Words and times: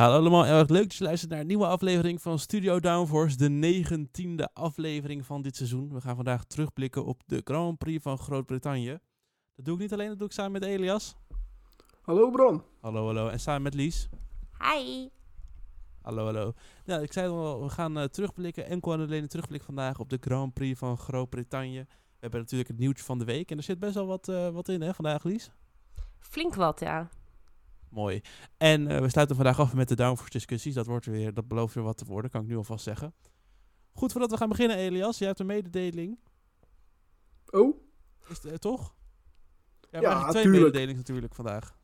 Ja, 0.00 0.06
allemaal 0.06 0.46
erg 0.46 0.68
leuk 0.68 0.82
dat 0.82 0.94
je 0.94 1.04
luistert 1.04 1.30
naar 1.30 1.40
een 1.40 1.46
nieuwe 1.46 1.66
aflevering 1.66 2.22
van 2.22 2.38
Studio 2.38 2.80
Downforce, 2.80 3.36
de 3.36 3.48
negentiende 3.48 4.48
aflevering 4.52 5.26
van 5.26 5.42
dit 5.42 5.56
seizoen. 5.56 5.92
We 5.92 6.00
gaan 6.00 6.16
vandaag 6.16 6.44
terugblikken 6.44 7.04
op 7.04 7.22
de 7.26 7.40
Grand 7.44 7.78
Prix 7.78 8.02
van 8.02 8.18
Groot-Brittannië. 8.18 8.98
Dat 9.54 9.64
doe 9.64 9.74
ik 9.74 9.80
niet 9.80 9.92
alleen, 9.92 10.08
dat 10.08 10.18
doe 10.18 10.26
ik 10.26 10.32
samen 10.32 10.52
met 10.52 10.64
Elias. 10.64 11.16
Hallo 12.02 12.30
Bron. 12.30 12.62
Hallo, 12.80 13.04
hallo. 13.04 13.28
En 13.28 13.40
samen 13.40 13.62
met 13.62 13.74
Lies. 13.74 14.08
Hi. 14.58 15.08
Hallo, 16.02 16.24
hallo. 16.24 16.52
Ja, 16.84 16.98
ik 16.98 17.12
zei 17.12 17.28
al, 17.28 17.62
we 17.62 17.68
gaan 17.68 17.98
eh, 17.98 18.04
terugblikken, 18.04 18.66
enkel 18.66 18.92
en 18.92 19.00
alleen 19.00 19.22
een 19.22 19.28
terugblik 19.28 19.62
vandaag 19.62 19.98
op 19.98 20.10
de 20.10 20.18
Grand 20.20 20.54
Prix 20.54 20.78
van 20.78 20.98
Groot-Brittannië. 20.98 21.80
We 21.88 22.16
hebben 22.18 22.40
natuurlijk 22.40 22.70
het 22.70 22.78
nieuwtje 22.78 23.04
van 23.04 23.18
de 23.18 23.24
week 23.24 23.50
en 23.50 23.56
er 23.56 23.62
zit 23.62 23.78
best 23.78 23.94
wel 23.94 24.06
wat, 24.06 24.28
eh, 24.28 24.48
wat 24.48 24.68
in 24.68 24.80
hè, 24.80 24.94
vandaag, 24.94 25.24
Lies. 25.24 25.50
Flink 26.18 26.54
wat, 26.54 26.80
ja. 26.80 27.08
Mooi. 27.90 28.20
En 28.56 28.86
eh, 28.88 29.00
we 29.00 29.08
sluiten 29.08 29.36
vandaag 29.36 29.60
af 29.60 29.74
met 29.74 29.88
de 29.88 29.96
Downforce 29.96 30.32
discussies. 30.32 30.74
Dat, 30.74 30.86
wordt 30.86 31.06
weer, 31.06 31.34
dat 31.34 31.48
belooft 31.48 31.74
weer 31.74 31.84
wat 31.84 31.96
te 31.96 32.04
worden, 32.04 32.30
kan 32.30 32.42
ik 32.42 32.48
nu 32.48 32.56
alvast 32.56 32.84
zeggen. 32.84 33.14
Goed, 33.92 34.12
voordat 34.12 34.30
we 34.30 34.36
gaan 34.36 34.48
beginnen, 34.48 34.76
Elias, 34.76 35.18
jij 35.18 35.26
hebt 35.26 35.40
een 35.40 35.46
mededeling. 35.46 36.18
Oh, 37.50 37.76
Is 38.28 38.36
het, 38.42 38.44
eh, 38.44 38.54
toch? 38.54 38.94
Ja, 39.90 40.00
Ja, 40.00 40.10
ja 40.10 40.28
twee 40.30 40.42
tuurlijk. 40.42 40.64
mededelingen 40.64 40.96
natuurlijk 40.96 41.34
vandaag. 41.34 41.78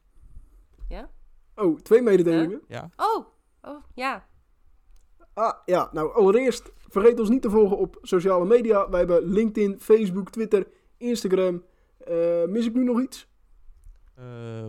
oh, 1.55 1.79
twee 1.81 2.03
mededelingen. 2.03 2.61
Ja. 2.69 2.91
Oh, 2.97 3.27
oh, 3.63 3.85
ja. 3.95 4.27
Ah, 5.35 5.55
ja. 5.65 5.89
Nou, 5.93 6.15
allereerst 6.15 6.71
vergeet 6.77 7.21
ons 7.21 7.29
niet 7.29 7.43
te 7.43 7.51
volgen 7.51 7.79
op 7.79 7.99
sociale 8.03 8.45
media. 8.47 8.91
Wij 8.91 8.99
hebben 8.99 9.23
LinkedIn, 9.23 9.81
Facebook, 9.81 10.31
Twitter, 10.31 10.67
Instagram. 10.97 11.65
Eh, 11.99 12.45
mis 12.45 12.67
ik 12.67 12.75
nu 12.75 12.85
nog 12.85 13.01
iets? 13.03 13.29
Eh, 14.17 14.25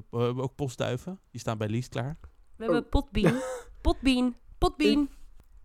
we 0.09 0.17
hebben 0.17 0.43
ook 0.43 0.55
postduiven. 0.55 1.19
Die 1.31 1.39
staan 1.39 1.57
bij 1.57 1.67
Lies 1.67 1.89
klaar. 1.89 2.17
We 2.55 2.63
hebben 2.63 2.83
Oh. 2.83 2.89
potbean. 2.89 3.41
Potbean. 3.81 4.35
Potbean. 4.57 5.09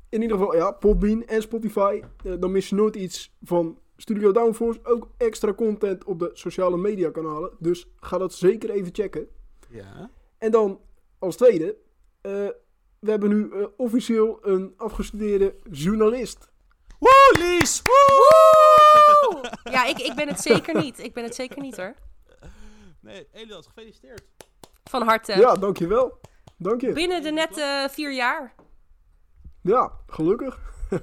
In 0.08 0.22
ieder 0.22 0.36
geval, 0.36 0.56
ja, 0.56 0.70
Podbean 0.70 1.24
en 1.24 1.42
Spotify. 1.42 2.02
Eh, 2.24 2.32
dan 2.40 2.52
mis 2.52 2.68
je 2.68 2.74
nooit 2.74 2.96
iets 2.96 3.34
van 3.42 3.78
Studio 3.96 4.32
Downforce. 4.32 4.80
Ook 4.84 5.08
extra 5.16 5.54
content 5.54 6.04
op 6.04 6.18
de 6.18 6.30
sociale 6.32 6.76
media 6.76 7.10
kanalen. 7.10 7.50
Dus 7.58 7.86
ga 7.96 8.18
dat 8.18 8.34
zeker 8.34 8.70
even 8.70 8.94
checken. 8.94 9.26
Ja. 9.68 10.10
En 10.38 10.50
dan 10.50 10.80
als 11.18 11.36
tweede, 11.36 11.76
eh, 12.20 12.32
we 12.98 13.10
hebben 13.10 13.28
nu 13.28 13.52
officieel 13.76 14.38
een 14.42 14.74
afgestudeerde 14.76 15.54
journalist. 15.70 16.50
Woe, 16.98 17.36
Lies! 17.38 17.82
Woe! 17.82 19.50
Ja, 19.64 19.86
ik, 19.86 19.98
ik 19.98 20.14
ben 20.14 20.28
het 20.28 20.40
zeker 20.40 20.82
niet. 20.82 20.98
Ik 20.98 21.12
ben 21.12 21.24
het 21.24 21.34
zeker 21.34 21.60
niet 21.60 21.76
hoor. 21.76 21.94
Nee, 23.02 23.26
Elias, 23.32 23.66
gefeliciteerd. 23.66 24.22
Van 24.84 25.02
harte. 25.02 25.32
Ja, 25.38 25.54
dankjewel. 25.54 26.20
Dank 26.56 26.80
je. 26.80 26.92
Binnen 26.92 27.22
de 27.22 27.30
net 27.30 27.58
eh, 27.58 27.88
vier 27.88 28.14
jaar. 28.14 28.54
Ja, 29.60 29.92
gelukkig. 30.06 30.60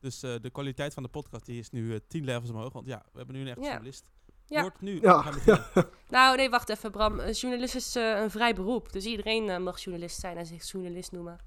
Dus 0.00 0.22
eh, 0.22 0.34
de 0.40 0.50
kwaliteit 0.50 0.94
van 0.94 1.02
de 1.02 1.08
podcast 1.08 1.46
die 1.46 1.58
is 1.58 1.70
nu 1.70 1.94
eh, 1.94 2.00
10 2.08 2.24
levels 2.24 2.50
omhoog. 2.50 2.72
Want 2.72 2.86
ja, 2.86 3.02
we 3.12 3.18
hebben 3.18 3.34
nu 3.36 3.40
een 3.40 3.48
echte 3.48 3.60
Ja. 3.60 3.66
journalist. 3.68 4.10
Ja. 4.46 4.60
Wordt 4.60 4.80
nu. 4.80 5.00
Ja. 5.00 5.24
Nou, 6.08 6.36
nee, 6.36 6.50
wacht 6.50 6.68
even, 6.68 6.90
Bram. 6.90 7.20
Een 7.20 7.32
journalist 7.32 7.74
is 7.74 7.94
een 7.94 8.30
vrij 8.30 8.54
beroep. 8.54 8.92
Dus 8.92 9.04
iedereen 9.04 9.62
mag 9.62 9.80
journalist 9.80 10.20
zijn 10.20 10.36
en 10.36 10.46
zich 10.46 10.70
journalist 10.70 11.12
noemen. 11.12 11.38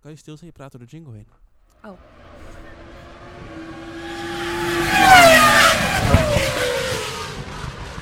Kan 0.00 0.10
je 0.10 0.16
stil 0.16 0.36
zijn? 0.36 0.46
Je 0.46 0.52
praat 0.56 0.72
door 0.72 0.80
de 0.80 0.86
jingle 0.86 1.12
heen. 1.12 1.28
Oh. 1.84 1.98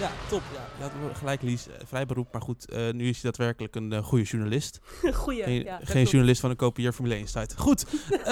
Ja, 0.01 0.11
top. 0.29 0.43
Ja, 0.53 0.67
je 0.77 0.83
had 0.83 0.93
wel 1.01 1.15
gelijk, 1.15 1.43
Lies. 1.43 1.69
Eh, 1.69 1.75
vrij 1.87 2.07
beroep, 2.07 2.33
maar 2.33 2.43
goed. 2.43 2.69
eh, 2.71 2.91
nu 2.93 3.09
is 3.09 3.23
hij 3.23 3.31
daadwerkelijk 3.31 3.75
een 3.77 3.93
eh, 3.93 4.05
goede 4.05 4.25
journalist. 4.25 4.79
Goeie. 5.15 5.43
Geen, 5.43 5.63
ja, 5.63 5.81
geen 5.83 6.05
journalist 6.05 6.41
van 6.41 6.51
een 6.51 6.57
kopieer 6.57 6.93
Formule 6.93 7.15
1 7.15 7.29
site. 7.29 7.57
Goed, 7.57 7.85
eh, 8.11 8.25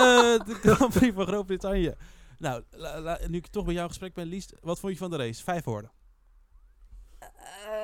de 0.45 0.59
Grand 0.63 0.95
Prix 0.95 1.15
van 1.15 1.27
Groot-Brittannië. 1.27 1.95
Nou, 2.39 2.63
la- 2.71 3.01
la- 3.01 3.19
nu 3.27 3.37
ik 3.37 3.47
toch 3.47 3.65
bij 3.65 3.73
jou 3.73 3.85
in 3.85 3.91
gesprek 3.91 4.15
ben, 4.15 4.27
Lies, 4.27 4.49
wat 4.61 4.81
vond 4.81 4.93
je 4.93 4.99
van 4.99 5.11
de 5.11 5.17
race? 5.17 5.43
Vijf 5.43 5.65
woorden. 5.65 5.91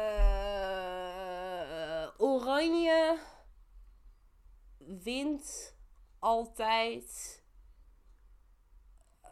Eh, 0.05 2.09
oranje 2.19 3.19
wint 5.03 5.75
altijd. 6.19 7.43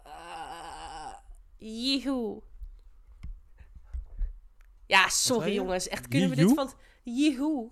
Uh. 0.06 1.12
Ja, 4.92 5.08
sorry 5.08 5.54
jongens. 5.54 5.88
Echt, 5.88 6.08
kunnen 6.08 6.30
we 6.30 6.36
dit 6.36 6.52
van... 6.54 6.70
Jihoe. 7.02 7.70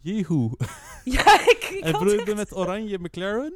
Jehoe. 0.00 0.56
Ja, 1.04 1.40
ik, 1.40 1.68
ik 1.70 1.80
En 1.84 1.92
bedoel 1.92 2.12
je 2.12 2.22
echt- 2.24 2.34
met 2.34 2.52
oranje 2.56 2.98
McLaren? 2.98 3.52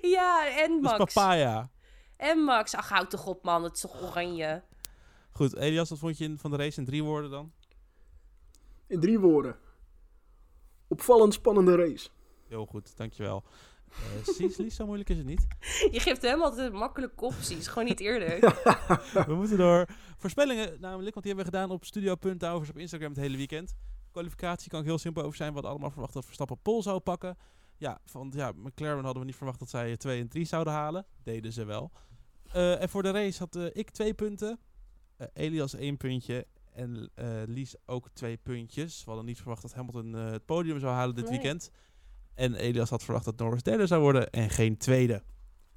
Ja, 0.00 0.48
en 0.62 0.72
Dus 0.72 0.80
Max. 0.90 0.96
papaya. 1.14 1.70
En 2.16 2.38
Max. 2.38 2.74
Ach, 2.74 2.88
houd 2.88 3.10
toch 3.10 3.26
op, 3.26 3.44
man. 3.44 3.62
Het 3.62 3.74
is 3.74 3.80
toch 3.80 4.02
oranje? 4.02 4.62
Goed, 5.30 5.56
Elias, 5.56 5.88
wat 5.88 5.98
vond 5.98 6.18
je 6.18 6.34
van 6.38 6.50
de 6.50 6.56
race 6.56 6.78
in 6.80 6.86
drie 6.86 7.02
woorden 7.04 7.30
dan? 7.30 7.52
In 8.86 9.00
drie 9.00 9.18
woorden. 9.18 9.56
Opvallend 10.88 11.34
spannende 11.34 11.74
race. 11.76 12.08
Heel 12.48 12.66
goed, 12.66 12.96
dankjewel. 12.96 13.44
Eh 13.90 14.56
Lies, 14.56 14.74
zo 14.74 14.84
moeilijk 14.86 15.08
is 15.10 15.16
het 15.16 15.26
niet. 15.26 15.46
Je 15.94 16.00
geeft 16.00 16.22
hem 16.22 16.42
altijd 16.42 16.72
makkelijke 16.72 17.24
opties. 17.24 17.66
Gewoon 17.66 17.84
niet 17.88 18.00
eerlijk. 18.00 18.40
We 19.26 19.34
moeten 19.34 19.58
door. 19.58 19.86
Voorspellingen 20.18 20.80
namelijk, 20.80 21.14
want 21.14 21.26
die 21.26 21.34
hebben 21.34 21.52
we 21.52 21.58
gedaan 21.58 21.70
op 21.70 21.84
studio.towers 21.84 22.68
op 22.70 22.78
Instagram 22.78 23.08
het 23.10 23.18
hele 23.18 23.36
weekend. 23.36 23.74
Kwalificatie 24.10 24.70
kan 24.70 24.80
ik 24.80 24.86
heel 24.86 24.98
simpel 24.98 25.22
over 25.22 25.36
zijn. 25.36 25.48
We 25.48 25.54
hadden 25.54 25.70
allemaal 25.72 25.90
verwacht 25.90 26.12
dat 26.12 26.24
Verstappen 26.24 26.58
Pol 26.62 26.82
zou 26.82 27.00
pakken. 27.00 27.36
Ja, 27.76 28.00
van 28.04 28.32
ja, 28.34 28.52
McLaren 28.56 29.04
hadden 29.04 29.20
we 29.20 29.26
niet 29.28 29.36
verwacht 29.36 29.58
dat 29.58 29.70
zij 29.70 29.96
2 29.96 30.20
en 30.20 30.28
3 30.28 30.44
zouden 30.44 30.72
halen. 30.72 31.06
Deden 31.22 31.52
ze 31.52 31.64
wel. 31.64 31.90
Eh, 32.52 32.82
en 32.82 32.88
voor 32.88 33.02
de 33.02 33.10
race 33.10 33.38
had 33.38 33.56
eh, 33.56 33.64
ik 33.72 33.90
twee 33.90 34.14
punten. 34.14 34.58
Elias 35.32 35.74
één 35.74 35.96
puntje. 35.96 36.46
En 36.72 37.10
eh, 37.14 37.42
Lies 37.46 37.74
ook 37.86 38.08
twee 38.12 38.36
puntjes. 38.36 38.98
We 38.98 39.04
hadden 39.06 39.24
niet 39.24 39.38
verwacht 39.40 39.62
dat 39.62 39.72
Hamilton 39.74 40.14
eh, 40.16 40.30
het 40.30 40.44
podium 40.44 40.78
zou 40.80 40.92
halen 40.94 41.14
dit 41.14 41.24
Nee. 41.24 41.32
weekend. 41.32 41.70
En 42.36 42.54
Elias 42.54 42.90
had 42.90 43.02
verwacht 43.04 43.24
dat 43.24 43.38
Norris 43.38 43.62
derde 43.62 43.86
zou 43.86 44.00
worden 44.02 44.30
en 44.30 44.50
geen 44.50 44.76
tweede. 44.76 45.22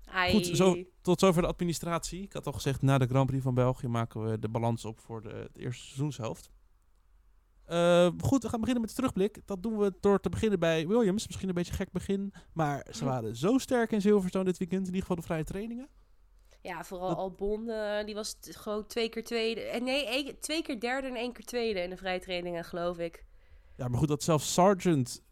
Ai. 0.06 0.32
Goed, 0.32 0.46
zo- 0.46 0.76
Tot 1.02 1.20
zover 1.20 1.42
de 1.42 1.48
administratie. 1.48 2.22
Ik 2.22 2.34
had 2.34 2.46
al 2.46 2.52
gezegd, 2.52 2.82
na 2.82 2.98
de 2.98 3.08
Grand 3.08 3.26
Prix 3.28 3.44
van 3.44 3.54
België 3.54 3.88
maken 3.88 4.30
we 4.30 4.40
de 4.40 4.50
balans 4.50 4.86
op 4.86 5.00
voor 5.00 5.22
de, 5.22 5.50
de 5.54 5.60
eerste 5.60 5.84
seizoenshelft. 5.86 6.50
Eh, 7.66 8.10
goed, 8.22 8.44
we 8.44 8.50
gaan 8.50 8.60
beginnen 8.60 8.82
met 8.82 8.90
de 8.90 8.96
terugblik. 8.96 9.42
Dat 9.46 9.64
doen 9.64 9.78
we 9.78 9.94
door 10.00 10.20
te 10.20 10.30
beginnen 10.30 10.60
bij 10.60 10.88
Williams. 10.88 11.26
Misschien 11.28 11.48
een 11.50 11.54
beetje 11.56 11.74
gek 11.74 11.92
begin. 11.92 12.34
Maar 12.54 12.88
ze 12.92 13.06
waren 13.06 13.36
zo 13.36 13.58
sterk 13.58 13.92
in 13.92 14.02
Silverstone 14.02 14.44
dit 14.46 14.58
weekend. 14.58 14.82
In 14.82 14.86
ieder 14.88 15.02
geval 15.02 15.16
de 15.16 15.22
vrije 15.22 15.44
trainingen. 15.44 15.90
Ja, 16.62 16.84
vooral 16.84 17.16
Albon, 17.16 17.70
eh, 17.70 18.06
die 18.06 18.16
was 18.16 18.38
gewoon 18.42 18.86
twee 18.88 19.10
keer 19.10 19.24
tweede. 19.24 19.62
En 19.62 19.84
nee, 19.84 20.06
één- 20.06 20.40
twee 20.40 20.62
keer 20.62 20.80
derde 20.80 21.08
en 21.08 21.16
één 21.16 21.34
keer 21.34 21.46
tweede 21.46 21.80
in 21.82 21.90
de 21.90 21.98
vrije 21.98 22.20
trainingen, 22.20 22.64
geloof 22.64 22.98
ik. 22.98 23.26
Ja, 23.76 23.88
maar 23.88 24.00
goed, 24.00 24.08
dat 24.08 24.24
zelfs 24.24 24.54
Sargent 24.54 25.24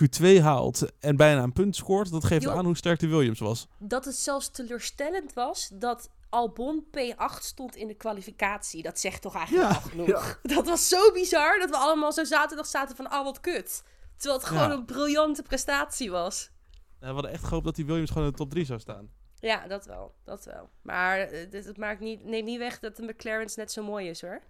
Q2 0.00 0.40
haalt 0.42 0.98
en 1.00 1.16
bijna 1.16 1.42
een 1.42 1.52
punt 1.52 1.76
scoort. 1.76 2.10
Dat 2.10 2.24
geeft 2.24 2.46
aan 2.48 2.64
hoe 2.64 2.76
sterk 2.76 2.98
de 3.00 3.08
Williams 3.08 3.38
was. 3.40 3.66
Dat 3.78 4.04
het 4.04 4.16
zelfs 4.16 4.48
teleurstellend 4.50 5.32
was 5.32 5.70
dat 5.74 6.10
Albon 6.28 6.84
P8 6.96 7.38
stond 7.38 7.76
in 7.76 7.86
de 7.86 7.94
kwalificatie. 7.94 8.82
Dat 8.82 8.98
zegt 9.00 9.22
toch 9.22 9.34
eigenlijk 9.34 9.68
Ja, 9.70 9.74
al 9.76 9.80
genoeg. 9.82 10.08
ja. 10.08 10.38
Dat 10.54 10.66
was 10.66 10.88
zo 10.88 11.12
bizar 11.12 11.58
dat 11.58 11.70
we 11.70 11.76
allemaal 11.76 12.12
zo 12.12 12.24
zaterdag 12.24 12.66
zaten 12.66 12.96
van, 12.96 13.10
ah 13.10 13.24
wat 13.24 13.40
kut. 13.40 13.82
Terwijl 14.16 14.40
het 14.40 14.48
gewoon 14.48 14.68
Ja. 14.68 14.74
een 14.74 14.84
briljante 14.84 15.42
prestatie 15.42 16.10
was. 16.10 16.50
We 16.98 17.06
hadden 17.06 17.30
echt 17.30 17.44
gehoopt 17.44 17.64
dat 17.64 17.74
die 17.76 17.86
Williams 17.86 18.10
gewoon 18.10 18.24
in 18.26 18.30
de 18.30 18.38
top 18.38 18.50
3 18.50 18.64
zou 18.64 18.80
staan. 18.80 19.10
Ja, 19.40 19.66
dat 19.68 19.84
wel. 19.86 20.14
Dat 20.24 20.44
wel. 20.44 20.70
Maar 20.82 21.18
eh, 21.18 21.52
het 21.64 21.76
maakt 21.76 22.00
niet, 22.00 22.24
neemt 22.24 22.44
niet 22.46 22.58
weg 22.58 22.78
dat 22.78 22.96
de 22.96 23.02
McLaren's 23.02 23.54
net 23.56 23.72
zo 23.72 23.82
mooi 23.82 24.08
is 24.08 24.20
hoor. 24.20 24.40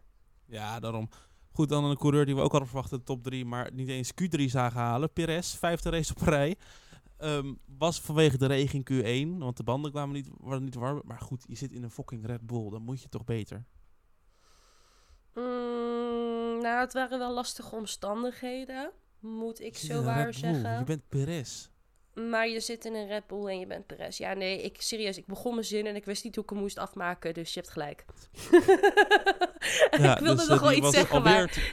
Ja, 0.47 0.81
daarom. 0.81 1.09
Goed, 1.53 1.69
dan 1.69 1.85
een 1.85 1.97
coureur 1.97 2.27
die 2.27 2.35
we 2.35 2.41
ook 2.41 2.51
hadden 2.51 2.69
verwacht 2.69 2.93
in 2.93 2.99
de 2.99 3.05
top 3.05 3.23
3, 3.23 3.45
maar 3.45 3.73
niet 3.73 3.89
eens 3.89 4.13
Q3 4.23 4.45
zagen 4.45 4.81
halen. 4.81 5.13
Perez, 5.13 5.55
vijfde 5.55 5.91
race 5.91 6.15
op 6.17 6.23
rij. 6.23 6.57
Ehm, 7.17 7.55
was 7.79 8.01
vanwege 8.01 8.39
de 8.39 8.47
regen 8.47 8.83
in 8.85 9.35
Q1, 9.35 9.39
want 9.39 9.57
de 9.57 9.63
banden 9.63 9.91
kwamen 9.91 10.15
niet, 10.15 10.31
waren 10.39 10.65
niet 10.65 10.75
warm. 10.75 11.03
Maar 11.05 11.21
goed, 11.21 11.45
je 11.49 11.55
zit 11.55 11.73
in 11.73 11.83
een 11.83 11.91
fucking 11.91 12.27
Red 12.27 12.47
Bull, 12.47 12.71
dan 12.71 12.83
moet 12.83 13.03
je 13.03 13.09
toch 13.09 13.25
beter. 13.25 13.65
Mm, 15.35 16.59
nou, 16.61 16.81
het 16.81 16.93
waren 16.93 17.19
wel 17.19 17.33
lastige 17.33 17.77
omstandigheden. 17.77 18.93
Moet 19.19 19.61
ik 19.61 19.77
zo 19.77 20.03
waar 20.03 20.25
Red 20.25 20.41
Bull, 20.41 20.53
zeggen. 20.53 20.79
Je 20.79 20.85
bent 20.85 21.09
Perez. 21.09 21.71
Maar 22.15 22.49
je 22.49 22.61
zit 22.61 22.85
in 22.85 22.95
een 22.95 23.07
Red 23.07 23.27
Bull 23.27 23.47
en 23.47 23.59
je 23.59 23.67
bent 23.67 23.87
Perez. 23.87 24.19
Ja, 24.19 24.33
nee, 24.35 24.63
ik 24.63 24.81
serieus, 24.83 25.17
ik 25.17 25.27
begon 25.27 25.53
mijn 25.55 25.67
zin 25.67 25.87
en 25.87 25.97
ik 25.97 26.05
wist 26.05 26.25
niet 26.25 26.35
hoe 26.35 26.45
ik 26.45 26.51
hem 26.51 26.59
moest 26.59 26.79
afmaken, 26.79 27.35
dus 27.35 27.55
je 27.55 27.61
hebt 27.61 27.73
gelijk. 27.73 28.05
ik 29.91 30.19
wilde 30.19 30.35
dus, 30.35 30.49
nog 30.49 30.57
eh, 30.57 30.63
wel 30.63 30.73
iets 30.73 30.91
zeggen, 30.91 31.23
maar... 31.23 31.73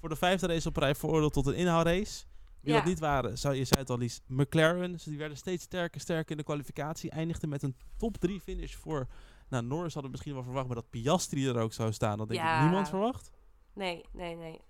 Voor 0.00 0.08
de 0.08 0.16
vijfde 0.16 0.46
race 0.46 0.68
op 0.68 0.76
rij 0.76 0.94
veroordeeld 0.94 1.32
tot 1.32 1.46
een 1.46 1.54
inhoudrace. 1.54 2.24
Wie 2.60 2.72
Ja. 2.72 2.78
dat 2.78 2.84
niet 2.88 2.98
waren, 2.98 3.38
zou, 3.38 3.54
je 3.54 3.64
zei 3.64 3.80
het 3.80 3.90
al 3.90 3.98
Lies, 3.98 4.20
McLaren. 4.26 4.92
Dus 4.92 5.02
die 5.02 5.18
werden 5.18 5.36
steeds 5.36 5.64
sterker, 5.64 6.00
sterker 6.00 6.30
in 6.30 6.36
de 6.36 6.42
kwalificatie. 6.42 7.10
Eindigden 7.10 7.48
met 7.48 7.62
een 7.62 7.76
top 7.96 8.16
3 8.16 8.40
finish 8.40 8.74
voor... 8.74 9.06
Nou, 9.48 9.64
Norris 9.64 9.84
hadden 9.94 10.02
we 10.02 10.10
misschien 10.10 10.34
wel 10.34 10.42
verwacht, 10.42 10.66
maar 10.66 10.76
dat 10.76 10.90
Piastri 10.90 11.48
er 11.48 11.58
ook 11.58 11.72
zou 11.72 11.92
staan. 11.92 12.18
Dat 12.18 12.28
denk 12.28 12.40
ik 12.40 12.46
Ja. 12.46 12.62
niemand 12.62 12.88
verwacht. 12.88 13.30
Nee, 13.74 14.04
nee, 14.12 14.36
nee. 14.36 14.60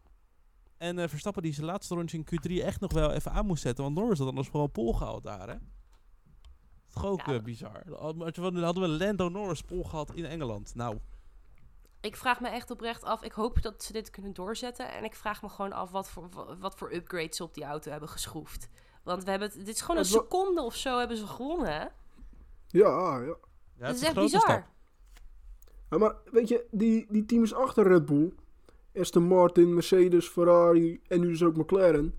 En 0.81 0.99
eh, 0.99 1.09
Verstappen 1.09 1.43
die 1.43 1.53
zijn 1.53 1.67
laatste 1.67 1.95
rondje 1.95 2.17
in 2.17 2.25
Q3 2.27 2.65
echt 2.65 2.81
nog 2.81 2.93
wel 2.93 3.11
even 3.13 3.33
aan 3.33 3.47
moest 3.47 3.63
zetten. 3.63 3.85
Want 3.85 3.97
Norris 3.97 4.19
had 4.19 4.29
anders 4.29 4.49
gewoon 4.49 4.71
pol 4.71 4.95
gehaald 4.95 5.23
daar, 5.23 5.49
hè? 5.49 5.55
Toch 6.93 7.05
ook 7.05 7.27
Ja. 7.27 7.33
eh, 7.35 7.43
bizar. 7.43 7.83
Dan 7.87 8.63
hadden 8.65 8.83
we 8.83 8.89
Lando 9.05 9.29
Norris 9.29 9.63
pol 9.63 9.85
gehad 9.85 10.11
in 10.15 10.25
Engeland. 10.25 10.75
Nou, 10.75 10.99
Ik 12.01 12.17
vraag 12.17 12.41
me 12.41 12.49
echt 12.49 12.71
oprecht 12.71 13.05
af. 13.05 13.23
Ik 13.23 13.33
hoop 13.33 13.63
dat 13.63 13.83
ze 13.83 13.93
dit 13.93 14.11
kunnen 14.11 14.33
doorzetten. 14.33 14.93
En 14.93 15.05
ik 15.05 15.15
vraag 15.15 15.43
me 15.43 15.49
gewoon 15.49 15.73
af 15.73 15.91
wat 15.91 16.11
voor, 16.11 16.29
wa- 16.31 16.57
wat 16.57 16.75
voor 16.75 16.93
upgrades 16.95 17.37
ze 17.37 17.43
op 17.45 17.55
die 17.55 17.65
auto 17.65 17.91
hebben 17.91 18.09
geschroefd. 18.09 18.69
Want 19.03 19.25
we 19.25 19.31
hebben 19.31 19.49
het, 19.49 19.57
dit 19.59 19.69
is 19.69 19.81
gewoon 19.81 19.97
een 19.97 20.05
seconde 20.05 20.63
of 20.63 20.75
zo 20.75 20.99
hebben 20.99 21.17
ze 21.17 21.27
gewonnen, 21.27 21.73
hè? 21.73 21.85
Ja, 22.69 23.19
ja. 23.19 23.19
ja, 23.21 23.35
dat 23.77 23.87
het 23.89 23.97
is 23.97 24.03
echt 24.03 24.13
grote 24.13 24.31
bizar. 24.33 24.67
Ja, 25.91 25.99
maar 25.99 26.15
weet 26.25 26.49
je, 26.49 26.67
die, 26.71 27.07
die 27.11 27.25
teams 27.25 27.55
achter 27.55 27.89
Red 27.89 28.05
Bull, 28.07 28.33
Aston 28.95 29.23
Martin, 29.23 29.75
Mercedes, 29.75 30.29
Ferrari 30.29 31.01
en 31.07 31.21
nu 31.21 31.29
dus 31.29 31.43
ook 31.43 31.57
McLaren, 31.57 32.15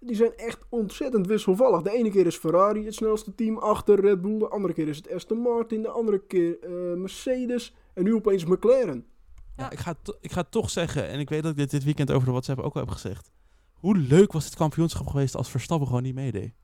die 0.00 0.16
zijn 0.16 0.34
echt 0.36 0.58
ontzettend 0.68 1.26
wisselvallig. 1.26 1.82
De 1.82 1.90
ene 1.90 2.10
keer 2.10 2.26
is 2.26 2.36
Ferrari 2.36 2.84
het 2.84 2.94
snelste 2.94 3.34
team 3.34 3.58
achter 3.58 4.00
Red 4.00 4.20
Bull, 4.20 4.38
de 4.38 4.48
andere 4.48 4.74
keer 4.74 4.88
is 4.88 4.96
het 4.96 5.12
Aston 5.12 5.38
Martin, 5.38 5.82
de 5.82 5.88
andere 5.88 6.18
keer 6.26 6.58
eh, 6.60 6.70
Mercedes 6.96 7.74
en 7.94 8.04
nu 8.04 8.14
opeens 8.14 8.44
McLaren. 8.44 9.06
Ja, 9.56 9.70
ik, 9.70 9.78
ga 9.78 9.94
ik 10.20 10.32
ga 10.32 10.42
toch 10.42 10.70
zeggen, 10.70 11.08
en 11.08 11.18
ik 11.18 11.28
weet 11.28 11.42
dat 11.42 11.50
ik 11.50 11.56
dit 11.56 11.70
dit 11.70 11.84
weekend 11.84 12.10
over 12.10 12.24
de 12.24 12.30
WhatsApp 12.30 12.60
ook 12.60 12.74
al 12.74 12.80
heb 12.80 12.90
gezegd. 12.90 13.30
Hoe 13.72 13.96
leuk 13.96 14.32
was 14.32 14.44
het 14.44 14.54
kampioenschap 14.54 15.06
geweest 15.06 15.36
als 15.36 15.50
Verstappen 15.50 15.86
gewoon 15.86 16.02
niet 16.02 16.14
meedeed? 16.14 16.54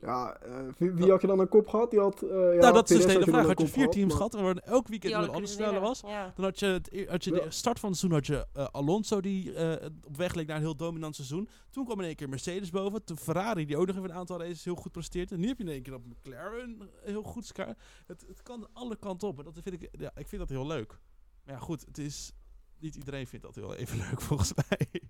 Ja, 0.00 0.36
eh, 0.36 0.52
wie, 0.78 0.90
wie 0.92 1.10
had 1.10 1.20
je 1.20 1.26
dan 1.26 1.38
een 1.40 1.48
kop 1.48 1.68
gehad? 1.68 1.90
Die 1.90 2.00
had, 2.00 2.22
eh, 2.22 2.28
ja, 2.30 2.34
nou, 2.60 2.72
dat 2.72 2.90
is 2.90 2.96
dus 2.96 3.06
de 3.06 3.12
hele 3.12 3.24
vraag. 3.24 3.40
een 3.42 3.46
Had 3.48 3.60
je 3.60 3.66
vier 3.68 3.88
teams 3.88 4.08
maar- 4.08 4.16
gehad 4.16 4.34
en 4.34 4.42
waar 4.42 4.56
elk 4.56 4.88
weekend 4.88 5.12
hadden 5.12 5.32
anders 5.34 5.50
kunnen 5.56 5.72
sneller 5.72 5.88
was. 5.88 6.00
Ja. 6.00 6.32
dan 6.36 6.44
had 6.44 6.58
je, 6.58 6.66
het, 6.66 6.92
e- 6.92 7.06
had 7.06 7.24
je 7.24 7.30
de 7.30 7.46
start 7.48 7.78
van 7.78 7.88
het 7.90 7.98
seizoen 7.98 8.18
had 8.18 8.26
je 8.26 8.46
eh, 8.52 8.66
Alonso 8.70 9.20
die 9.20 9.54
eh, 9.54 9.86
op 10.06 10.16
weg 10.16 10.34
leek 10.34 10.46
naar 10.46 10.56
een 10.56 10.62
heel 10.62 10.76
dominant 10.76 11.14
seizoen. 11.14 11.48
Toen 11.70 11.84
kwam 11.84 12.00
in 12.00 12.06
één 12.06 12.16
keer 12.16 12.28
Mercedes 12.28 12.70
boven. 12.70 13.04
Toen 13.04 13.16
Ferrari 13.18 13.66
die 13.66 13.76
ook 13.76 13.86
nog 13.86 13.96
even 13.96 14.10
een 14.10 14.16
aantal 14.16 14.38
races 14.38 14.64
heel 14.64 14.74
goed 14.74 14.92
presteert. 14.92 15.32
En 15.32 15.40
nu 15.40 15.46
heb 15.48 15.58
je 15.58 15.64
in 15.64 15.70
één 15.70 15.82
keer 15.82 15.94
op 15.94 16.04
McLaren 16.06 16.90
heel 17.02 17.22
goed 17.22 17.46
scar. 17.46 17.74
Het, 18.06 18.24
het 18.28 18.42
kan 18.42 18.68
alle 18.72 18.96
kanten 18.96 19.28
op. 19.28 19.38
En 19.38 19.44
dat 19.44 19.58
vind 19.62 19.82
ik, 19.82 19.88
ja, 20.00 20.10
ik 20.14 20.28
vind 20.28 20.40
dat 20.40 20.50
heel 20.50 20.66
leuk. 20.66 20.98
Maar 21.44 21.54
ja, 21.54 21.60
goed, 21.60 21.84
het 21.84 21.98
is 21.98 22.32
niet 22.78 22.96
iedereen 22.96 23.26
vindt 23.26 23.44
dat 23.44 23.54
heel 23.54 23.74
even 23.74 23.98
leuk 23.98 24.20
volgens 24.28 24.52
mij. 24.54 25.02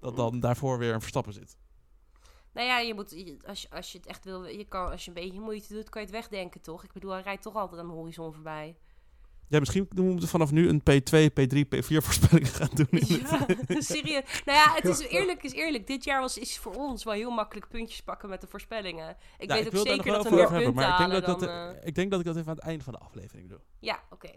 Dat 0.00 0.16
dan 0.16 0.40
daarvoor 0.40 0.78
weer 0.78 0.92
een 0.94 1.00
Verstappen 1.00 1.32
zit. 1.32 1.56
Nou 2.52 2.66
ja, 2.66 2.78
je 2.78 2.94
moet, 2.94 3.40
als, 3.46 3.62
je, 3.62 3.70
als 3.70 3.92
je 3.92 3.98
het 3.98 4.06
echt 4.06 4.24
wil, 4.24 4.46
je 4.46 4.64
kan, 4.64 4.90
als 4.90 5.04
je 5.04 5.08
een 5.08 5.22
beetje 5.22 5.40
moeite 5.40 5.74
doet, 5.74 5.88
kan 5.88 6.00
je 6.00 6.06
het 6.06 6.16
wegdenken, 6.16 6.60
toch? 6.60 6.84
Ik 6.84 6.92
bedoel, 6.92 7.10
hij 7.10 7.22
rijdt 7.22 7.42
toch 7.42 7.54
altijd 7.54 7.80
aan 7.80 7.86
de 7.86 7.92
horizon 7.92 8.32
voorbij. 8.32 8.76
Ja, 9.48 9.58
misschien 9.58 9.88
moeten 9.94 10.20
we 10.20 10.26
vanaf 10.26 10.50
nu 10.50 10.68
een 10.68 10.80
P2, 10.80 11.30
P3, 11.40 11.58
P4 11.58 11.96
voorspelling 12.06 12.56
gaan 12.56 12.70
doen. 12.74 12.86
Ja, 12.90 13.46
serieus. 13.80 14.42
Nou 14.44 14.58
ja, 14.58 14.74
het 14.74 14.84
is 14.84 14.98
eerlijk, 14.98 15.42
is 15.42 15.52
eerlijk. 15.52 15.86
Dit 15.86 16.04
jaar 16.04 16.20
was, 16.20 16.38
is 16.38 16.58
voor 16.58 16.74
ons 16.74 17.04
wel 17.04 17.14
heel 17.14 17.30
makkelijk 17.30 17.68
puntjes 17.68 18.00
pakken 18.00 18.28
met 18.28 18.40
de 18.40 18.46
voorspellingen. 18.46 19.16
Ik 19.38 19.48
Ja, 19.48 19.54
weet 19.54 19.66
ook 19.66 19.72
wil 19.72 19.84
daar 19.84 19.94
zeker 19.94 20.12
dat 20.12 20.28
we 20.28 20.34
meer 20.34 20.38
hebben, 20.40 20.58
punten 20.58 20.74
maar 20.74 20.90
ik 20.90 21.10
denk, 21.10 21.10
dat 21.10 21.24
dan... 21.24 21.34
ik 21.34 21.40
dat, 21.40 21.76
eh, 21.76 21.86
ik 21.86 21.94
denk 21.94 22.10
dat 22.10 22.20
ik 22.20 22.26
dat 22.26 22.36
even 22.36 22.48
aan 22.48 22.56
het 22.56 22.64
einde 22.64 22.84
van 22.84 22.92
de 22.92 22.98
aflevering 22.98 23.48
doe. 23.48 23.60
ja, 23.78 24.02
oké. 24.10 24.30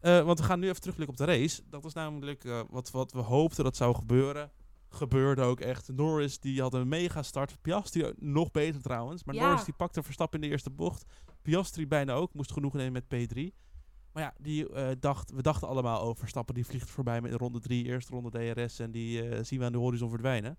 Eh, 0.00 0.22
want 0.22 0.38
we 0.38 0.44
gaan 0.44 0.60
nu 0.60 0.68
even 0.68 0.80
terugblikken 0.80 1.18
op 1.18 1.26
de 1.26 1.32
race. 1.32 1.62
Dat 1.68 1.82
was 1.82 1.92
namelijk 1.92 2.44
eh, 2.44 2.60
wat, 2.70 2.90
wat 2.90 3.12
we 3.12 3.18
hoopten 3.18 3.64
dat 3.64 3.76
zou 3.76 3.94
gebeuren. 3.94 4.50
Gebeurde 4.96 5.42
ook 5.42 5.60
echt. 5.60 5.92
Norris 5.92 6.38
die 6.38 6.60
had 6.60 6.74
een 6.74 6.88
mega 6.88 7.22
start. 7.22 7.60
Piastri 7.62 8.12
nog 8.16 8.50
beter 8.50 8.82
trouwens. 8.82 9.24
Maar 9.24 9.34
Ja. 9.34 9.46
Norris 9.46 9.64
die 9.64 9.74
pakte 9.74 10.02
Verstappen 10.02 10.40
in 10.40 10.46
de 10.46 10.52
eerste 10.52 10.70
bocht. 10.70 11.04
Piastri 11.42 11.86
bijna 11.86 12.12
ook. 12.12 12.34
Moest 12.34 12.52
genoeg 12.52 12.72
nemen 12.72 12.92
met 13.08 13.28
P3. 13.30 13.54
Maar 14.12 14.22
ja, 14.22 14.34
die, 14.38 14.68
eh, 14.72 14.88
dacht, 15.00 15.30
we 15.30 15.42
dachten 15.42 15.68
allemaal 15.68 16.00
over 16.00 16.18
Verstappen. 16.18 16.54
Die 16.54 16.66
vliegt 16.66 16.90
voorbij 16.90 17.20
met 17.20 17.32
ronde 17.34 17.60
3, 17.60 17.84
eerste 17.84 18.12
ronde 18.12 18.54
DRS. 18.54 18.78
En 18.78 18.90
die 18.90 19.28
eh, 19.28 19.44
zien 19.44 19.58
we 19.58 19.64
aan 19.64 19.72
de 19.72 19.78
horizon 19.78 20.10
verdwijnen. 20.10 20.58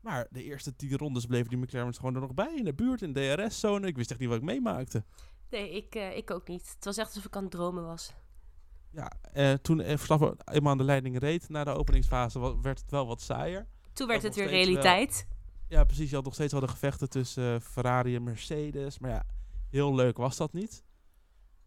Maar 0.00 0.26
de 0.30 0.42
eerste 0.42 0.76
10 0.76 0.96
rondes 0.96 1.26
bleven 1.26 1.48
die 1.48 1.58
McLaren's 1.58 1.96
gewoon 1.96 2.14
er 2.14 2.20
nog 2.20 2.34
bij. 2.34 2.54
In 2.56 2.64
de 2.64 2.74
buurt, 2.74 3.02
in 3.02 3.12
de 3.12 3.34
DRS-zone. 3.36 3.86
Ik 3.86 3.96
wist 3.96 4.10
echt 4.10 4.20
niet 4.20 4.28
wat 4.28 4.38
ik 4.38 4.44
meemaakte. 4.44 5.04
Nee, 5.50 5.70
ik, 5.70 5.94
eh, 5.94 6.16
ik 6.16 6.30
ook 6.30 6.48
niet. 6.48 6.72
Het 6.74 6.84
was 6.84 6.96
echt 6.96 7.06
alsof 7.08 7.24
ik 7.24 7.36
aan 7.36 7.42
het 7.42 7.50
dromen 7.52 7.84
was. 7.84 8.14
Ja, 8.90 9.12
eh, 9.32 9.52
toen 9.52 9.80
eh, 9.80 9.96
Verstappen 9.96 10.36
eenmaal 10.44 10.72
aan 10.72 10.78
de 10.78 10.84
leiding 10.84 11.18
reed 11.18 11.48
na 11.48 11.64
de 11.64 11.70
openingsfase, 11.70 12.60
werd 12.60 12.80
het 12.80 12.90
wel 12.90 13.06
wat 13.06 13.20
saaier. 13.20 13.66
Toen 13.92 14.06
werd 14.06 14.22
het 14.22 14.34
weer 14.34 14.44
wel. 14.44 14.54
realiteit. 14.54 15.26
Ja, 15.68 15.84
precies. 15.84 16.08
Je 16.08 16.14
had 16.14 16.24
nog 16.24 16.34
steeds 16.34 16.52
wel 16.52 16.60
de 16.60 16.68
gevechten 16.68 17.08
tussen 17.08 17.54
eh, 17.54 17.60
Ferrari 17.60 18.14
en 18.14 18.22
Mercedes. 18.22 18.98
Maar 18.98 19.10
ja, 19.10 19.26
heel 19.70 19.94
leuk 19.94 20.16
was 20.16 20.36
dat 20.36 20.52
niet. 20.52 20.84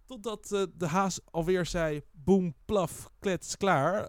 Totdat 0.05 0.51
eh, 0.51 0.63
de 0.73 0.87
haas 0.87 1.19
alweer 1.31 1.65
zei, 1.65 2.01
boem, 2.11 2.55
plaf, 2.65 3.09
klets, 3.19 3.57
klaar. 3.57 4.07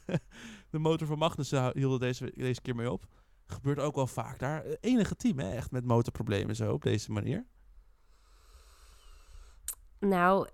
de 0.70 0.78
motor 0.78 1.06
van 1.06 1.18
Magnussen 1.18 1.78
hield 1.78 2.00
deze, 2.00 2.32
deze 2.34 2.60
keer 2.60 2.74
mee 2.74 2.90
op. 2.90 3.06
Gebeurt 3.46 3.78
ook 3.78 3.94
wel 3.94 4.06
vaak 4.06 4.38
daar. 4.38 4.64
Enige 4.80 5.16
team, 5.16 5.38
hè, 5.38 5.50
echt 5.50 5.70
met 5.70 5.84
motorproblemen 5.84 6.56
zo 6.56 6.72
op 6.72 6.82
deze 6.82 7.12
manier. 7.12 7.46
Nou, 9.98 10.48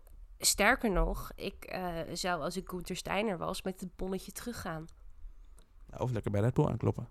sterker 0.47 0.91
nog, 0.91 1.31
ik 1.37 1.65
eh, 1.65 1.95
zou 2.13 2.41
als 2.41 2.57
ik 2.57 2.69
Gunther 2.69 2.97
Steiner 2.97 3.39
was 3.39 3.63
met 3.63 3.81
het 3.81 3.97
bonnetje 3.97 4.33
teruggaan. 4.33 4.87
Of 5.99 6.11
lekker 6.13 6.31
bij 6.31 6.41
Red 6.41 6.55
Bull 6.55 6.67
aankloppen. 6.67 7.09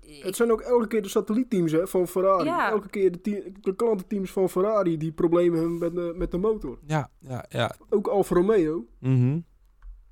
Ik- 0.00 0.22
Het 0.24 0.36
zijn 0.36 0.52
ook 0.52 0.60
elke 0.60 0.86
keer 0.86 1.02
de 1.02 1.08
satellietteams 1.08 1.72
hè, 1.72 1.86
van 1.86 2.08
Ferrari. 2.08 2.44
Ja. 2.44 2.70
Elke 2.70 2.88
keer 2.88 3.12
de, 3.12 3.20
te- 3.20 3.52
de 3.60 3.74
klantenteams 3.74 4.30
van 4.30 4.48
Ferrari 4.48 4.96
die 4.96 5.12
problemen 5.12 5.58
hebben 5.58 5.78
met 5.78 5.94
de, 5.94 6.12
met 6.16 6.30
de 6.30 6.38
motor. 6.38 6.78
Ja, 6.86 7.10
ja, 7.18 7.44
ja. 7.48 7.74
Ook 7.88 8.06
Alfa 8.06 8.34
Romeo. 8.34 8.86
Mhm. 8.98 9.40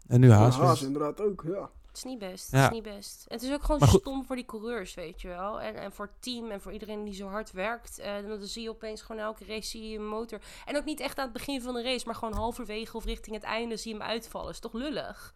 En 0.07 0.21
nu 0.21 0.31
Haas. 0.31 0.57
Haas, 0.57 0.79
weer. 0.81 0.87
inderdaad 0.89 1.21
ook, 1.21 1.45
ja. 1.47 1.71
Het 1.91 1.99
is 1.99 2.05
niet 2.05 2.19
best. 2.19 2.51
Ja. 2.51 2.59
Het 2.59 2.71
is 2.71 2.75
niet 2.75 2.95
best. 2.95 3.25
Het 3.29 3.43
is 3.43 3.53
ook 3.53 3.63
gewoon 3.63 3.89
stom 3.89 4.25
voor 4.25 4.37
die 4.37 4.45
coureurs, 4.45 4.95
weet 4.95 5.21
je 5.21 5.29
wel. 5.29 5.61
En, 5.61 5.75
en 5.75 5.93
voor 5.93 6.05
het 6.05 6.23
team 6.23 6.51
en 6.51 6.61
voor 6.61 6.73
iedereen 6.73 7.05
die 7.05 7.15
zo 7.15 7.29
hard 7.29 7.51
werkt. 7.53 7.99
Eh, 7.99 8.13
dan 8.29 8.47
zie 8.47 8.63
je 8.63 8.71
opeens 8.71 9.03
gewoon 9.03 9.23
elke 9.23 9.45
race 9.45 9.69
zie 9.69 9.89
je 9.89 9.99
een 9.99 10.07
motor. 10.07 10.41
En 10.65 10.77
ook 10.77 10.85
niet 10.85 11.01
echt 11.01 11.19
aan 11.19 11.25
het 11.25 11.33
begin 11.33 11.63
van 11.63 11.75
de 11.75 11.83
race, 11.83 12.07
maar 12.07 12.15
gewoon 12.15 12.35
halverwege 12.35 12.97
of 12.97 13.05
richting 13.05 13.37
het 13.37 13.45
einde 13.45 13.77
zie 13.77 13.93
je 13.93 13.99
hem 13.99 14.09
uitvallen. 14.09 14.51
Is 14.51 14.59
toch 14.61 14.73
lullig? 14.73 15.35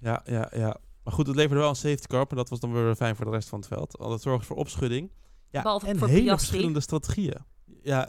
Ja, 0.00 0.22
ja, 0.24 0.50
ja. 0.52 0.76
Maar 1.04 1.14
goed, 1.14 1.26
het 1.26 1.36
leverde 1.36 1.60
wel 1.60 1.68
een 1.68 1.76
safety 1.76 2.06
car, 2.06 2.24
maar 2.28 2.36
dat 2.38 2.48
was 2.48 2.60
dan 2.60 2.72
weer 2.72 2.94
fijn 2.94 3.16
voor 3.16 3.24
de 3.24 3.30
rest 3.30 3.48
van 3.48 3.58
het 3.58 3.68
veld. 3.68 3.96
Want 3.98 4.12
het 4.12 4.22
zorgde 4.22 4.46
voor 4.46 4.56
opschudding. 4.56 5.10
Ja, 5.50 5.62
Behalve 5.62 5.86
en 5.86 5.98
voor 5.98 6.08
hele 6.08 6.22
Piastri. 6.22 6.46
verschillende 6.46 6.80
strategieën. 6.80 7.44
Ja, 7.82 8.04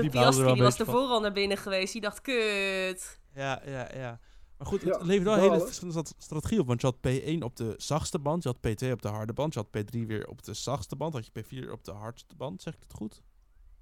Die 0.00 0.10
Piastri 0.10 0.52
die 0.52 0.62
was 0.62 0.78
ervoor 0.78 1.08
al 1.08 1.20
naar 1.20 1.32
binnen 1.32 1.56
geweest. 1.56 1.92
Die 1.92 2.00
dacht, 2.00 2.20
kut. 2.20 3.20
Ja, 3.34 3.62
ja, 3.66 3.88
ja. 3.94 4.20
Maar 4.58 4.66
goed, 4.66 4.82
het 4.82 4.94
Ja, 4.94 5.04
leverde 5.04 5.24
wel 5.24 5.34
balen. 5.36 5.52
hele 5.52 5.64
verschillende 5.66 6.04
strategieën 6.18 6.60
op. 6.60 6.66
Want 6.66 6.80
je 6.80 6.86
had 6.86 6.96
P1 6.96 7.42
op 7.44 7.56
de 7.56 7.74
zachtste 7.76 8.18
band, 8.18 8.42
je 8.42 8.48
had 8.48 8.56
P2 8.84 8.90
op 8.92 9.02
de 9.02 9.08
harde 9.08 9.32
band, 9.32 9.54
je 9.54 9.60
had 9.60 9.82
P3 9.84 10.06
weer 10.06 10.28
op 10.28 10.42
de 10.42 10.54
zachtste 10.54 10.96
band, 10.96 11.12
had 11.12 11.26
je 11.32 11.44
P4 11.44 11.70
op 11.72 11.84
de 11.84 11.92
hardste 11.92 12.34
band, 12.36 12.62
zeg 12.62 12.74
ik 12.74 12.82
het 12.82 12.92
goed? 12.92 13.22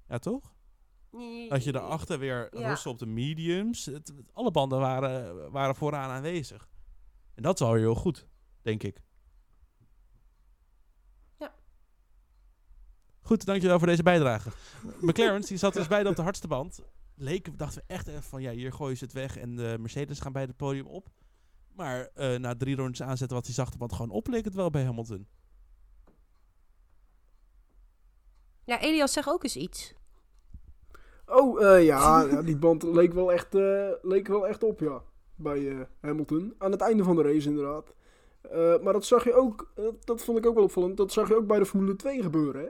Ja, 0.07 0.17
toch? 0.19 0.53
Had 1.49 1.63
je 1.63 1.71
daarachter 1.71 2.19
weer 2.19 2.57
Ja. 2.59 2.77
Op 2.85 2.99
de 2.99 3.05
mediums. 3.05 3.85
Het, 3.85 4.07
het- 4.07 4.31
alle 4.33 4.51
banden 4.51 4.79
waren, 4.79 5.51
waren 5.51 5.75
vooraan 5.75 6.09
aanwezig. 6.09 6.67
En 7.33 7.43
dat 7.43 7.59
is 7.59 7.67
al 7.67 7.73
heel 7.73 7.95
goed, 7.95 8.27
denk 8.61 8.83
ik. 8.83 9.01
Ja. 11.39 11.53
Goed, 13.21 13.45
dankjewel 13.45 13.77
voor 13.77 13.87
deze 13.87 14.03
bijdrage. 14.03 14.49
McLaren's, 15.01 15.47
die 15.47 15.57
zat 15.57 15.73
dus 15.73 15.87
beide 15.87 16.09
op 16.09 16.15
de 16.15 16.21
hardste 16.21 16.47
band. 16.47 16.79
Leek, 17.15 17.57
dachten 17.57 17.81
we 17.87 17.93
echt 17.93 18.07
even 18.07 18.23
van, 18.23 18.41
ja, 18.41 18.51
hier 18.51 18.73
gooien 18.73 18.97
ze 18.97 19.03
het 19.03 19.13
weg 19.13 19.37
en 19.37 19.55
de 19.55 19.75
Mercedes 19.79 20.19
gaan 20.19 20.31
bij 20.31 20.41
het 20.41 20.57
podium 20.57 20.87
op. 20.87 21.09
Maar 21.75 22.09
eh, 22.13 22.35
na 22.39 22.55
drie 22.55 22.75
rondjes 22.75 23.07
aanzetten 23.07 23.37
wat 23.37 23.45
die 23.45 23.53
zachte 23.53 23.77
band 23.77 23.93
gewoon 23.93 24.11
op, 24.11 24.27
leek 24.27 24.45
het 24.45 24.55
wel 24.55 24.69
bij 24.69 24.83
Hamilton. 24.83 25.27
Ja, 28.63 28.81
Elias, 28.81 29.13
zeg 29.13 29.27
ook 29.27 29.43
eens 29.43 29.55
iets. 29.55 29.93
Oh, 31.25 31.63
eh, 31.63 31.85
ja, 31.85 32.41
die 32.41 32.57
band 32.57 32.83
leek 32.83 33.13
wel 33.13 33.31
echt, 33.31 33.55
eh, 33.55 33.89
leek 34.01 34.27
wel 34.27 34.47
echt 34.47 34.63
op, 34.63 34.79
ja. 34.79 35.01
Bij 35.35 35.69
eh, 35.69 35.79
Hamilton. 36.01 36.55
Aan 36.57 36.71
het 36.71 36.81
einde 36.81 37.03
van 37.03 37.15
de 37.15 37.21
race, 37.21 37.47
inderdaad. 37.47 37.93
Eh, 38.41 38.79
maar 38.81 38.93
dat 38.93 39.05
zag 39.05 39.23
je 39.23 39.33
ook, 39.33 39.71
dat 40.03 40.23
vond 40.23 40.37
ik 40.37 40.45
ook 40.45 40.55
wel 40.55 40.63
opvallend, 40.63 40.97
dat 40.97 41.11
zag 41.11 41.27
je 41.27 41.35
ook 41.35 41.47
bij 41.47 41.59
de 41.59 41.65
Formule 41.65 41.95
2 41.95 42.21
gebeuren, 42.21 42.61
hè? 42.61 42.69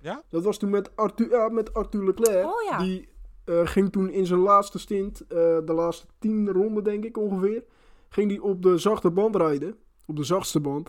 Ja? 0.00 0.22
Dat 0.28 0.44
was 0.44 0.58
toen 0.58 0.70
met 0.70 0.96
Arthur, 0.96 1.30
ja, 1.30 1.48
met 1.48 1.74
Arthur 1.74 2.04
Leclerc. 2.04 2.46
Oh 2.46 2.62
ja. 2.62 2.78
Die 2.78 3.08
eh, 3.50 3.66
ging 3.66 3.92
toen 3.92 4.10
in 4.10 4.26
zijn 4.26 4.40
laatste 4.40 4.78
stint, 4.78 5.20
eh, 5.20 5.28
de 5.64 5.72
laatste 5.72 6.06
tien 6.18 6.50
ronden 6.50 6.84
denk 6.84 7.04
ik 7.04 7.16
ongeveer, 7.16 7.64
ging 8.08 8.28
die 8.28 8.42
op 8.42 8.62
de 8.62 8.78
zachte 8.78 9.10
band 9.10 9.36
rijden. 9.36 9.76
Op 10.06 10.16
de 10.16 10.24
zachtste 10.24 10.60
band. 10.60 10.88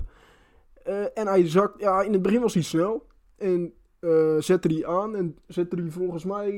Eh, 0.84 1.18
en 1.18 1.27
hij 1.27 1.50
zakt, 1.50 1.80
ja, 1.80 2.01
in 2.01 2.13
het 2.13 2.22
begin 2.22 2.41
was 2.41 2.53
hij 2.53 2.63
snel. 2.63 3.08
En 3.38 3.74
zette 4.39 4.68
die 4.68 4.88
aan 4.88 5.15
en 5.15 5.38
zette 5.48 5.75
die 5.75 5.91
volgens 5.91 6.25
mij, 6.25 6.50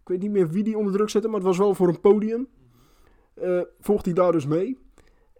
ik 0.00 0.08
weet 0.08 0.20
niet 0.20 0.30
meer 0.30 0.48
wie 0.48 0.62
die 0.62 0.78
onder 0.78 0.92
druk 0.92 1.08
zette, 1.08 1.28
maar 1.28 1.36
het 1.36 1.46
was 1.46 1.58
wel 1.58 1.74
voor 1.74 1.88
een 1.88 2.00
podium. 2.00 2.48
Vocht 3.80 4.04
hij 4.04 4.14
daar 4.14 4.32
dus 4.32 4.46
mee. 4.46 4.78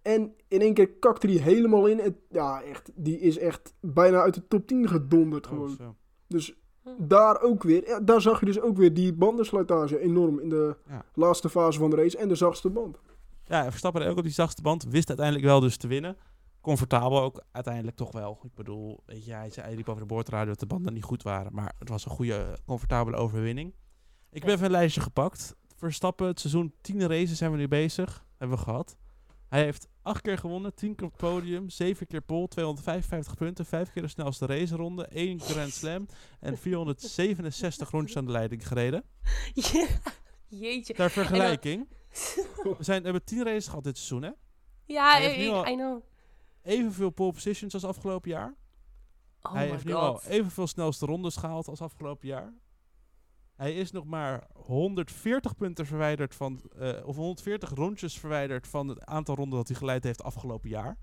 En 0.02 0.34
in 0.48 0.60
één 0.60 0.74
keer 0.74 0.90
kakte 0.90 1.26
hij 1.26 1.36
helemaal 1.36 1.86
in. 1.86 2.16
Ja, 2.28 2.62
echt, 2.62 2.90
die 2.94 3.18
is 3.18 3.38
echt 3.38 3.74
bijna 3.80 4.20
uit 4.20 4.34
de 4.34 4.46
top 4.48 4.66
10 4.66 4.88
gedonderd 4.88 5.46
Oh, 5.46 5.52
gewoon. 5.52 5.96
Dus. 6.26 6.60
Daar 6.98 7.40
ook 7.40 7.62
weer, 7.62 7.86
ja, 7.88 8.00
daar 8.00 8.20
zag 8.20 8.40
je 8.40 8.46
dus 8.46 8.60
ook 8.60 8.76
weer 8.76 8.94
die 8.94 9.12
bandensluitage 9.12 9.98
enorm 10.00 10.38
in 10.40 10.48
de 10.48 10.76
Ja. 10.88 11.04
laatste 11.14 11.48
fase 11.48 11.78
van 11.78 11.90
de 11.90 11.96
race 11.96 12.18
en 12.18 12.28
de 12.28 12.34
zachtste 12.34 12.70
band. 12.70 12.98
Ja, 13.44 13.64
en 13.64 13.70
Verstappen 13.70 14.06
ook 14.06 14.16
op 14.16 14.22
die 14.22 14.32
zachtste 14.32 14.62
band. 14.62 14.84
Wist 14.84 15.08
uiteindelijk 15.08 15.46
wel 15.46 15.60
dus 15.60 15.76
te 15.76 15.86
winnen. 15.86 16.16
Comfortabel 16.60 17.20
ook 17.22 17.42
uiteindelijk 17.52 17.96
toch 17.96 18.12
wel. 18.12 18.38
Ik 18.42 18.54
bedoel, 18.54 19.02
weet 19.06 19.24
je, 19.24 19.32
hij, 19.32 19.50
zei, 19.50 19.66
hij 19.66 19.76
liep 19.76 19.88
over 19.88 20.00
de 20.00 20.06
boordradio 20.06 20.46
dat 20.48 20.60
de 20.60 20.66
banden 20.66 20.92
niet 20.92 21.04
goed 21.04 21.22
waren. 21.22 21.54
Maar 21.54 21.72
het 21.78 21.88
was 21.88 22.04
een 22.04 22.10
goede, 22.10 22.58
comfortabele 22.66 23.16
overwinning. 23.16 23.74
Ik 24.30 24.42
heb 24.42 24.50
even 24.52 24.64
een 24.64 24.70
lijstje 24.70 25.00
gepakt. 25.00 25.56
Verstappen, 25.76 26.26
het 26.26 26.40
seizoen 26.40 26.72
10 26.80 27.08
races 27.08 27.38
zijn 27.38 27.50
we 27.50 27.56
nu 27.56 27.68
bezig. 27.68 28.24
Hebben 28.38 28.56
we 28.58 28.62
gehad. 28.64 28.96
Hij 29.50 29.62
heeft 29.62 29.88
acht 30.02 30.20
keer 30.20 30.38
gewonnen, 30.38 30.74
10 30.74 30.94
keer 30.94 31.06
op 31.06 31.12
het 31.12 31.20
podium, 31.20 31.70
7 31.70 32.06
keer 32.06 32.20
pole, 32.20 32.48
255 32.48 33.36
punten, 33.36 33.66
5 33.66 33.92
keer 33.92 34.02
de 34.02 34.08
snelste 34.08 34.46
raceronde, 34.46 35.06
1 35.06 35.40
Grand 35.40 35.72
Slam 35.72 36.06
en 36.40 36.58
467 36.58 37.90
rondjes 37.90 38.16
aan 38.16 38.24
de 38.24 38.32
leiding 38.32 38.66
gereden. 38.66 39.04
Ja, 39.54 39.86
Jeetje. 40.48 40.94
Ter 40.94 41.10
vergelijking, 41.10 41.88
we, 42.62 42.76
zijn, 42.78 42.98
we 42.98 43.04
hebben 43.04 43.24
10 43.24 43.44
races 43.44 43.66
gehad 43.66 43.84
dit 43.84 43.96
seizoen, 43.96 44.22
hè? 44.22 44.30
Ja, 44.84 45.14
heeft 45.14 45.36
ik, 45.36 45.68
I 45.68 45.74
know. 45.74 46.02
Evenveel 46.62 47.10
pole 47.10 47.32
positions 47.32 47.74
als 47.74 47.84
afgelopen 47.84 48.30
jaar. 48.30 48.54
Oh 49.42 49.52
hij 49.52 49.68
heeft 49.68 49.84
nu 49.84 49.92
al 49.92 50.22
evenveel 50.22 50.66
snelste 50.66 51.06
rondes 51.06 51.36
gehaald 51.36 51.68
als 51.68 51.80
afgelopen 51.80 52.28
jaar. 52.28 52.52
Hij 53.60 53.74
is 53.74 53.90
nog 53.90 54.04
maar 54.04 54.46
140 54.52 55.56
punten 55.56 55.86
verwijderd 55.86 56.34
van, 56.34 56.60
eh, 56.78 57.06
of 57.06 57.16
140 57.16 57.70
rondjes 57.70 58.18
verwijderd 58.18 58.66
van 58.66 58.88
het 58.88 59.04
aantal 59.04 59.34
ronden 59.34 59.58
dat 59.58 59.68
hij 59.68 59.76
geleid 59.76 60.04
heeft 60.04 60.22
afgelopen 60.22 60.68
jaar. 60.68 60.98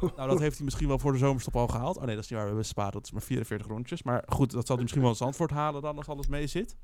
Nou, 0.00 0.28
dat 0.28 0.38
heeft 0.38 0.56
hij 0.56 0.64
misschien 0.64 0.88
wel 0.88 0.98
voor 0.98 1.12
de 1.12 1.18
zomerstop 1.18 1.56
al 1.56 1.68
gehaald. 1.68 1.96
Oh 1.96 2.04
nee, 2.04 2.14
dat 2.14 2.24
is 2.24 2.30
niet 2.30 2.38
waar. 2.38 2.48
We 2.48 2.54
hebben 2.54 2.64
Spa, 2.64 2.90
dat 2.90 3.04
is 3.04 3.10
maar 3.10 3.22
44 3.22 3.66
rondjes. 3.66 4.02
Maar 4.02 4.24
goed, 4.26 4.50
dat 4.50 4.66
zal 4.66 4.74
hij 4.74 4.82
misschien 4.82 5.02
wel 5.02 5.10
eens 5.10 5.22
antwoord 5.22 5.50
halen 5.50 5.82
dan 5.82 5.96
als 5.96 6.08
alles 6.08 6.26
mee 6.26 6.46
zit. 6.46 6.76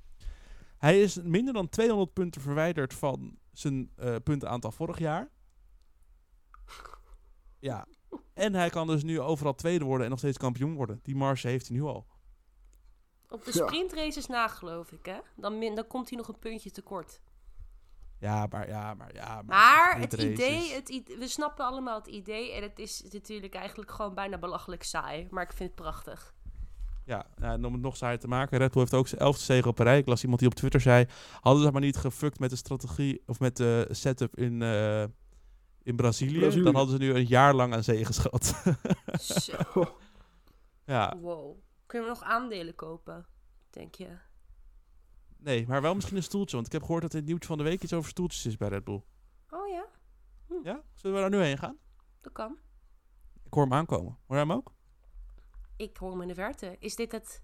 Hij 0.78 1.00
is 1.00 1.22
minder 1.22 1.54
dan 1.54 1.68
200 1.68 2.12
punten 2.12 2.40
verwijderd 2.40 2.94
van 2.94 3.38
zijn 3.52 3.90
eh, 3.96 4.14
puntenaantal 4.24 4.72
vorig 4.72 4.98
jaar. 4.98 5.30
Ja. 7.58 7.86
En 8.34 8.54
hij 8.54 8.70
kan 8.70 8.86
dus 8.86 9.02
nu 9.02 9.20
overal 9.20 9.54
tweede 9.54 9.84
worden 9.84 10.04
en 10.04 10.10
nog 10.10 10.18
steeds 10.18 10.38
kampioen 10.38 10.74
worden. 10.74 11.00
Die 11.02 11.16
marge 11.16 11.48
heeft 11.48 11.68
hij 11.68 11.76
nu 11.76 11.82
al. 11.82 12.06
Op 13.28 13.44
de 13.44 13.50
Ja. 13.58 13.66
sprintraces 13.66 14.26
na, 14.26 14.48
geloof 14.48 14.92
ik, 14.92 15.06
hè? 15.06 15.18
Dan, 15.36 15.58
min, 15.58 15.74
dan 15.74 15.86
komt 15.86 16.08
hij 16.08 16.18
nog 16.18 16.28
een 16.28 16.38
puntje 16.38 16.70
tekort. 16.70 17.20
Ja, 18.18 18.46
maar 18.50 18.68
ja, 18.68 18.94
maar 18.94 19.14
ja. 19.14 19.42
Maar 19.46 19.98
het 20.00 20.12
sprintraces. 20.12 20.54
idee, 20.64 20.74
het 20.74 20.88
i- 20.88 21.18
we 21.18 21.28
snappen 21.28 21.64
allemaal 21.64 21.98
het 21.98 22.06
idee. 22.06 22.52
En 22.52 22.62
het 22.62 22.78
is 22.78 23.02
natuurlijk 23.12 23.54
eigenlijk 23.54 23.90
gewoon 23.90 24.14
bijna 24.14 24.38
belachelijk 24.38 24.82
saai. 24.82 25.26
Maar 25.30 25.42
ik 25.42 25.52
vind 25.52 25.68
het 25.70 25.74
prachtig. 25.80 26.34
Ja, 27.04 27.26
nou, 27.36 27.52
en 27.52 27.64
om 27.64 27.72
het 27.72 27.82
nog 27.82 27.96
saaier 27.96 28.18
te 28.18 28.28
maken. 28.28 28.58
Red 28.58 28.70
Bull 28.72 28.80
heeft 28.80 28.94
ook 28.94 29.08
zijn 29.08 29.20
elfde 29.20 29.42
zege 29.44 29.68
op 29.68 29.78
een 29.78 29.84
rij. 29.84 29.98
Ik 29.98 30.06
las 30.06 30.22
iemand 30.22 30.40
die 30.40 30.48
op 30.48 30.54
Twitter 30.54 30.80
zei... 30.80 31.06
Hadden 31.40 31.62
ze 31.64 31.70
maar 31.72 31.80
niet 31.80 31.96
gefukt 31.96 32.38
met 32.38 32.50
de 32.50 32.56
strategie... 32.56 33.22
of 33.26 33.40
met 33.40 33.56
de 33.56 33.86
setup 33.90 34.36
in, 34.36 34.62
eh, 34.62 35.02
in 35.82 35.96
Brazilië, 35.96 36.38
Brazilië. 36.38 36.64
dan 36.64 36.74
hadden 36.74 36.92
ze 36.98 37.02
nu 37.02 37.14
een 37.14 37.26
jaar 37.26 37.54
lang 37.54 37.74
aan 37.74 37.82
zegen 37.84 38.14
gehad. 38.14 38.62
Zo, 39.20 39.54
ja, 40.94 41.16
wow. 41.20 41.56
Kunnen 41.86 42.08
we 42.08 42.14
nog 42.14 42.22
aandelen 42.28 42.74
kopen, 42.74 43.26
denk 43.70 43.94
je? 43.94 44.18
nee, 45.36 45.66
maar 45.66 45.82
wel 45.82 45.94
misschien 45.94 46.16
een 46.16 46.22
stoeltje. 46.22 46.54
Want 46.54 46.66
ik 46.66 46.72
heb 46.72 46.82
gehoord 46.82 47.02
dat 47.02 47.12
het 47.12 47.24
nieuwtje 47.24 47.48
van 47.48 47.58
de 47.58 47.64
week 47.64 47.82
iets 47.82 47.92
over 47.92 48.10
stoeltjes 48.10 48.46
is 48.46 48.56
bij 48.56 48.68
Red 48.68 48.84
Bull. 48.84 49.02
Oh 49.50 49.68
ja, 49.68 49.86
Ja? 50.62 50.82
Zullen 50.94 51.16
we 51.16 51.22
daar 51.22 51.30
nu 51.40 51.46
heen 51.46 51.58
gaan? 51.58 51.78
dat 52.20 52.32
kan. 52.32 52.58
Ik 53.44 53.52
hoor 53.54 53.62
hem 53.62 53.72
aankomen. 53.72 54.12
Hoor 54.26 54.36
jij 54.36 54.38
hem 54.38 54.52
ook? 54.52 54.72
Ik 55.76 55.96
hoor 55.96 56.10
hem 56.10 56.22
in 56.22 56.28
de 56.28 56.34
verte. 56.34 56.76
Is 56.78 56.96
dit 56.96 57.12
het... 57.12 57.42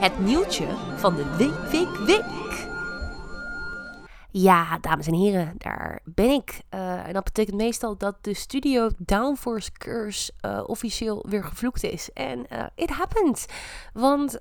Het 0.00 0.18
nieuwtje 0.18 0.66
van 0.96 1.14
de 1.14 1.36
week, 1.36 1.70
week, 1.70 1.96
week. 1.96 2.71
Ja, 4.34 4.78
dames 4.78 5.06
en 5.06 5.14
heren, 5.14 5.54
daar 5.58 6.00
ben 6.04 6.30
ik. 6.30 6.60
Eh, 6.68 7.06
en 7.06 7.12
dat 7.12 7.24
betekent 7.24 7.56
meestal 7.56 7.96
dat 7.96 8.16
de 8.20 8.34
studio 8.34 8.90
Downforce 8.98 9.72
Curse 9.72 10.32
eh, 10.40 10.62
officieel 10.66 11.24
weer 11.28 11.44
gevloekt 11.44 11.82
is. 11.82 12.10
En 12.12 12.48
eh 12.48 12.66
it 12.74 12.90
happened. 12.90 13.46
Want 13.92 14.38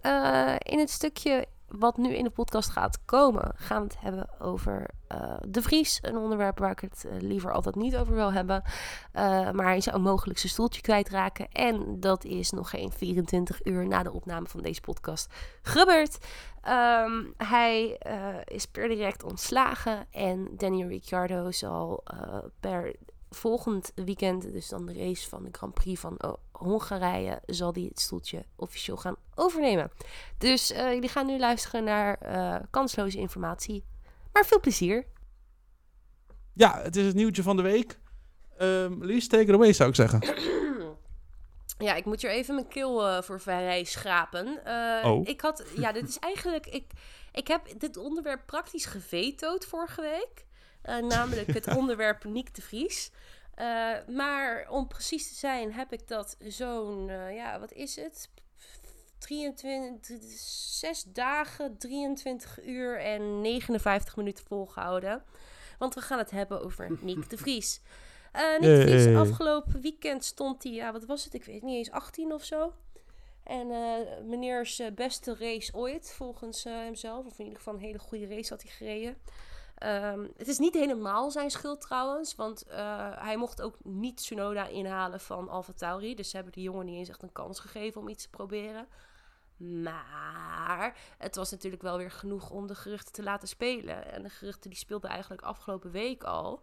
in 0.57 0.79
het 0.79 0.89
stukje 0.89 1.45
wat 1.79 1.97
nu 1.97 2.15
in 2.15 2.23
de 2.23 2.29
podcast 2.29 2.69
gaat 2.69 3.05
komen, 3.05 3.51
gaan 3.55 3.77
we 3.77 3.83
het 3.83 3.99
hebben 3.99 4.29
over 4.39 4.89
eh, 5.07 5.33
de 5.47 5.61
Vries. 5.61 5.99
Een 6.01 6.17
onderwerp 6.17 6.59
waar 6.59 6.71
ik 6.71 6.79
het 6.79 7.05
eh, 7.05 7.19
liever 7.19 7.51
altijd 7.51 7.75
niet 7.75 7.97
over 7.97 8.15
wil 8.15 8.33
hebben. 8.33 8.63
Eh, 9.11 9.51
maar 9.51 9.65
hij 9.65 9.81
zou 9.81 9.99
mogelijk 9.99 10.39
zijn 10.39 10.51
stoeltje 10.51 10.81
kwijtraken. 10.81 11.47
En 11.51 11.99
dat 11.99 12.23
is 12.23 12.51
nog 12.51 12.69
geen 12.69 12.91
24 12.91 13.65
uur 13.65 13.87
na 13.87 14.03
de 14.03 14.11
opname 14.11 14.47
van 14.47 14.61
deze 14.61 14.81
podcast 14.81 15.33
gebeurd. 15.61 16.17
Ehm, 16.61 17.23
hij 17.37 17.99
is 18.45 18.65
per 18.65 18.87
direct 18.87 19.23
ontslagen. 19.23 20.05
En 20.11 20.47
Daniel 20.57 20.87
Ricciardo 20.87 21.51
zal 21.51 22.03
per 22.59 22.95
volgend 23.31 23.91
weekend, 23.95 24.51
dus 24.51 24.69
dan 24.69 24.85
de 24.85 24.93
race 24.93 25.29
van 25.29 25.43
de 25.43 25.49
Grand 25.51 25.73
Prix 25.73 25.99
van 25.99 26.17
eh, 26.17 26.33
Hongarije, 26.61 27.41
zal 27.45 27.73
hij 27.73 27.83
het 27.83 27.99
stoeltje 27.99 28.45
officieel 28.55 28.97
gaan 28.97 29.15
overnemen. 29.35 29.91
Dus 30.37 30.71
eh, 30.71 30.93
jullie 30.93 31.09
gaan 31.09 31.25
nu 31.25 31.39
luisteren 31.39 31.83
naar 31.83 32.17
eh, 32.17 32.55
kansloze 32.69 33.17
informatie. 33.17 33.83
Maar 34.33 34.45
veel 34.45 34.59
plezier. 34.59 35.05
Ja, 36.53 36.81
het 36.81 36.95
is 36.95 37.05
het 37.05 37.15
nieuwtje 37.15 37.43
van 37.43 37.55
de 37.55 37.61
week. 37.61 37.99
Ehm 38.57 39.03
Lies, 39.03 39.27
take 39.27 39.43
it 39.43 39.53
away 39.53 39.73
zou 39.73 39.89
ik 39.89 39.95
zeggen. 39.95 40.19
Ja, 41.77 41.93
ik 41.93 42.05
moet 42.05 42.21
hier 42.21 42.31
even 42.31 42.55
mijn 42.55 42.67
keel 42.67 43.07
eh, 43.07 43.21
voor 43.21 43.39
vrij 43.39 43.83
schrapen. 43.83 44.61
Oh. 45.03 45.27
Ik 45.27 45.41
had, 45.41 45.63
ja, 45.75 45.91
dit 45.91 46.09
is 46.09 46.19
eigenlijk, 46.19 46.67
ik, 46.67 46.85
ik 47.31 47.47
heb 47.47 47.79
dit 47.79 47.97
onderwerp 47.97 48.41
praktisch 48.45 48.85
gevetood 48.85 49.65
vorige 49.65 50.01
week. 50.01 50.45
Namelijk 51.03 51.53
het 51.53 51.75
onderwerp 51.79 52.23
Niek 52.23 52.55
de 52.55 52.61
Vries. 52.61 53.11
Eh, 53.55 53.93
maar 54.07 54.69
om 54.69 54.87
precies 54.87 55.27
te 55.27 55.35
zijn 55.35 55.73
heb 55.73 55.93
ik 55.93 56.07
dat 56.07 56.37
zo'n, 56.39 57.09
eh, 57.09 57.35
ja, 57.35 57.59
wat 57.59 57.73
is 57.73 57.95
het? 57.95 58.29
23, 59.17 60.21
6 60.21 61.03
dagen, 61.03 61.77
23 61.77 62.63
uur 62.65 62.99
en 62.99 63.41
59 63.41 64.15
minuten 64.15 64.45
volgehouden. 64.45 65.23
Want 65.77 65.93
we 65.93 66.01
gaan 66.01 66.17
het 66.17 66.31
hebben 66.31 66.61
over 66.61 66.97
Niek 67.01 67.29
de 67.29 67.37
Vries. 67.37 67.81
Eh 68.31 68.59
Nick 68.59 68.61
de 68.61 68.81
Vries, 68.81 69.15
afgelopen 69.15 69.81
weekend 69.81 70.23
stond 70.23 70.63
hij, 70.63 70.71
ja, 70.71 70.91
wat 70.91 71.05
was 71.05 71.23
het? 71.23 71.33
Ik 71.33 71.43
weet 71.43 71.61
niet 71.61 71.75
eens, 71.75 71.91
18 71.91 72.33
of 72.33 72.43
zo. 72.43 72.73
En 73.43 73.67
meneers 74.29 74.81
beste 74.95 75.35
race 75.39 75.73
ooit, 75.73 76.13
volgens 76.13 76.63
hemzelf. 76.63 77.25
Of 77.25 77.39
in 77.39 77.43
ieder 77.43 77.57
geval 77.57 77.73
een 77.73 77.79
hele 77.79 77.99
goede 77.99 78.27
race 78.27 78.49
had 78.49 78.61
hij 78.61 78.71
gereden. 78.71 79.17
Ehm, 79.81 80.27
het 80.37 80.47
is 80.47 80.57
niet 80.57 80.73
helemaal 80.73 81.31
zijn 81.31 81.51
schuld 81.51 81.81
trouwens, 81.81 82.35
want 82.35 82.63
eh, 82.63 82.77
hij 83.15 83.37
mocht 83.37 83.61
ook 83.61 83.75
niet 83.83 84.17
Tsunoda 84.17 84.67
inhalen 84.67 85.19
van 85.19 85.49
Alfa 85.49 85.73
Tauri. 85.73 86.15
Dus 86.15 86.29
ze 86.29 86.35
hebben 86.35 86.53
die 86.53 86.63
jongen 86.63 86.85
niet 86.85 86.97
eens 86.97 87.09
echt 87.09 87.23
een 87.23 87.31
kans 87.31 87.59
gegeven 87.59 88.01
om 88.01 88.07
iets 88.07 88.23
te 88.23 88.29
proberen. 88.29 88.87
Maar 89.57 90.97
het 91.17 91.35
was 91.35 91.51
natuurlijk 91.51 91.81
wel 91.81 91.97
weer 91.97 92.11
genoeg 92.11 92.49
om 92.49 92.67
de 92.67 92.75
geruchten 92.75 93.13
te 93.13 93.23
laten 93.23 93.47
spelen. 93.47 94.11
En 94.11 94.23
de 94.23 94.29
geruchten 94.29 94.69
die 94.69 94.79
speelden 94.79 95.09
eigenlijk 95.09 95.41
afgelopen 95.41 95.91
week 95.91 96.23
al. 96.23 96.61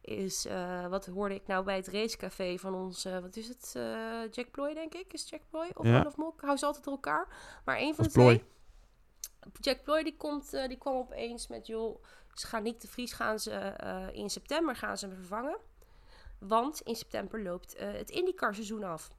Is, 0.00 0.46
eh, 0.46 0.86
wat 0.86 1.06
hoorde 1.06 1.34
ik 1.34 1.46
nou 1.46 1.64
bij 1.64 1.76
het 1.76 1.88
racecafé 1.88 2.58
van 2.58 2.74
ons, 2.74 3.04
eh, 3.04 3.18
wat 3.18 3.36
is 3.36 3.48
het, 3.48 3.72
Jack 4.34 4.50
Ploy 4.50 4.74
denk 4.74 4.94
ik? 4.94 5.12
Is 5.12 5.28
Jack 5.28 5.42
Ploy 5.50 5.70
of 5.74 5.86
Ja. 5.86 6.00
Olaf 6.00 6.16
Mok? 6.16 6.40
Hou 6.40 6.56
ze 6.56 6.66
altijd 6.66 6.84
door 6.84 6.94
elkaar. 6.94 7.28
Maar 7.64 7.78
een 7.78 7.94
van 7.94 8.04
Of 8.04 8.12
de 8.12 8.18
twee. 8.20 8.38
Ploy. 8.38 8.46
Jack 9.60 9.82
Ploy 9.82 10.02
die, 10.02 10.16
komt, 10.16 10.50
die 10.50 10.78
kwam 10.78 10.94
opeens 10.94 11.46
met, 11.46 11.66
joh, 11.66 12.02
ze 12.38 12.46
gaan 12.46 12.62
niet 12.62 12.80
de 12.80 12.88
Vries 12.88 13.12
gaan 13.12 13.38
ze 13.38 13.50
eh, 13.50 14.06
in 14.12 14.30
september 14.30 14.76
gaan 14.76 14.98
ze 14.98 15.06
hem 15.06 15.14
vervangen. 15.14 15.58
Want 16.38 16.80
in 16.80 16.96
september 16.96 17.42
loopt 17.42 17.74
eh, 17.74 17.92
het 17.92 18.10
IndyCar 18.10 18.54
seizoen 18.54 18.84
af. 18.84 19.10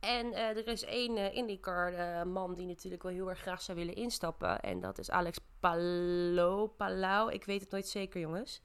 En 0.00 0.32
eh, 0.32 0.56
er 0.56 0.68
is 0.68 0.84
één 0.84 1.32
IndyCar 1.34 2.26
man 2.26 2.54
die 2.54 2.66
natuurlijk 2.66 3.02
wel 3.02 3.12
heel 3.12 3.28
erg 3.28 3.40
graag 3.40 3.62
zou 3.62 3.78
willen 3.78 3.94
instappen. 3.94 4.60
En 4.60 4.80
dat 4.80 4.98
is 4.98 5.10
Alex 5.10 5.38
Palou. 5.60 6.68
Palau, 6.68 7.32
ik 7.32 7.44
weet 7.44 7.60
het 7.60 7.70
nooit 7.70 7.88
zeker 7.88 8.20
jongens. 8.20 8.62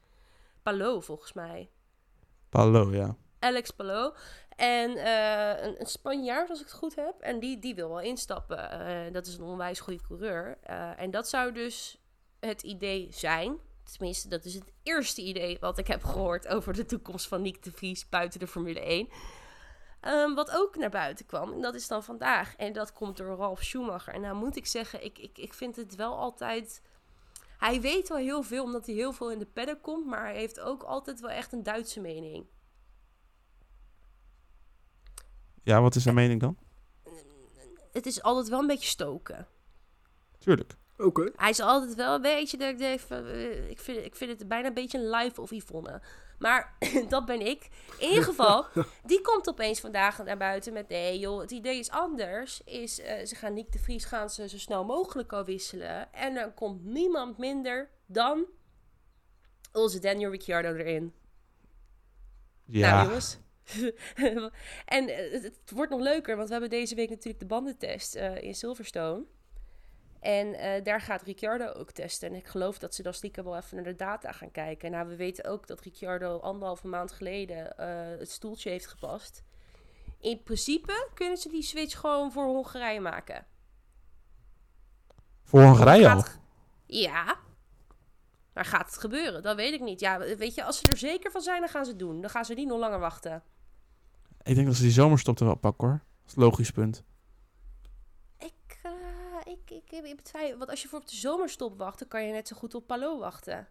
Palou 0.63 1.03
volgens 1.03 1.33
mij. 1.33 1.69
Hallo, 2.50 2.91
ja. 2.91 3.15
Alex 3.39 3.72
Palou. 3.72 4.13
En 4.55 4.89
een, 5.65 5.79
een 5.79 5.86
Spanjaard, 5.86 6.50
als 6.50 6.60
ik 6.60 6.65
het 6.65 6.75
goed 6.75 6.95
heb. 6.95 7.19
En 7.19 7.39
die, 7.39 7.60
die 7.60 7.75
wil 7.75 7.89
wel 7.89 8.00
instappen. 8.01 9.13
Dat 9.13 9.25
is 9.25 9.38
een 9.38 9.43
onwijs 9.43 9.79
goede 9.79 10.01
coureur. 10.01 10.57
En 10.98 11.12
dat 11.12 11.27
zou 11.27 11.51
dus 11.51 12.02
het 12.46 12.62
idee 12.62 13.08
zijn. 13.12 13.58
Tenminste, 13.84 14.28
dat 14.28 14.46
is 14.46 14.54
het 14.54 14.72
eerste 14.84 15.22
idee 15.22 15.58
wat 15.60 15.78
ik 15.78 15.88
heb 15.88 16.04
gehoord 16.04 16.48
over 16.48 16.74
de 16.74 16.86
toekomst 16.86 17.28
van 17.28 17.42
Nick 17.42 17.64
de 17.64 17.72
Vries 17.72 18.10
buiten 18.10 18.40
de 18.40 18.48
Formule 18.48 18.80
1. 18.80 19.10
Ehm, 20.00 20.34
wat 20.34 20.52
ook 20.52 20.76
naar 20.76 20.90
buiten 20.90 21.26
kwam, 21.26 21.54
en 21.54 21.62
dat 21.62 21.76
is 21.76 21.88
dan 21.88 22.04
vandaag. 22.04 22.56
En 22.56 22.74
dat 22.74 22.94
komt 22.94 23.18
door 23.18 23.38
Ralf 23.38 23.64
Schumacher. 23.64 24.14
En 24.14 24.22
nou 24.22 24.36
moet 24.36 24.56
ik 24.56 24.66
zeggen, 24.66 25.04
ik, 25.04 25.20
ik, 25.20 25.38
ik 25.38 25.54
vind 25.54 25.76
het 25.76 25.96
wel 25.96 26.18
altijd... 26.18 26.82
Hij 27.58 27.82
weet 27.82 28.10
wel 28.10 28.18
heel 28.18 28.44
veel, 28.44 28.64
omdat 28.64 28.86
hij 28.86 28.96
heel 28.96 29.14
veel 29.14 29.32
in 29.32 29.40
de 29.40 29.46
paddock 29.46 29.82
komt. 29.82 30.06
Maar 30.06 30.24
hij 30.24 30.36
heeft 30.36 30.60
ook 30.60 30.84
altijd 30.84 31.20
wel 31.20 31.30
echt 31.30 31.54
een 31.54 31.64
Duitse 31.64 32.00
mening. 32.00 32.46
Ja, 35.64 35.82
wat 35.82 35.96
is 35.96 36.04
zijn 36.04 36.16
mening 36.16 36.40
dan? 36.40 36.58
het 37.94 38.06
is 38.06 38.22
altijd 38.22 38.48
wel 38.48 38.60
een 38.60 38.68
beetje 38.68 38.90
stoken. 38.90 39.48
Tuurlijk. 40.38 40.76
Oké. 40.98 41.32
Hij 41.36 41.50
is 41.50 41.60
altijd 41.60 41.96
wel 41.96 42.16
een 42.16 42.22
beetje 42.22 42.58
dat 42.58 42.70
ik 42.70 42.78
denk 42.78 43.00
van, 43.00 43.26
eh, 43.26 43.70
ik, 43.70 43.80
vind, 43.80 44.06
ik 44.06 44.16
vind 44.16 44.40
het 44.40 44.48
bijna 44.48 44.68
een 44.68 44.74
beetje 44.74 44.98
een 44.98 45.10
live 45.10 45.42
of 45.42 45.52
Yvonne. 45.52 46.02
Maar 46.40 46.78
dat 47.10 47.26
ben 47.26 47.42
ik. 47.42 47.70
In 48.00 48.08
ieder 48.10 48.24
geval, 48.24 48.66
die 49.04 49.22
komt 49.22 49.50
opeens 49.50 49.80
vandaag 49.80 50.24
naar 50.24 50.38
buiten 50.38 50.74
met... 50.74 50.88
Nee 50.88 51.20
joh, 51.20 51.42
het 51.42 51.52
idee 51.52 51.80
is 51.80 51.90
anders. 51.90 52.62
Is, 52.64 53.00
eh, 53.02 53.26
ze 53.26 53.36
gaan 53.36 53.54
Nick 53.54 53.72
de 53.72 53.80
Vries 53.80 54.06
gaan 54.06 54.30
ze 54.30 54.50
zo 54.50 54.58
snel 54.58 54.86
mogelijk 54.86 55.34
al 55.34 55.46
wisselen. 55.46 56.14
En 56.14 56.34
dan 56.34 56.54
komt 56.54 56.84
niemand 56.84 57.38
minder 57.38 57.90
dan 58.06 58.46
onze 59.72 60.00
Daniel 60.00 60.32
Ricciardo 60.32 60.74
erin. 60.74 61.14
Ja, 62.66 62.92
Nou 62.92 63.08
jongens. 63.08 63.38
en 64.86 65.08
eh, 65.08 65.32
het, 65.32 65.44
het 65.44 65.72
wordt 65.74 65.92
nog 65.92 66.02
leuker, 66.02 66.36
want 66.36 66.48
we 66.48 66.54
hebben 66.54 66.72
deze 66.72 66.96
week 66.96 67.10
natuurlijk 67.10 67.40
de 67.40 67.46
bandentest 67.46 68.16
eh, 68.16 68.42
in 68.42 68.56
Silverstone. 68.56 69.24
En 70.24 70.53
eh, 70.53 70.84
daar 70.84 71.01
gaat 71.01 71.22
Ricciardo 71.22 71.68
ook 71.72 71.92
testen. 71.92 72.30
En 72.30 72.36
ik 72.36 72.48
geloof 72.48 72.77
dat 72.80 72.96
ze 72.96 73.03
dan 73.03 73.13
stiekem 73.13 73.44
wel 73.44 73.58
even 73.58 73.75
naar 73.75 73.86
de 73.86 73.96
data 73.96 74.32
gaan 74.32 74.51
kijken. 74.51 74.92
Nou, 74.92 75.08
we 75.08 75.15
weten 75.15 75.46
ook 75.46 75.68
dat 75.68 75.82
Ricciardo 75.82 76.38
anderhalve 76.39 76.88
maand 76.88 77.12
geleden 77.12 77.77
eh, 77.77 78.20
het 78.20 78.32
stoeltje 78.32 78.70
heeft 78.70 78.88
gepast. 78.88 79.44
In 80.20 80.44
principe 80.44 81.08
kunnen 81.13 81.38
ze 81.38 81.50
die 81.50 81.63
switch 81.63 82.00
gewoon 82.00 82.32
voor 82.32 82.44
Hongarije 82.46 83.00
maken. 83.00 83.46
voor 85.44 85.62
Hongarije 85.63 86.10
al. 86.10 86.20
Gaat- 86.22 86.39
Ja. 86.86 87.36
Maar 88.53 88.65
gaat 88.65 88.86
het 88.86 88.98
gebeuren? 88.98 89.42
Dat 89.42 89.56
weet 89.56 89.74
ik 89.74 89.82
niet. 89.82 90.00
Ja, 90.00 90.20
weet 90.20 90.56
je, 90.56 90.63
als 90.63 90.77
ze 90.77 90.84
er 90.92 90.98
zeker 90.98 91.32
van 91.32 91.42
zijn, 91.42 91.60
dan 91.60 91.70
gaan 91.70 91.84
ze 91.86 91.89
het 91.92 92.00
doen. 92.00 92.22
Dan 92.22 92.30
gaan 92.30 92.46
ze 92.46 92.53
niet 92.53 92.68
nog 92.68 92.80
langer 92.80 93.00
wachten. 93.00 93.44
Ik 94.44 94.56
denk 94.56 94.68
dat 94.68 94.75
ze 94.75 94.82
die 94.82 94.92
zomerstop 94.92 95.39
er 95.39 95.46
wel 95.46 95.56
pakken 95.56 95.88
hoor. 95.88 95.98
Dat 96.22 96.27
is 96.32 96.36
logisch 96.36 96.72
punt. 96.72 97.03
Ik, 99.65 99.72
ik, 99.72 99.91
ik, 100.05 100.15
betwijfel. 100.15 100.57
Want 100.57 100.69
als 100.69 100.81
je 100.81 100.88
voor 100.88 101.00
op 101.00 101.07
de 101.10 101.15
zomerstop 101.15 101.77
wacht, 101.77 102.00
dan 102.00 102.07
kan 102.07 102.25
je 102.25 102.31
net 102.31 102.48
zo 102.48 102.55
goed 102.55 102.75
op 102.75 102.88
Palo 102.88 103.19
wachten. 103.19 103.67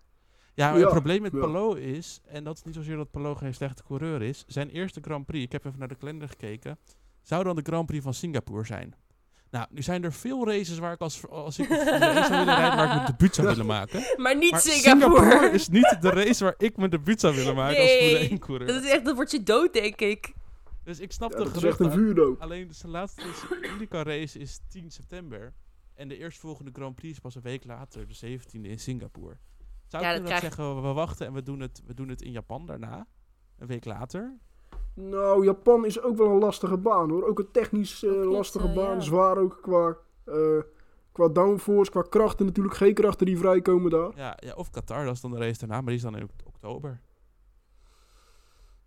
Ja, 0.54 0.68
maar 0.70 0.78
Ja, 0.78 0.84
het 0.84 0.92
probleem 0.92 1.22
met 1.22 1.32
ja. 1.32 1.38
Palou 1.40 1.80
is, 1.80 2.20
en 2.26 2.44
dat 2.44 2.56
is 2.56 2.62
niet 2.62 2.74
zozeer 2.74 2.96
dat 2.96 3.10
Palou 3.10 3.36
geen 3.36 3.54
slechte 3.54 3.82
coureur 3.82 4.22
is, 4.22 4.44
zijn 4.46 4.70
eerste 4.70 5.00
Grand 5.02 5.26
Prix, 5.26 5.44
ik 5.44 5.52
heb 5.52 5.64
even 5.64 5.78
naar 5.78 5.88
de 5.88 5.94
kalender 5.94 6.28
gekeken, 6.28 6.78
zou 7.22 7.44
dan 7.44 7.56
de 7.56 7.62
Grand 7.62 7.86
Prix 7.86 8.02
van 8.04 8.14
Singapore 8.14 8.66
zijn. 8.66 8.94
Nou, 9.50 9.66
nu 9.70 9.82
zijn 9.82 10.04
er 10.04 10.12
veel 10.12 10.46
races 10.46 10.78
waar 10.78 10.92
ik 10.92 11.00
als, 11.00 11.28
als 11.28 11.58
ik 11.58 11.70
een 11.70 11.76
race 11.98 12.26
zou 12.28 12.38
willen 12.44 12.54
rijden, 12.56 12.76
waar 12.76 12.84
ik 12.88 12.94
mijn 12.94 13.06
debuut 13.06 13.34
zou 13.34 13.46
willen 13.48 13.66
maken. 13.66 14.02
Maar 14.22 14.36
niet 14.36 14.50
Maar 14.50 14.60
Singapore. 14.60 15.50
is 15.50 15.68
niet 15.68 15.96
de 16.00 16.10
race 16.10 16.44
waar 16.44 16.54
ik 16.58 16.76
mijn 16.76 16.90
debuut 16.90 17.20
zou 17.20 17.34
willen 17.34 17.54
maken 17.54 17.80
als 17.80 17.86
Nee, 17.90 17.98
Formule 18.00 18.18
1 18.18 18.30
Dat 18.30 18.38
coureur. 18.46 18.68
is 18.84 18.90
echt, 18.90 19.04
dat 19.04 19.14
wordt 19.14 19.30
je 19.30 19.42
dood, 19.42 19.72
denk 19.72 20.00
ik. 20.00 20.32
Dus 20.84 21.00
ik 21.00 21.12
snap 21.12 21.30
Ja, 21.30 21.36
de 21.36 21.44
dat 21.44 21.56
is 21.56 21.62
echt 21.62 21.76
geruchten. 21.76 22.00
een 22.00 22.06
vuurdoop. 22.06 22.40
Alleen 22.40 22.68
de 22.68 22.74
zijn 22.74 22.92
laatste 22.92 23.22
IndyCar 23.62 24.06
race 24.06 24.38
is 24.38 24.58
10 24.68 24.90
september. 24.90 25.52
En 26.02 26.08
de 26.08 26.16
eerstvolgende 26.18 26.70
Grand 26.72 26.94
Prix 26.94 27.12
is 27.14 27.18
pas 27.20 27.34
een 27.34 27.42
week 27.42 27.64
later, 27.64 28.06
de 28.08 28.14
17e 28.38 28.60
in 28.60 28.78
Singapore. 28.78 29.36
Zou 29.86 30.02
Ja, 30.04 30.10
ik 30.12 30.24
krijg- 30.24 30.40
zeggen, 30.40 30.82
we, 30.82 30.92
wachten 30.92 31.26
en 31.26 31.32
we 31.32 31.42
doen, 31.42 31.60
het, 31.60 31.82
we 31.86 31.94
doen 31.94 32.08
het 32.08 32.22
in 32.22 32.30
Japan 32.30 32.66
daarna? 32.66 33.06
Een 33.58 33.66
week 33.66 33.84
later? 33.84 34.36
Nou, 34.94 35.44
Japan 35.44 35.84
is 35.86 36.00
ook 36.00 36.16
wel 36.16 36.26
een 36.30 36.38
lastige 36.38 36.76
baan 36.76 37.10
hoor. 37.10 37.26
Ook 37.26 37.38
een 37.38 37.50
technisch 37.50 38.02
eh, 38.04 38.30
lastige 38.30 38.68
eh, 38.68 38.74
baan. 38.74 38.94
ja. 38.94 39.00
Zwaar 39.00 39.36
ook 39.38 39.58
qua, 39.62 39.96
eh, 40.24 40.58
qua 41.12 41.28
downforce, 41.28 41.90
qua 41.90 42.02
krachten 42.02 42.46
natuurlijk. 42.46 42.74
Geen 42.76 42.94
krachten 42.94 43.26
die 43.26 43.38
vrijkomen 43.38 43.90
daar. 43.90 44.16
Ja, 44.16 44.36
ja, 44.40 44.54
of 44.54 44.70
Qatar, 44.70 45.04
dat 45.04 45.14
is 45.14 45.20
dan 45.20 45.30
de 45.30 45.38
race 45.38 45.58
daarna, 45.58 45.74
maar 45.76 45.86
die 45.86 45.96
is 45.96 46.02
dan 46.02 46.16
in 46.16 46.22
ok- 46.22 46.46
oktober. 46.46 47.00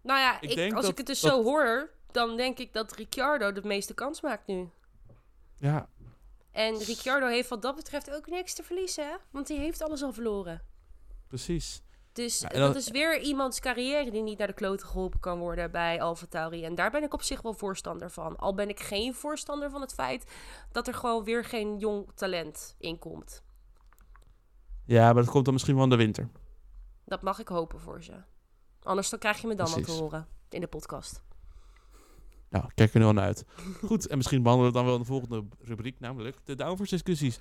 Nou 0.01 0.19
ja, 0.19 0.41
Ik 0.41 0.49
ik 0.49 0.55
denk 0.55 0.73
als 0.73 0.81
dat- 0.81 0.91
ik 0.91 0.97
het 0.97 1.07
dus 1.07 1.19
dat- 1.21 1.31
zo 1.31 1.43
hoor, 1.43 1.89
dan 2.11 2.37
denk 2.37 2.57
ik 2.59 2.73
dat 2.73 2.91
Ricciardo 2.95 3.51
de 3.51 3.61
meeste 3.63 3.93
kans 3.93 4.21
maakt 4.21 4.47
nu. 4.47 4.69
Ja, 5.57 5.89
En 6.55 6.77
Ricciardo 6.77 7.27
heeft 7.27 7.49
wat 7.49 7.61
dat 7.61 7.75
betreft 7.75 8.11
ook 8.15 8.27
niks 8.27 8.53
te 8.53 8.63
verliezen, 8.63 9.05
hè? 9.07 9.15
Want 9.31 9.47
hij 9.47 9.57
heeft 9.57 9.81
alles 9.81 10.03
al 10.03 10.13
verloren. 10.13 10.61
precies. 11.27 11.81
Dus 12.13 12.39
Ja, 12.39 12.47
dat 12.49 12.59
dat- 12.73 12.75
is 12.75 12.89
weer 12.89 13.21
iemands 13.21 13.59
carrière 13.59 14.11
die 14.11 14.21
niet 14.21 14.37
naar 14.37 14.47
de 14.47 14.53
kloten 14.53 14.87
geholpen 14.87 15.19
kan 15.19 15.39
worden 15.39 15.71
bij 15.71 16.01
AlphaTauri. 16.01 16.63
En 16.65 16.75
daar 16.75 16.91
ben 16.91 17.03
ik 17.03 17.13
op 17.13 17.21
zich 17.21 17.41
wel 17.41 17.53
voorstander 17.53 18.11
van. 18.11 18.35
Al 18.37 18.53
ben 18.53 18.69
ik 18.69 18.79
geen 18.79 19.13
voorstander 19.15 19.69
van 19.69 19.81
het 19.81 19.93
feit 19.93 20.31
dat 20.71 20.87
er 20.87 20.93
gewoon 20.93 21.23
weer 21.23 21.45
geen 21.45 21.77
jong 21.77 22.09
talent 22.15 22.75
in 22.77 22.99
komt. 22.99 23.43
Ja, 24.85 25.05
maar 25.13 25.23
dat 25.23 25.31
komt 25.31 25.43
dan 25.45 25.53
misschien 25.53 25.75
wel 25.75 25.83
in 25.83 25.89
de 25.89 25.95
winter. 25.95 26.29
Dat 27.05 27.21
mag 27.21 27.39
ik 27.39 27.47
hopen 27.47 27.79
voor 27.79 28.03
ze. 28.03 28.13
Anders 28.83 29.09
dan 29.09 29.19
krijg 29.19 29.41
je 29.41 29.47
me 29.47 29.55
dan 29.55 29.73
wel 29.73 29.83
te 29.83 29.91
horen 29.91 30.27
in 30.49 30.61
de 30.61 30.67
podcast. 30.67 31.21
Nou, 32.49 32.65
kijk 32.75 32.93
er 32.93 32.99
nu 32.99 33.05
al 33.05 33.13
naar 33.13 33.25
uit. 33.25 33.45
Goed, 33.83 34.07
en 34.07 34.17
misschien 34.17 34.43
behandelen 34.43 34.71
we 34.73 34.77
het 34.79 34.85
dan 34.85 34.85
wel 34.85 34.93
in 34.93 34.99
de 35.01 35.27
volgende 35.29 35.55
rubriek, 35.67 35.99
namelijk 35.99 36.37
de 36.43 36.55
downforce 36.55 36.93
discussies. 36.95 37.39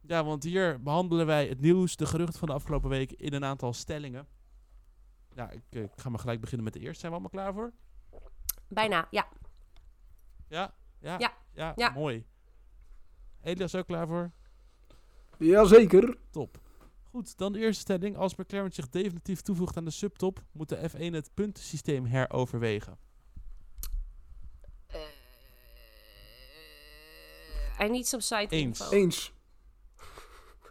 Ja, 0.00 0.24
want 0.24 0.42
hier 0.42 0.82
behandelen 0.82 1.26
wij 1.26 1.46
het 1.48 1.60
nieuws, 1.60 1.96
de 1.96 2.06
geruchten 2.06 2.38
van 2.38 2.48
de 2.48 2.54
afgelopen 2.54 2.90
week 2.90 3.12
in 3.12 3.32
een 3.32 3.44
aantal 3.44 3.72
stellingen. 3.72 4.26
Ja, 5.34 5.50
ik, 5.50 5.62
eh, 5.70 5.82
ik 5.82 5.90
ga 5.96 6.08
maar 6.08 6.18
gelijk 6.18 6.40
beginnen 6.40 6.64
met 6.64 6.72
de 6.74 6.80
eerste. 6.80 7.00
Zijn 7.00 7.12
we 7.12 7.18
allemaal 7.18 7.42
klaar 7.44 7.52
voor? 7.52 7.72
Bijna, 8.68 9.06
ja. 9.10 9.28
Ja? 10.48 10.74
Ja? 10.98 11.16
Ja. 11.18 11.32
Ja, 11.54 11.72
Ja. 11.76 11.90
mooi. 11.90 12.26
Elias 13.42 13.74
ook 13.74 13.86
klaar 13.86 14.06
voor? 14.06 14.30
Jazeker. 15.38 16.18
Top. 16.30 16.60
Goed, 17.02 17.38
dan 17.38 17.52
de 17.52 17.58
eerste 17.58 17.80
stelling. 17.80 18.16
Als 18.16 18.34
McLaren 18.34 18.72
zich 18.72 18.88
definitief 18.88 19.40
toevoegt 19.40 19.76
aan 19.76 19.84
de 19.84 19.90
subtop, 19.90 20.42
moet 20.52 20.68
de 20.68 20.90
F1 20.90 21.12
het 21.12 21.30
puntensysteem 21.34 22.04
heroverwegen. 22.04 22.98
Eh, 24.86 25.00
I 27.86 27.88
need 27.88 28.06
some 28.06 28.22
side 28.22 28.46
Eens. 28.48 28.80
info. 28.80 28.90
Eens. 28.90 29.32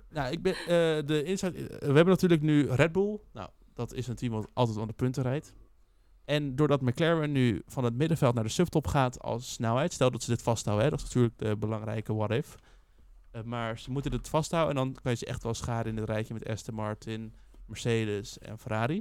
Nou, 0.10 0.32
ik 0.32 0.42
ben, 0.42 0.54
eh, 0.54 0.68
de 1.06 1.24
inside, 1.24 1.64
we 1.68 1.86
hebben 1.86 2.06
natuurlijk 2.06 2.42
nu 2.42 2.70
Red 2.70 2.92
Bull. 2.92 3.20
Nou, 3.32 3.50
dat 3.74 3.94
is 3.94 4.08
een 4.08 4.16
team 4.16 4.32
wat 4.32 4.48
altijd 4.54 4.78
aan 4.78 4.88
de 4.88 4.94
punten 4.94 5.24
rijdt. 5.24 5.54
En 6.32 6.56
doordat 6.56 6.82
McLaren 6.82 7.32
nu 7.32 7.62
van 7.68 7.84
het 7.84 7.94
middenveld 7.94 8.34
naar 8.34 8.44
de 8.44 8.50
subtop 8.50 8.88
gaat 8.88 9.20
als 9.20 9.54
snelheid, 9.54 9.94
stel 9.94 10.12
dat 10.12 10.24
ze 10.24 10.30
dit 10.30 10.42
vasthouden, 10.42 10.86
hè, 10.86 10.92
dat 10.92 11.00
is 11.00 11.06
natuurlijk 11.06 11.38
de 11.38 11.58
belangrijke 11.58 12.14
what-if. 12.14 12.56
Eh, 13.32 13.44
maar 13.44 13.80
ze 13.80 13.92
moeten 13.92 14.12
het 14.12 14.30
vasthouden 14.30 14.78
en 14.78 14.84
dan 14.84 15.02
kan 15.02 15.12
je 15.12 15.18
ze 15.18 15.26
echt 15.26 15.44
wel 15.44 15.54
scharen 15.54 15.92
in 15.92 15.98
het 15.98 16.10
rijtje 16.10 16.34
met 16.34 16.48
Aston 16.48 16.76
Martin, 16.76 17.34
Mercedes 17.66 18.38
en 18.38 18.60
Ferrari. 18.60 18.96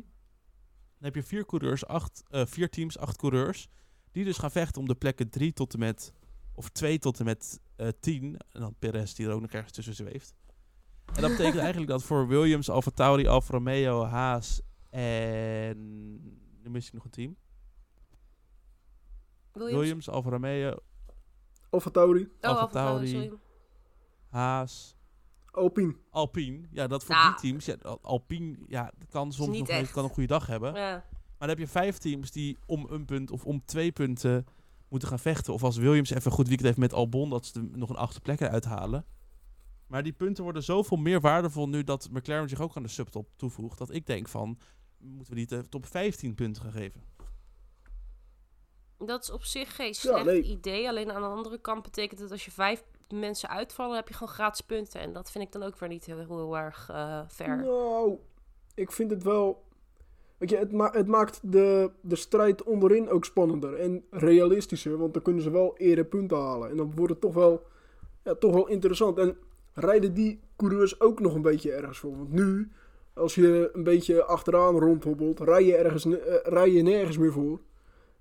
Dan 0.98 1.04
heb 1.04 1.14
je 1.14 1.22
vier 1.22 1.46
coureurs, 1.46 1.86
acht, 1.86 2.22
eh, 2.28 2.46
vier 2.46 2.70
teams, 2.70 2.98
acht 2.98 3.16
coureurs, 3.16 3.68
die 4.12 4.24
dus 4.24 4.38
gaan 4.38 4.50
vechten 4.50 4.80
om 4.80 4.88
de 4.88 4.94
plekken 4.94 5.30
drie 5.30 5.52
tot 5.52 5.72
en 5.72 5.78
met, 5.78 6.12
of 6.54 6.68
twee 6.68 6.98
tot 6.98 7.18
en 7.18 7.24
met 7.24 7.60
eh 7.76 7.88
10. 8.00 8.36
En 8.52 8.60
dan 8.60 8.74
Perez 8.78 9.12
die 9.12 9.26
er 9.26 9.32
ook 9.32 9.40
nog 9.40 9.50
ergens 9.50 9.72
tussen 9.72 9.94
zweeft. 9.94 10.34
En 11.14 11.22
dat 11.22 11.30
betekent 11.30 11.60
eigenlijk 11.68 11.90
dat 11.90 12.02
voor 12.02 12.28
Williams, 12.28 12.70
Alfa 12.70 12.90
Tauri, 12.90 13.26
Alfa 13.26 13.52
Romeo, 13.52 14.04
Haas 14.04 14.60
en... 14.90 16.48
Nu 16.62 16.70
mis 16.70 16.86
ik 16.86 16.92
nog 16.92 17.04
een 17.04 17.10
team. 17.10 17.36
Williams? 19.52 19.78
Williams, 19.78 20.08
Alfa 20.08 20.30
Romeo, 20.30 20.74
Alfa 21.70 21.90
Tauri. 21.90 22.22
Oh, 22.40 22.50
Alfa 22.50 22.66
Tauri. 22.66 23.32
Haas, 24.28 24.96
Alpine. 25.50 25.96
Alpine. 26.10 26.68
Ja, 26.70 26.86
dat 26.86 27.04
voor 27.04 27.14
Nou. 27.14 27.30
die 27.30 27.40
teams. 27.40 27.64
Ja, 27.64 27.76
Al- 27.82 27.98
Alpine, 28.02 28.56
ja, 28.66 28.92
dat 28.98 29.08
kan 29.10 29.32
soms 29.32 29.58
nog 29.58 29.68
een, 29.68 29.74
echt. 29.74 29.92
kan 29.92 30.04
een 30.04 30.10
goede 30.10 30.28
dag 30.28 30.46
hebben. 30.46 30.74
Ja. 30.74 30.90
Maar 31.38 31.48
dan 31.48 31.48
heb 31.48 31.58
je 31.58 31.66
vijf 31.66 31.98
teams 31.98 32.30
die 32.30 32.58
om 32.66 32.86
een 32.90 33.04
punt 33.04 33.30
of 33.30 33.44
om 33.44 33.64
twee 33.64 33.92
punten 33.92 34.46
moeten 34.88 35.08
gaan 35.08 35.18
vechten. 35.18 35.52
Of 35.52 35.62
als 35.62 35.76
Williams 35.76 36.10
even 36.10 36.26
een 36.26 36.32
goed 36.36 36.46
weekend 36.46 36.66
heeft 36.66 36.78
met 36.80 36.92
Albon, 36.92 37.30
dat 37.30 37.46
ze 37.46 37.60
er 37.60 37.78
nog 37.78 37.88
een 37.90 37.96
achtste 37.96 38.20
plek 38.20 38.40
eruit 38.40 38.64
halen. 38.64 39.04
Maar 39.86 40.02
die 40.02 40.12
punten 40.12 40.44
worden 40.44 40.62
zoveel 40.62 40.96
meer 40.96 41.20
waardevol 41.20 41.68
nu 41.68 41.84
dat 41.84 42.08
McLaren 42.10 42.48
zich 42.48 42.60
ook 42.60 42.76
aan 42.76 42.82
de 42.82 42.88
subtop 42.88 43.28
toevoegt. 43.36 43.78
Dat 43.78 43.90
ik 43.94 44.06
denk 44.06 44.28
van, 44.28 44.58
moeten 45.00 45.32
we 45.32 45.38
niet 45.38 45.48
de 45.48 45.68
top 45.68 45.86
15 45.86 46.34
punten 46.34 46.62
gaan 46.62 46.72
geven? 46.72 47.02
Dat 48.98 49.22
is 49.22 49.30
op 49.30 49.44
zich 49.44 49.76
geen 49.76 49.94
slecht 49.94 50.24
nee. 50.24 50.42
idee. 50.42 50.88
Alleen 50.88 51.12
aan 51.12 51.22
de 51.22 51.28
andere 51.28 51.60
kant 51.60 51.82
betekent 51.82 52.20
het 52.20 52.30
als 52.30 52.44
je 52.44 52.50
vijf 52.50 52.84
mensen 53.08 53.48
uitvallen, 53.48 53.96
heb 53.96 54.08
je 54.08 54.14
gewoon 54.14 54.32
gratis 54.32 54.60
punten. 54.60 55.00
En 55.00 55.12
dat 55.12 55.30
vind 55.30 55.44
ik 55.44 55.52
dan 55.52 55.62
ook 55.62 55.78
weer 55.78 55.88
niet 55.88 56.04
heel, 56.04 56.18
heel 56.18 56.58
erg 56.58 56.88
eh 56.90 57.20
fair. 57.28 57.56
Nou, 57.56 58.18
ik 58.74 58.92
vind 58.92 59.10
het 59.10 59.22
wel... 59.22 59.68
Weet 60.38 60.50
je, 60.50 60.56
het, 60.56 60.72
ma- 60.72 60.92
het 60.92 61.06
maakt 61.06 61.40
de, 61.42 61.90
de 62.00 62.16
strijd 62.16 62.62
onderin 62.62 63.08
ook 63.08 63.24
spannender 63.24 63.74
en 63.74 64.04
realistischer. 64.10 64.98
Want 64.98 65.12
dan 65.12 65.22
kunnen 65.22 65.42
ze 65.42 65.50
wel 65.50 65.76
eerder 65.76 66.04
punten 66.04 66.38
halen. 66.38 66.70
En 66.70 66.76
dan 66.76 66.94
wordt 66.94 67.12
het 67.12 67.20
toch 67.20 67.34
wel, 67.34 67.66
ja, 68.24 68.34
toch 68.34 68.52
wel 68.52 68.68
interessant. 68.68 69.18
En 69.18 69.36
rijden 69.74 70.14
die 70.14 70.40
coureurs 70.56 71.00
ook 71.00 71.20
nog 71.20 71.34
een 71.34 71.42
beetje 71.42 71.72
ergens 71.72 71.98
voor? 71.98 72.16
Want 72.16 72.32
nu, 72.32 72.70
als 73.14 73.34
je 73.34 73.70
een 73.72 73.84
beetje 73.84 74.24
achteraan 74.24 74.78
rondhobbelt, 74.78 75.40
rij 75.40 75.64
je, 75.64 75.76
ergens, 75.76 76.04
eh, 76.04 76.34
rij 76.42 76.70
je 76.70 76.82
nergens 76.82 77.18
meer 77.18 77.32
voor. 77.32 77.60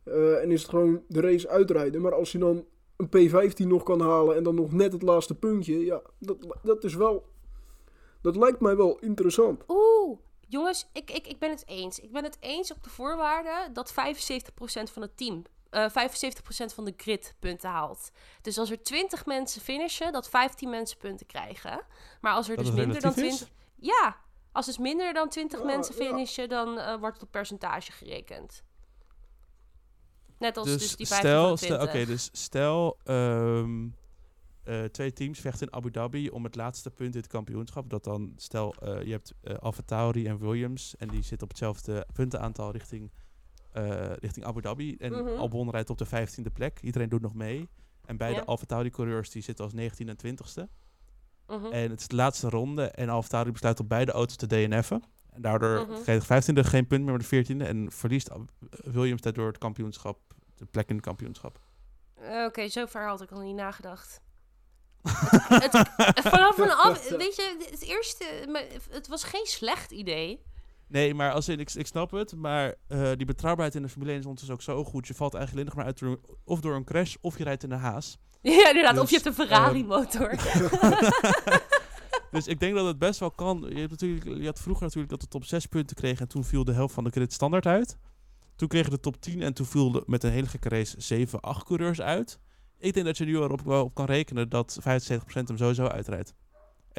Eh, 0.03 0.41
en 0.41 0.51
is 0.51 0.61
het 0.61 0.69
gewoon 0.69 1.03
de 1.07 1.21
race 1.21 1.49
uitrijden. 1.49 2.01
Maar 2.01 2.13
als 2.13 2.31
je 2.31 2.37
dan 2.37 2.65
een 2.95 3.07
P15 3.07 3.67
nog 3.67 3.83
kan 3.83 4.01
halen 4.01 4.35
en 4.35 4.43
dan 4.43 4.55
nog 4.55 4.71
net 4.71 4.93
het 4.93 5.01
laatste 5.01 5.35
puntje. 5.35 5.85
Ja, 5.85 6.01
dat, 6.19 6.37
dat 6.63 6.83
is 6.83 6.95
wel... 6.95 7.27
Dat 8.21 8.35
lijkt 8.35 8.59
mij 8.59 8.75
wel 8.75 8.97
interessant. 8.99 9.63
Oeh, 9.67 10.19
Jongens, 10.49 10.89
ik, 10.93 11.11
ik, 11.11 11.27
ik 11.27 11.39
ben 11.39 11.49
het 11.49 11.63
eens. 11.67 11.99
Ik 11.99 12.11
ben 12.11 12.23
het 12.23 12.37
eens 12.39 12.71
op 12.71 12.83
de 12.83 12.89
voorwaarde 12.89 13.71
dat 13.73 13.91
75% 13.91 13.93
van 14.91 15.01
het 15.01 15.17
team, 15.17 15.43
eh 15.69 15.89
75% 15.89 16.73
van 16.73 16.85
de 16.85 16.93
grid 16.97 17.35
punten 17.39 17.69
haalt. 17.69 18.11
Dus 18.41 18.57
als 18.57 18.71
er 18.71 18.83
20 18.83 19.25
mensen 19.25 19.61
finishen, 19.61 20.11
dat 20.11 20.29
15 20.29 20.69
mensen 20.69 20.97
punten 20.97 21.25
krijgen. 21.25 21.81
Maar 22.21 22.33
als 22.33 22.49
er 22.49 22.55
Dat 22.55 22.65
dus 22.65 22.73
minder 22.73 23.01
dan 23.01 23.13
relatief 23.13 23.37
20... 23.37 23.47
is? 23.47 23.53
Ja, 23.75 24.17
als 24.51 24.65
dus 24.65 24.77
minder 24.77 25.13
dan 25.13 25.29
20 25.29 25.59
Ja, 25.59 25.65
mensen 25.65 26.03
ja. 26.03 26.09
finishen, 26.09 26.49
dan 26.49 26.79
eh, 26.79 26.99
wordt 26.99 27.15
het 27.15 27.23
op 27.23 27.31
percentage 27.31 27.91
gerekend. 27.91 28.63
Net 30.37 30.57
als 30.57 30.67
Dus, 30.67 30.77
dus, 30.81 30.95
die 30.95 31.07
15 31.07 31.29
stel, 31.29 31.47
van 31.47 31.57
stel, 31.57 31.77
20. 31.77 31.95
oké, 31.95 32.05
dus 32.05 32.29
stel 32.31 32.97
ehm, 33.03 33.87
eh, 34.63 34.83
twee 34.83 35.13
teams 35.13 35.39
vechten 35.39 35.67
in 35.67 35.73
Abu 35.73 35.91
Dhabi 35.91 36.29
om 36.29 36.43
het 36.43 36.55
laatste 36.55 36.91
punt 36.91 37.13
in 37.13 37.19
het 37.21 37.29
kampioenschap. 37.29 37.89
Dat 37.89 38.03
dan, 38.03 38.33
stel, 38.35 38.73
eh, 38.73 39.03
je 39.03 39.11
hebt 39.11 39.33
eh 39.41 39.71
Tauri 39.85 40.27
en 40.27 40.39
Williams 40.39 40.95
en 40.97 41.07
die 41.07 41.21
zitten 41.21 41.41
op 41.41 41.49
hetzelfde 41.49 42.07
puntenaantal 42.13 42.71
richting, 42.71 43.11
eh, 43.71 44.13
richting 44.15 44.45
Abu 44.45 44.61
Dhabi. 44.61 44.95
En 44.95 45.11
Mhm. 45.11 45.37
Albon 45.37 45.69
rijdt 45.69 45.89
op 45.89 45.97
de 45.97 46.05
15e 46.05 46.49
plek. 46.49 46.79
Iedereen 46.81 47.09
doet 47.09 47.21
nog 47.21 47.33
mee. 47.33 47.69
En 48.05 48.17
beide 48.17 48.39
Ja. 48.39 48.45
Alfa 48.45 48.65
Tauri 48.65 48.89
coureurs 48.89 49.29
die 49.29 49.41
zitten 49.41 49.65
als 49.65 49.73
19 49.73 50.09
en 50.09 50.17
20ste. 50.17 50.69
Mhm. 51.49 51.65
En 51.65 51.89
het 51.89 51.99
is 51.99 52.07
de 52.07 52.15
laatste 52.15 52.49
ronde 52.49 52.83
en 52.83 53.09
Alfa 53.09 53.27
Tauri 53.27 53.51
besluit 53.51 53.79
op 53.79 53.89
beide 53.89 54.11
auto's 54.11 54.35
te 54.35 54.47
DNF'en. 54.47 55.03
En 55.33 55.41
daardoor 55.41 55.87
krijgt 56.03 56.27
de 56.27 56.53
15e 56.63 56.67
geen 56.67 56.87
punt 56.87 57.03
meer, 57.03 57.11
maar 57.11 57.27
de 57.29 57.45
14e. 57.45 57.67
En 57.67 57.91
verliest 57.91 58.29
Williams 58.69 59.21
daardoor 59.21 59.47
het 59.47 59.57
kampioenschap, 59.57 60.19
de 60.55 60.65
plek 60.65 60.89
in 60.89 60.95
het 60.95 61.05
kampioenschap. 61.05 61.59
Eh, 62.15 62.45
Oké, 62.45 62.67
zo 62.67 62.85
ver 62.85 63.07
had 63.07 63.21
ik 63.21 63.31
al 63.31 63.39
niet 63.39 63.55
nagedacht. 63.55 64.21
het, 65.01 66.19
vanaf 66.19 66.57
een 66.57 66.71
af, 66.71 67.09
weet 67.17 67.35
je, 67.35 67.67
het 67.71 67.81
eerste, 67.83 68.45
maar 68.51 68.63
het 68.89 69.07
was 69.07 69.23
geen 69.23 69.45
slecht 69.45 69.91
idee. 69.91 70.43
Nee, 70.89 71.13
maar 71.13 71.31
als 71.31 71.49
in, 71.49 71.59
ik, 71.59 71.73
ik 71.73 71.87
snap 71.87 72.11
het, 72.11 72.35
maar 72.35 72.75
eh, 72.87 73.11
die 73.15 73.25
betrouwbaarheid 73.25 73.75
in 73.75 73.81
de 73.81 73.89
Formule 73.89 74.11
1 74.11 74.19
is 74.19 74.25
ondertussen 74.25 74.55
ook 74.55 74.61
zo 74.61 74.83
goed. 74.91 75.07
Je 75.07 75.13
valt 75.13 75.33
eigenlijk 75.33 75.67
alleen 75.67 75.75
nog 75.75 75.85
maar 75.85 75.93
uit 75.93 76.19
door, 76.23 76.37
of 76.43 76.59
door 76.59 76.75
een 76.75 76.83
crash 76.83 77.15
of 77.21 77.37
je 77.37 77.43
rijdt 77.43 77.63
in 77.63 77.71
een 77.71 77.79
haas. 77.79 78.17
Ja, 78.41 78.67
inderdaad, 78.67 78.97
of 78.97 79.09
je 79.09 79.15
Dus, 79.15 79.23
hebt 79.23 79.39
een 79.39 79.45
Ferrari-motor. 79.45 80.35
Dus 82.31 82.47
ik 82.47 82.59
denk 82.59 82.75
dat 82.75 82.85
het 82.85 82.99
best 82.99 83.19
wel 83.19 83.31
kan. 83.31 83.65
Je, 83.69 83.79
hebt 83.79 83.91
natuurlijk, 83.91 84.39
je 84.39 84.45
had 84.45 84.59
vroeger 84.59 84.83
natuurlijk 84.83 85.11
dat 85.11 85.21
de 85.21 85.27
top 85.27 85.45
6 85.45 85.65
punten 85.65 85.95
kreeg 85.95 86.19
en 86.19 86.27
toen 86.27 86.43
viel 86.43 86.63
de 86.63 86.73
helft 86.73 86.93
van 86.93 87.03
de 87.03 87.09
grid 87.09 87.33
standaard 87.33 87.65
uit. 87.65 87.97
Toen 88.55 88.67
kregen 88.67 88.91
de 88.91 88.99
top 88.99 89.21
10 89.21 89.41
en 89.41 89.53
toen 89.53 89.65
viel 89.65 89.91
de, 89.91 90.03
met 90.05 90.23
een 90.23 90.31
hele 90.31 90.47
gekke 90.47 90.69
race 90.69 91.01
7, 91.01 91.39
8 91.39 91.63
coureurs 91.65 92.01
uit. 92.01 92.39
Ik 92.77 92.93
denk 92.93 93.05
dat 93.05 93.17
je 93.17 93.25
nu 93.25 93.35
erop 93.35 93.61
wel 93.61 93.83
op 93.83 93.93
kan 93.93 94.05
rekenen 94.05 94.49
dat 94.49 94.79
75% 94.81 94.83
hem 95.33 95.57
sowieso 95.57 95.85
uitrijdt. 95.85 96.33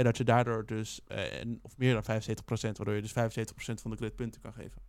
En 0.00 0.06
dat 0.06 0.16
je 0.16 0.24
daardoor 0.24 0.66
dus, 0.66 1.00
eh, 1.06 1.40
en, 1.40 1.58
of 1.62 1.76
meer 1.76 1.92
dan 1.92 2.02
75%, 2.02 2.76
waardoor 2.76 2.94
je 2.94 3.02
dus 3.02 3.12
75% 3.12 3.80
van 3.80 3.90
de 3.90 3.96
grid 3.96 4.16
punten 4.16 4.40
kan 4.40 4.52
geven. 4.52 4.82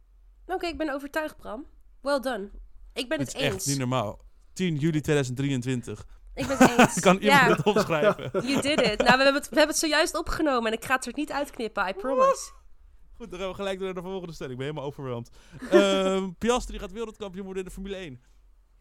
Oké, 0.45 0.67
ik 0.67 0.77
ben 0.77 0.93
overtuigd, 0.93 1.37
Bram. 1.37 1.65
Well 2.01 2.19
done. 2.19 2.49
Ik 2.93 3.09
ben 3.09 3.19
Het 3.19 3.27
het, 3.27 3.35
is 3.37 3.41
echt 3.41 3.53
eens. 3.53 3.65
niet 3.65 3.77
normaal. 3.77 4.25
10 4.53 4.75
juli 4.75 5.01
2023. 5.01 6.05
Ik 6.33 6.47
ben 6.47 6.57
het 6.57 6.79
eens. 6.79 6.99
kan 7.09 7.17
iemand 7.17 7.41
ja, 7.41 7.47
het 7.55 7.63
opschrijven? 7.63 8.29
you 8.49 8.61
did 8.61 8.81
it. 8.81 8.97
Nou, 8.97 9.17
we 9.17 9.23
hebben, 9.23 9.33
het, 9.33 9.49
we 9.49 9.55
hebben 9.55 9.67
het 9.67 9.77
zojuist 9.77 10.17
opgenomen 10.17 10.71
en 10.71 10.77
ik 10.77 10.85
ga 10.85 10.95
het 10.95 11.05
er 11.05 11.13
niet 11.15 11.31
uitknippen, 11.31 11.87
I 11.87 11.93
promise. 11.93 12.51
Goed, 13.13 13.31
dan 13.31 13.39
gaan 13.39 13.49
we 13.49 13.55
gelijk 13.55 13.77
door 13.77 13.93
naar 13.93 14.03
de 14.03 14.09
volgende 14.09 14.33
stelling. 14.33 14.53
Ik 14.53 14.59
ben 14.59 14.67
helemaal 14.67 14.89
overweldigd. 14.89 15.37
Ehm 15.69 16.29
Piastri 16.39 16.79
gaat 16.79 16.91
wereldkampioen 16.91 17.45
worden 17.45 17.63
in 17.63 17.69
de 17.69 17.75
Formule 17.75 17.95
1. 17.95 18.21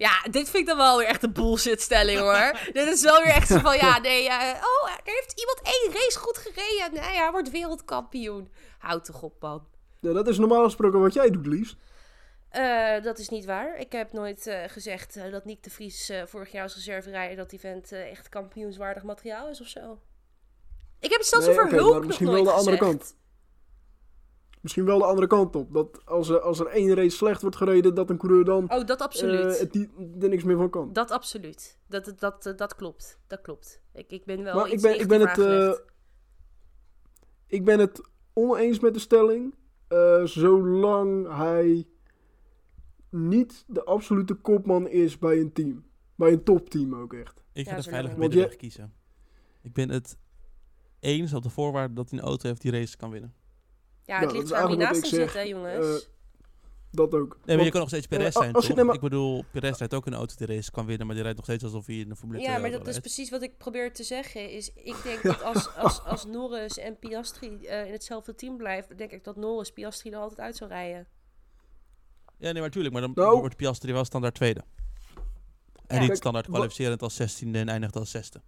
Ja, 0.01 0.23
dit 0.31 0.51
vind 0.51 0.57
ik 0.57 0.67
dan 0.67 0.77
wel 0.77 0.99
weer 0.99 1.07
echt 1.07 1.23
een 1.23 1.33
bullshit-stelling, 1.33 2.19
hoor. 2.19 2.59
dit 2.73 2.89
is 2.89 3.03
wel 3.03 3.23
weer 3.23 3.33
echt 3.33 3.49
zo 3.49 3.59
van, 3.59 3.77
ja, 3.77 3.99
nee, 3.99 4.29
eh, 4.29 4.35
oh, 4.63 4.91
er 4.91 5.01
heeft 5.05 5.41
iemand 5.41 5.61
één 5.63 5.93
race 6.03 6.19
goed 6.19 6.37
gereden. 6.39 6.93
Nee, 6.93 7.17
hij 7.17 7.31
wordt 7.31 7.51
wereldkampioen. 7.51 8.53
Houd 8.79 9.05
toch 9.05 9.23
op, 9.23 9.41
man. 9.41 9.67
Ja, 10.01 10.13
dat 10.13 10.29
is 10.29 10.39
normaal 10.39 10.65
gesproken 10.65 11.01
wat 11.01 11.13
jij 11.15 11.31
doet, 11.31 11.47
Lies. 11.47 11.77
Eh, 12.49 13.03
dat 13.03 13.19
is 13.19 13.29
niet 13.29 13.45
waar. 13.45 13.79
Ik 13.79 13.93
heb 13.93 14.13
nooit 14.13 14.47
eh, 14.47 14.59
gezegd 14.67 15.31
dat 15.31 15.45
Nick 15.45 15.63
de 15.63 15.71
Vries 15.71 16.09
eh, 16.09 16.23
vorig 16.27 16.53
jaar 16.53 16.63
als 16.63 16.75
reserverijder 16.75 17.37
dat 17.37 17.51
die 17.51 17.61
vent 17.61 17.93
eh, 17.93 18.11
echt 18.11 18.29
kampioenswaardig 18.29 19.03
materiaal 19.03 19.49
is 19.49 19.61
of 19.61 19.67
zo. 19.67 19.99
Ik 21.01 21.11
heb 21.11 21.19
het 21.19 21.29
zelfs 21.29 21.47
Nee, 21.47 21.55
over 21.59 21.71
maar 21.71 21.81
nog 21.81 22.07
misschien 22.07 22.27
nooit 22.27 22.45
wel 22.45 22.53
de 22.53 22.59
andere 22.59 22.77
gezegd. 22.77 22.99
kant. 22.99 23.17
Misschien 24.61 24.85
wel 24.85 24.99
de 24.99 25.05
andere 25.05 25.27
kant 25.27 25.57
op. 25.57 25.73
Dat 25.73 26.07
als 26.07 26.29
er, 26.29 26.41
als 26.41 26.59
er 26.61 26.67
één 26.67 26.95
race 26.95 27.17
slecht 27.17 27.41
wordt 27.43 27.57
gereden, 27.57 27.95
dat 27.95 28.11
een 28.11 28.17
coureur 28.19 28.45
dan 28.45 28.71
Oh, 28.73 28.87
dat 28.87 29.01
absoluut. 29.01 29.55
eh, 29.55 29.61
het 29.61 29.73
die, 29.73 29.91
er 30.21 30.29
niks 30.29 30.43
meer 30.45 30.57
van 30.57 30.71
kan. 30.71 30.93
Dat 30.93 31.11
absoluut. 31.11 31.79
Dat, 31.87 32.05
dat, 32.05 32.21
dat, 32.21 32.47
eh, 32.47 32.57
dat 32.57 32.75
klopt. 32.75 33.19
Dat 33.27 33.41
klopt. 33.41 33.81
Ik, 33.93 34.11
ik 34.11 34.25
ben 34.25 34.43
wel 34.43 34.55
Maar 34.55 34.65
iets 34.71 34.75
ik 34.75 34.81
ben, 34.91 35.01
ik, 35.01 35.09
ben 35.09 35.21
het, 35.29 35.39
eh, 35.39 35.73
ik 37.47 37.65
ben 37.65 37.79
het 37.79 38.01
oneens 38.33 38.81
met 38.81 38.95
de 38.95 39.01
stelling. 39.01 39.55
eh, 39.89 40.25
zolang 40.25 41.37
hij 41.37 41.87
niet 43.11 43.65
de 43.67 43.85
absolute 43.85 44.35
kopman 44.35 44.89
is 44.89 45.19
bij 45.19 45.41
een 45.41 45.53
team. 45.53 45.85
Bij 46.15 46.33
een 46.33 46.43
topteam 46.45 46.95
ook 46.95 47.13
echt. 47.15 47.43
Ik 47.53 47.65
ga 47.69 47.77
Ja, 47.77 47.81
de 47.83 47.89
veilige 47.89 48.19
middenweg 48.19 48.57
kiezen. 48.57 48.93
Ik 49.63 49.73
ben 49.73 49.89
het 49.89 50.17
eens 51.01 51.33
op 51.35 51.43
de 51.43 51.51
voorwaarde 51.51 51.95
dat 51.95 52.11
hij 52.11 52.19
een 52.19 52.25
auto 52.25 52.49
heeft 52.49 52.61
die 52.63 52.71
race 52.71 52.97
kan 52.97 53.11
winnen. 53.11 53.35
Ja, 54.11 54.19
het 54.19 54.25
dat 54.29 54.33
ligt 54.33 54.45
is 54.45 54.53
aan 54.53 54.69
wie 54.69 54.77
naast 54.77 55.01
hem 55.01 55.11
zit, 55.11 55.33
hè, 55.33 55.41
jongens. 55.41 56.03
Eh, 56.03 56.09
Dat 56.91 57.15
ook. 57.15 57.39
Nee, 57.45 57.57
maar 57.57 57.65
je 57.65 57.71
kan 57.71 57.81
nog 57.81 57.89
steeds 57.89 58.07
Perez 58.07 58.27
eh, 58.35 58.41
zijn, 58.43 58.53
als 58.53 58.63
je- 58.63 58.69
toch? 58.69 58.77
nee, 58.77 58.87
maar- 58.87 58.95
Ik 58.95 59.01
bedoel, 59.01 59.45
Perez 59.51 59.79
rijdt 59.79 59.95
ook 59.95 60.07
een 60.07 60.15
auto 60.15 60.35
die 60.37 60.47
race 60.47 60.71
kan 60.71 60.87
winnen, 60.87 61.07
maar 61.07 61.15
die 61.15 61.25
rijdt 61.25 61.39
nog 61.39 61.47
steeds 61.49 61.65
alsof 61.65 61.87
hij 61.87 61.97
in 61.97 62.09
de 62.09 62.17
Formule 62.17 62.39
2 62.43 62.53
Ja, 62.53 62.61
maar 62.61 62.71
dat 62.71 62.87
is 62.87 62.99
precies 62.99 63.31
wat 63.31 63.43
ik 63.43 63.59
probeer 63.59 63.93
te 63.93 64.03
zeggen. 64.05 64.51
Is, 64.51 64.73
ik 64.75 64.97
denk 65.05 65.23
dat 65.23 65.43
als, 65.43 65.75
als, 65.77 66.05
als 66.05 66.25
Norris 66.27 66.79
en 66.79 66.99
Piastri 66.99 67.67
eh, 67.67 67.87
in 67.87 67.93
hetzelfde 67.93 68.35
team 68.35 68.57
blijven, 68.57 68.97
denk 68.97 69.11
ik 69.11 69.25
dat 69.25 69.37
Norris 69.37 69.71
Piastri 69.73 70.11
er 70.11 70.19
altijd 70.19 70.41
uit 70.41 70.57
zou 70.57 70.71
rijden. 70.71 71.07
Ja, 72.39 72.53
nee, 72.53 72.61
maar 72.61 72.71
tuurlijk, 72.71 72.93
maar 72.93 73.03
dan 73.03 73.13
Nou- 73.15 73.39
wordt 73.41 73.57
Piastri 73.57 73.93
wel 73.93 74.05
standaard 74.05 74.35
tweede. 74.35 74.61
En 74.61 75.97
Ja. 75.97 75.99
niet 75.99 76.07
Kijk, 76.07 76.17
standaard 76.21 76.47
wa- 76.47 76.53
kwalificerend 76.53 77.03
als 77.03 77.15
16e 77.15 77.59
en 77.59 77.69
eindigt 77.69 77.97
als 77.97 78.11
zesde. 78.11 78.41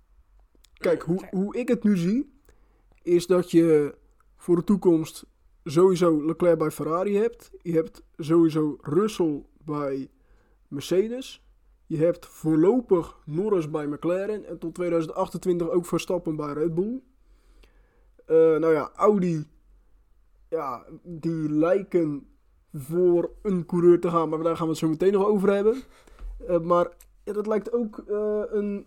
Kijk, 0.75 1.03
hoe, 1.03 1.27
hoe 1.31 1.57
ik 1.57 1.69
het 1.69 1.85
nu 1.85 1.97
zie, 1.97 2.41
is 3.03 3.27
dat 3.27 3.51
je 3.51 3.95
voor 4.37 4.57
de 4.57 4.65
toekomst 4.65 5.25
sowieso 5.65 6.25
Leclerc 6.27 6.59
bij 6.59 6.71
Ferrari 6.71 7.17
hebt. 7.17 7.51
Je 7.63 7.73
hebt 7.73 8.03
sowieso 8.17 8.79
Russell 8.81 9.45
bij 9.65 10.11
Mercedes. 10.69 11.43
Je 11.87 11.97
hebt 11.99 12.27
voorlopig 12.27 13.19
Norris 13.25 13.71
bij 13.71 13.87
McLaren. 13.87 14.45
En 14.45 14.59
tot 14.59 14.75
2028 14.75 15.69
ook 15.71 15.87
Verstappen 15.87 16.37
bij 16.37 16.53
Red 16.53 16.75
Bull. 16.75 17.03
Eh, 18.27 18.37
nou 18.37 18.73
ja, 18.73 18.91
Audi, 18.95 19.47
ja, 20.49 20.87
die 21.03 21.51
lijken 21.51 22.27
voor 22.73 23.31
een 23.43 23.67
coureur 23.67 24.01
te 24.01 24.11
gaan. 24.11 24.29
Maar 24.29 24.43
daar 24.43 24.57
gaan 24.57 24.65
we 24.65 24.71
het 24.71 24.81
zo 24.81 24.89
meteen 24.89 25.13
nog 25.13 25.27
over 25.27 25.53
hebben. 25.53 25.83
Eh, 26.47 26.61
maar 26.61 26.89
dat 27.25 27.47
lijkt 27.47 27.73
ook 27.73 27.99
eh, 27.99 28.43
een 28.47 28.87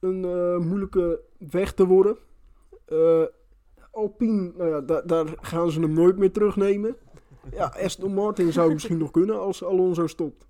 een 0.00 0.66
moeilijke 0.66 1.20
weg 1.50 1.72
te 1.74 1.86
worden. 1.86 2.16
Eh, 3.92 4.00
Alpine, 4.00 4.52
nou 4.56 4.70
ja, 4.70 4.80
da- 4.80 5.02
daar 5.02 5.26
gaan 5.40 5.70
ze 5.70 5.80
hem 5.80 5.92
nooit 5.92 6.16
meer 6.18 6.32
terugnemen. 6.32 6.96
Ja, 7.52 7.74
Aston 7.82 8.14
Martin 8.14 8.52
zou 8.52 8.72
misschien 8.72 8.98
nog 8.98 9.10
kunnen 9.10 9.40
als 9.40 9.64
Alonso 9.64 10.06
stopt. 10.06 10.46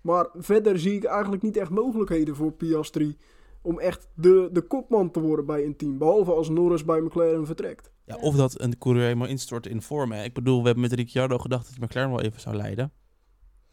Maar 0.00 0.28
verder 0.34 0.78
zie 0.78 0.92
ik 0.96 1.04
eigenlijk 1.04 1.42
niet 1.42 1.56
echt 1.56 1.70
mogelijkheden 1.70 2.36
voor 2.36 2.52
Piastri 2.52 3.16
om 3.62 3.78
echt 3.78 4.08
de, 4.14 4.48
de 4.52 4.60
kopman 4.60 5.10
te 5.10 5.20
worden 5.20 5.46
bij 5.46 5.64
een 5.64 5.76
team. 5.76 5.98
Behalve 5.98 6.32
als 6.32 6.48
Norris 6.48 6.84
bij 6.84 7.00
McLaren 7.00 7.46
vertrekt. 7.46 7.90
Ja. 8.04 8.16
Of 8.16 8.36
dat 8.36 8.60
een 8.60 8.78
coureur 8.78 9.04
helemaal 9.04 9.28
instort 9.28 9.66
in 9.66 9.82
vorm. 9.82 10.12
Hè. 10.12 10.24
Ik 10.24 10.34
bedoel, 10.34 10.58
we 10.60 10.64
hebben 10.64 10.82
met 10.82 10.92
Ricciardo 10.92 11.38
gedacht 11.38 11.66
dat 11.68 11.88
McLaren 11.88 12.10
wel 12.10 12.20
even 12.20 12.40
zou 12.40 12.56
leiden. 12.56 12.92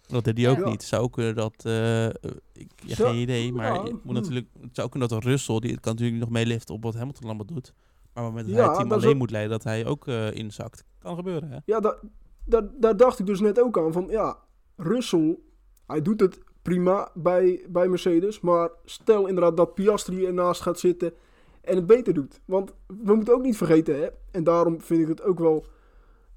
Dat 0.08 0.24
deed 0.24 0.38
hij 0.38 0.50
ook 0.50 0.58
Ja. 0.58 0.70
niet. 0.70 0.84
Zou 0.84 1.04
ook 1.04 1.12
kunnen 1.14 1.36
dat... 1.36 1.54
eh, 1.66 2.06
ik, 2.54 2.72
ja, 2.86 2.96
geen 2.96 3.16
idee, 3.16 3.54
maar 3.54 3.74
ja, 3.74 3.92
moet 4.04 4.14
natuurlijk, 4.14 4.48
het 4.62 4.76
zou 4.76 4.90
kunnen 4.90 5.10
dat 5.10 5.24
Russell, 5.24 5.60
die 5.60 5.80
kan 5.80 5.94
natuurlijk 5.94 6.20
nog 6.20 6.30
meeliften 6.30 6.76
op 6.76 6.84
wat 6.84 6.96
Hamilton 6.96 7.24
allemaal 7.26 7.46
doet. 7.46 7.74
Maar 8.16 8.24
op 8.24 8.34
het 8.36 8.44
moment 8.46 8.46
dat 8.46 8.56
Ja, 8.56 8.62
hij 8.62 8.80
het 8.80 8.90
team 8.90 8.92
alleen 9.00 9.14
ook- 9.14 9.20
moet 9.20 9.32
leiden, 9.32 9.52
dat 9.52 9.64
hij 9.64 9.86
ook 9.86 10.08
eh, 10.08 10.32
inzakt. 10.34 10.84
Kan 11.00 11.16
gebeuren, 11.16 11.50
hè? 11.52 11.58
Ja, 11.66 11.80
da- 11.80 12.00
da- 12.46 12.70
daar 12.80 12.98
dacht 12.98 13.20
ik 13.20 13.26
dus 13.26 13.40
net 13.40 13.60
ook 13.62 13.78
aan. 13.78 13.94
Van 13.94 14.08
ja, 14.10 14.38
Russell, 14.76 15.40
hij 15.88 16.02
doet 16.02 16.20
het 16.20 16.40
prima 16.62 17.12
bij, 17.14 17.66
bij 17.70 17.88
Mercedes. 17.88 18.40
Maar 18.40 18.70
stel 18.86 19.28
inderdaad 19.28 19.58
dat 19.58 19.74
Piastri 19.74 20.26
ernaast 20.26 20.62
gaat 20.62 20.80
zitten 20.80 21.14
en 21.62 21.76
het 21.76 21.86
beter 21.86 22.14
doet. 22.14 22.42
Want 22.46 22.74
we 22.88 23.16
moeten 23.16 23.34
ook 23.34 23.42
niet 23.42 23.58
vergeten, 23.58 23.96
hè, 24.00 24.08
en 24.32 24.44
daarom 24.44 24.82
vind 24.82 25.02
ik 25.02 25.08
het 25.08 25.22
ook 25.24 25.40
wel 25.40 25.66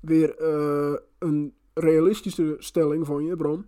weer 0.01 0.37
eh, 0.37 0.95
een 1.19 1.55
realistische 1.75 2.57
stelling 2.59 3.07
van 3.07 3.25
je, 3.25 3.37
Bram. 3.37 3.67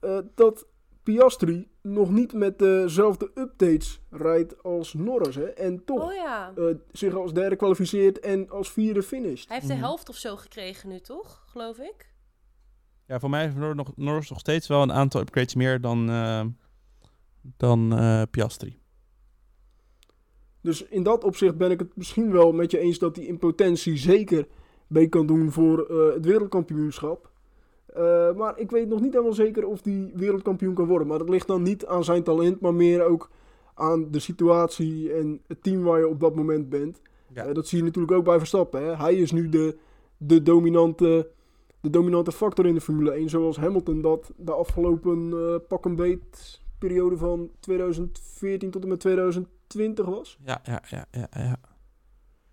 eh, 0.00 0.18
dat 0.34 0.66
Piastri 1.02 1.68
nog 1.88 2.10
niet 2.10 2.32
met 2.32 2.58
dezelfde 2.58 3.30
updates 3.34 4.00
rijdt 4.10 4.62
als 4.62 4.94
Norris. 4.94 5.34
Hè, 5.34 5.44
en 5.44 5.84
toch 5.84 6.02
Oh 6.04 6.12
ja. 6.14 6.52
eh, 6.56 6.64
zich 6.92 7.14
als 7.14 7.32
derde 7.32 7.56
kwalificeert 7.56 8.20
en 8.20 8.50
als 8.50 8.70
vierde 8.72 9.02
finisht. 9.02 9.48
Hij 9.48 9.56
heeft 9.56 9.68
de 9.68 9.74
Mhm. 9.74 9.82
helft 9.84 10.08
of 10.08 10.16
zo 10.16 10.36
gekregen 10.36 10.88
nu, 10.88 11.00
toch? 11.00 11.44
Geloof 11.46 11.78
ik. 11.78 12.12
Ja, 13.06 13.18
voor 13.20 13.30
mij 13.30 13.42
heeft 13.42 13.56
Nor- 13.56 13.74
nog, 13.74 13.92
Norris 13.96 14.30
nog 14.30 14.38
steeds 14.38 14.66
wel 14.68 14.82
een 14.82 14.92
aantal 14.92 15.20
upgrades 15.20 15.54
meer 15.54 15.80
dan, 15.80 16.10
eh, 16.10 16.44
dan 17.56 17.92
eh, 17.98 18.22
Piastri. 18.30 18.78
Dus 20.60 20.82
in 20.82 21.02
dat 21.02 21.24
opzicht 21.24 21.56
ben 21.56 21.70
ik 21.70 21.78
het 21.78 21.96
misschien 21.96 22.32
wel 22.32 22.52
met 22.52 22.70
je 22.70 22.78
eens 22.78 22.98
dat 22.98 23.16
hij 23.16 23.24
in 23.24 23.38
potentie 23.38 23.96
zeker 23.96 24.46
mee 24.86 25.08
kan 25.08 25.26
doen 25.26 25.52
voor 25.52 25.86
eh, 25.86 26.14
het 26.14 26.24
wereldkampioenschap. 26.24 27.30
Eh, 27.96 28.32
maar 28.32 28.58
ik 28.58 28.70
weet 28.70 28.88
nog 28.88 29.00
niet 29.00 29.12
helemaal 29.12 29.34
zeker 29.34 29.66
of 29.66 29.84
hij 29.84 30.10
wereldkampioen 30.14 30.74
kan 30.74 30.86
worden. 30.86 31.06
Maar 31.06 31.18
dat 31.18 31.28
ligt 31.28 31.46
dan 31.46 31.62
niet 31.62 31.86
aan 31.86 32.04
zijn 32.04 32.22
talent, 32.22 32.60
maar 32.60 32.74
meer 32.74 33.04
ook 33.04 33.30
aan 33.74 34.10
de 34.10 34.18
situatie 34.18 35.12
en 35.12 35.40
het 35.46 35.62
team 35.62 35.82
waar 35.82 35.98
je 35.98 36.08
op 36.08 36.20
dat 36.20 36.34
moment 36.34 36.68
bent. 36.68 37.00
Ja. 37.32 37.44
Eh, 37.44 37.54
dat 37.54 37.66
zie 37.66 37.78
je 37.78 37.84
natuurlijk 37.84 38.12
ook 38.12 38.24
bij 38.24 38.38
Verstappen. 38.38 38.82
Hè? 38.82 38.96
Hij 38.96 39.14
is 39.14 39.32
nu 39.32 39.48
de, 39.48 39.76
de, 40.16 40.42
dominante, 40.42 41.30
de 41.80 41.90
dominante 41.90 42.32
factor 42.32 42.66
in 42.66 42.74
de 42.74 42.80
Formule 42.80 43.10
1. 43.10 43.28
Zoals 43.28 43.56
Hamilton 43.56 44.00
dat 44.00 44.32
de 44.36 44.52
afgelopen 44.52 45.32
eh, 45.32 45.54
pak 45.68 45.84
een 45.84 45.96
beet 45.96 46.60
periode 46.78 47.16
van 47.16 47.50
2014 47.60 48.70
tot 48.70 48.82
en 48.82 48.88
met 48.88 49.00
2020 49.00 50.06
was. 50.06 50.38
Ja, 50.44 50.60
ja, 50.64 50.82
ja, 50.88 51.06
ja, 51.10 51.28
ja. 51.30 51.60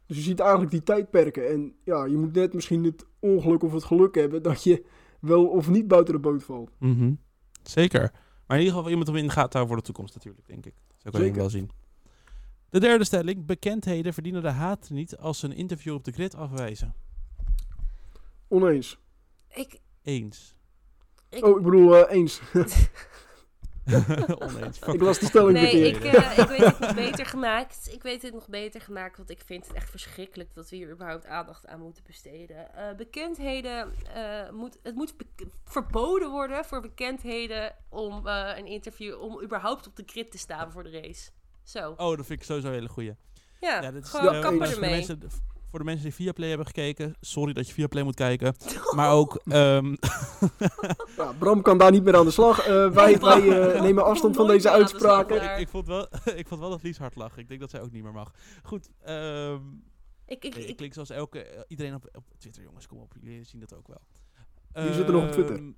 Dus 0.06 0.18
je 0.18 0.24
ziet 0.24 0.40
eigenlijk 0.40 0.72
die 0.72 0.84
tijdperken. 0.84 1.50
En 1.50 1.76
ja, 1.84 2.06
je 2.06 2.18
moet 2.18 2.34
net 2.34 2.54
misschien 2.54 2.84
het 2.84 3.06
ongeluk 3.20 3.64
of 3.64 3.74
het 3.74 3.84
geluk 3.84 4.16
hebben 4.16 4.44
dat 4.44 4.64
je 4.64 4.84
wel 5.24 5.46
of 5.48 5.70
niet 5.70 5.88
buiten 5.88 6.14
de 6.14 6.20
boot 6.20 6.44
valt. 6.44 6.72
Mhm. 6.80 7.14
Zeker. 7.64 8.12
Maar 8.48 8.58
in 8.58 8.64
ieder 8.64 8.76
geval 8.76 8.90
iemand 8.90 9.10
om 9.10 9.16
in 9.16 9.26
de 9.26 9.32
gaten 9.32 9.50
te 9.50 9.58
houden 9.58 9.76
voor 9.76 9.86
de 9.86 9.92
toekomst 9.92 10.16
natuurlijk, 10.16 10.48
denk 10.48 10.66
ik. 10.66 10.74
Zo 10.98 11.10
kan 11.10 11.20
je 11.20 11.26
hem 11.28 11.36
wel 11.36 11.50
zien. 11.50 11.70
De 12.70 12.80
derde 12.80 13.04
stelling. 13.04 13.46
Bekendheden 13.46 14.14
verdienen 14.14 14.42
de 14.42 14.50
haat 14.50 14.90
niet 14.90 15.18
als 15.18 15.40
ze 15.40 15.46
een 15.46 15.56
interview 15.56 15.94
op 15.94 16.04
de 16.04 16.12
grid 16.12 16.36
afwijzen. 16.36 16.94
Oneens. 18.48 18.98
Ik, 19.50 19.80
Eens. 20.04 20.56
ik, 21.30 21.46
Oh, 21.46 21.58
ik 21.58 21.64
bedoel 21.64 21.98
eh, 21.98 22.16
eens. 22.18 22.42
Oneens. 24.40 24.80
ik 24.80 25.02
las 25.02 25.20
de 25.20 25.26
stelling 25.26 25.52
nee, 25.60 25.88
ik, 25.88 26.04
eh, 26.04 26.38
ik 26.38 26.48
weet 26.48 26.60
het 26.66 26.80
nog 26.80 26.94
beter 26.96 27.26
gemaakt. 27.26 27.90
Ik 27.94 28.02
weet 28.04 28.22
het 28.22 28.34
nog 28.34 28.48
beter 28.48 28.82
gemaakt, 28.82 29.18
want 29.18 29.30
ik 29.30 29.42
vind 29.46 29.68
het 29.68 29.76
echt 29.76 29.90
verschrikkelijk 29.90 30.54
dat 30.54 30.70
we 30.70 30.76
hier 30.76 30.92
überhaupt 30.92 31.26
aandacht 31.26 31.68
aan 31.68 31.80
moeten 31.80 32.04
besteden. 32.08 32.76
Eh, 32.76 32.96
bekendheden, 32.96 33.94
eh, 34.14 34.50
moet, 34.52 34.78
het 34.84 34.96
moet 34.96 35.14
be- 35.18 35.48
verboden 35.66 36.30
worden 36.30 36.66
voor 36.66 36.82
bekendheden 36.82 37.76
om 37.90 38.28
eh, 38.28 38.52
een 38.58 38.66
interview, 38.66 39.22
om 39.22 39.42
überhaupt 39.44 39.88
op 39.88 39.96
de 39.96 40.04
grid 40.06 40.32
te 40.32 40.38
staan 40.38 40.72
voor 40.72 40.84
de 40.84 40.92
race. 41.02 41.30
Zo. 41.64 41.94
Oh, 41.98 42.18
dat 42.18 42.26
vind 42.26 42.40
ik 42.40 42.44
sowieso 42.46 42.68
een 42.68 42.74
hele 42.74 42.90
goeie. 42.90 43.16
Ja, 43.60 43.82
Ja, 43.82 43.92
dat 43.92 44.04
is, 44.04 44.10
gewoon 44.10 44.42
kappen 44.42 44.72
ermee. 44.72 44.90
mensen, 44.90 45.20
voor 45.74 45.82
de 45.82 45.88
mensen 45.88 46.06
die 46.06 46.16
Viaplay 46.16 46.48
hebben 46.48 46.66
gekeken, 46.66 47.16
sorry 47.20 47.54
dat 47.54 47.68
je 47.68 47.74
Viaplay 47.74 48.04
moet 48.04 48.16
kijken. 48.16 48.56
Maar 48.96 49.12
ook, 49.12 49.42
ehm, 49.46 49.86
Ja, 51.18 51.34
Bram 51.40 51.62
kan 51.62 51.78
daar 51.78 51.92
niet 51.92 52.04
meer 52.04 52.16
aan 52.16 52.26
de 52.26 52.32
slag. 52.32 52.60
Eh, 52.60 52.92
wij 52.92 53.20
wij 53.20 53.74
eh, 53.74 53.82
nemen 53.82 54.06
afstand 54.06 54.36
van 54.36 54.48
deze 54.48 54.68
de 54.68 54.74
uitspraken. 54.74 55.44
ik, 55.44 55.58
ik, 55.58 55.68
vond 55.68 55.88
wel, 55.88 56.08
ik 56.42 56.48
vond 56.48 56.60
wel 56.62 56.70
dat 56.70 56.84
Lies 56.84 56.98
hard 56.98 57.16
lag. 57.16 57.38
Ik 57.38 57.48
denk 57.48 57.60
dat 57.60 57.70
zij 57.70 57.82
ook 57.82 57.92
niet 57.92 58.04
meer 58.04 58.12
mag. 58.12 58.32
Goed, 58.64 58.90
ehm, 59.02 59.60
Ik, 60.26 60.44
ik, 60.44 60.54
nee, 60.56 60.64
ik 60.64 60.70
ik, 60.70 60.76
klink 60.76 60.94
zoals 60.94 61.10
elke, 61.10 61.44
eh, 61.44 61.62
iedereen 61.68 61.96
op, 61.96 62.10
op 62.14 62.24
Twitter, 62.38 62.64
jongens, 62.64 62.88
kom 62.88 63.00
op, 63.00 63.14
jullie 63.22 63.44
zien 63.44 63.60
dat 63.60 63.76
ook 63.76 63.88
wel. 63.88 64.02
Wie 64.72 64.94
zit 64.94 65.08
er 65.08 65.14
nog 65.14 65.24
op 65.24 65.32
Twitter? 65.32 65.56
Ehm, 65.56 65.72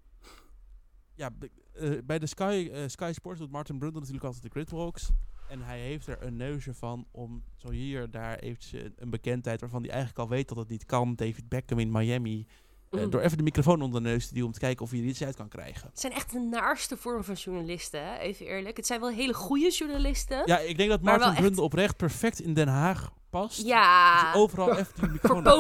Ja, 1.16 1.30
eh, 1.74 1.92
bij 2.04 2.20
de 2.20 2.28
Sky, 2.28 2.72
Sky 2.88 3.12
Sports 3.14 3.40
doet 3.40 3.52
Martin 3.52 3.78
Brundle 3.78 4.00
natuurlijk 4.00 4.26
altijd 4.26 4.44
de 4.44 4.50
gridwalks. 4.50 5.10
En 5.48 5.62
hij 5.62 5.80
heeft 5.80 6.08
er 6.08 6.18
een 6.24 6.36
neusje 6.36 6.74
van 6.74 7.08
om 7.12 7.44
zo 7.56 7.70
hier, 7.72 8.12
daar 8.12 8.38
eventjes 8.38 8.82
een, 8.84 8.94
een 8.98 9.10
bekendheid 9.10 9.60
waarvan 9.60 9.82
hij 9.82 9.90
eigenlijk 9.92 10.20
al 10.20 10.30
weet 10.30 10.48
dat 10.48 10.58
het 10.58 10.70
niet 10.70 10.86
kan. 10.86 11.16
David 11.16 11.50
Beckham 11.50 11.80
in 11.80 11.92
Miami. 11.92 12.46
eh, 12.92 13.02
Mm. 13.04 13.10
door 13.10 13.22
even 13.22 13.38
de 13.38 13.44
microfoon 13.44 13.82
onder 13.82 14.04
de 14.04 14.10
neus 14.10 14.28
te 14.28 14.34
duwen 14.34 14.48
om 14.48 14.54
te 14.54 14.60
kijken 14.60 14.86
of 14.86 14.92
hij 14.92 15.00
er 15.00 15.06
iets 15.06 15.24
uit 15.24 15.36
kan 15.36 15.48
krijgen. 15.48 15.88
het 15.90 16.00
zijn 16.00 16.14
echt 16.14 16.32
de 16.32 16.40
naarste 16.40 16.98
vorm 16.98 17.24
van 17.24 17.36
journalisten, 17.36 18.04
hè? 18.06 18.18
even 18.18 18.46
eerlijk. 18.46 18.78
Het 18.78 18.86
zijn 18.88 19.00
wel 19.00 19.10
hele 19.10 19.34
goede 19.34 19.70
journalisten. 19.72 20.42
Ja, 20.46 20.58
ik 20.60 20.78
denk 20.78 20.90
dat 20.90 21.02
Martin 21.02 21.28
echt- 21.30 21.40
Brundle 21.40 21.62
oprecht 21.62 21.98
perfect 21.98 22.40
in 22.40 22.54
Den 22.54 22.68
Haag 22.68 23.12
past. 23.30 23.66
Ja, 23.66 24.34
overal 24.36 24.78
even 24.78 24.94
die 25.02 25.10
microfoon 25.10 25.44
Voor 25.44 25.54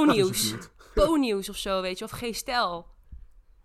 Po-nieuws. 0.93 1.49
of 1.49 1.55
zo, 1.57 1.81
weet 1.81 1.97
je, 1.97 2.05
of 2.05 2.11
geen 2.11 2.33
stijl. 2.35 2.85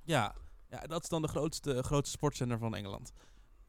Ja, 0.05 0.35
ja, 0.69 0.81
dat 0.81 1.03
is 1.03 1.09
dan 1.09 1.23
de 1.23 1.29
grootste, 1.29 1.83
grootste 1.83 2.11
sportzender 2.17 2.59
van 2.59 2.75
Engeland. 2.75 3.13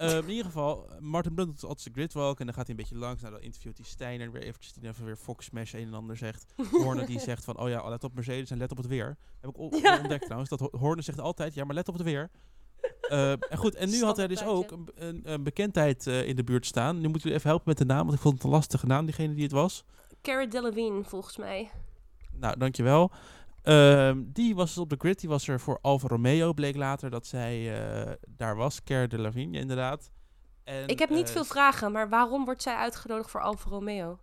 Eh, 0.01 0.17
in 0.17 0.29
ieder 0.29 0.45
geval, 0.45 0.89
Martin 0.99 1.33
Brundle 1.33 1.53
doet 1.53 1.63
altijd 1.63 1.81
zijn 1.81 1.93
gridwalk 1.93 2.39
en 2.39 2.45
dan 2.45 2.53
gaat 2.55 2.67
hij 2.67 2.75
een 2.75 2.81
beetje 2.81 2.97
langs. 2.97 3.21
Nou, 3.21 3.33
dan 3.33 3.43
interviewt 3.43 3.77
hij 3.77 3.85
Steiner 3.85 4.31
weer 4.31 4.41
eventjes, 4.41 4.73
die 4.73 4.89
even 4.89 5.05
weer 5.05 5.15
Fox 5.15 5.45
Smash 5.45 5.73
een 5.73 5.87
en 5.87 5.93
ander 5.93 6.17
zegt. 6.17 6.45
Horner 6.71 7.05
die 7.05 7.19
zegt 7.19 7.43
van, 7.43 7.57
oh 7.57 7.69
ja, 7.69 7.89
let 7.89 8.03
op 8.03 8.13
Mercedes 8.13 8.49
en 8.51 8.57
let 8.57 8.71
op 8.71 8.77
het 8.77 8.87
weer. 8.87 9.17
Heb 9.39 9.49
ik 9.49 9.57
ontdekt 9.57 10.23
trouwens, 10.23 10.49
dat 10.49 10.59
Ho- 10.59 10.77
Horner 10.77 11.03
zegt 11.03 11.19
altijd, 11.19 11.53
ja, 11.53 11.63
maar 11.63 11.75
let 11.75 11.87
op 11.87 11.93
het 11.93 12.03
weer. 12.03 12.29
Eh, 13.01 13.31
en 13.31 13.57
goed, 13.57 13.75
en 13.75 13.89
nu 13.89 14.03
had 14.03 14.17
hij 14.17 14.27
dus 14.27 14.43
ook 14.43 14.71
een, 14.71 14.89
een, 14.95 15.21
een 15.31 15.43
bekendheid 15.43 16.07
eh, 16.07 16.27
in 16.27 16.35
de 16.35 16.43
buurt 16.43 16.65
staan. 16.65 16.99
Nu 17.01 17.07
moeten 17.07 17.27
we 17.29 17.35
even 17.35 17.49
helpen 17.49 17.67
met 17.69 17.77
de 17.77 17.85
naam, 17.85 18.01
want 18.03 18.13
ik 18.13 18.19
vond 18.21 18.33
het 18.35 18.43
een 18.43 18.49
lastige 18.49 18.85
naam, 18.85 19.05
diegene 19.05 19.33
die 19.33 19.43
het 19.43 19.51
was. 19.51 19.83
Cara 20.21 20.45
Delevingne, 20.45 21.03
volgens 21.03 21.37
mij. 21.37 21.69
Nou, 22.31 22.57
dankjewel. 22.57 23.11
Ehm 23.61 24.23
die 24.25 24.55
was 24.55 24.77
op 24.77 24.89
de 24.89 24.95
grid. 24.99 25.19
Die 25.19 25.29
was 25.29 25.47
er 25.47 25.59
voor 25.59 25.79
Alfa 25.81 26.07
Romeo. 26.07 26.53
Bleek 26.53 26.75
later 26.75 27.09
dat 27.09 27.27
zij 27.27 27.81
eh, 27.81 28.11
daar 28.27 28.55
was. 28.55 28.83
Care 28.83 29.07
de 29.07 29.19
Lavigne, 29.19 29.59
inderdaad. 29.59 30.11
En, 30.63 30.87
Ik 30.87 30.99
heb 30.99 31.09
niet 31.09 31.27
eh, 31.27 31.33
veel 31.33 31.43
vragen, 31.43 31.91
maar 31.91 32.09
waarom 32.09 32.45
wordt 32.45 32.61
zij 32.61 32.75
uitgenodigd 32.75 33.31
voor 33.31 33.41
Alfa 33.41 33.69
Romeo? 33.69 34.19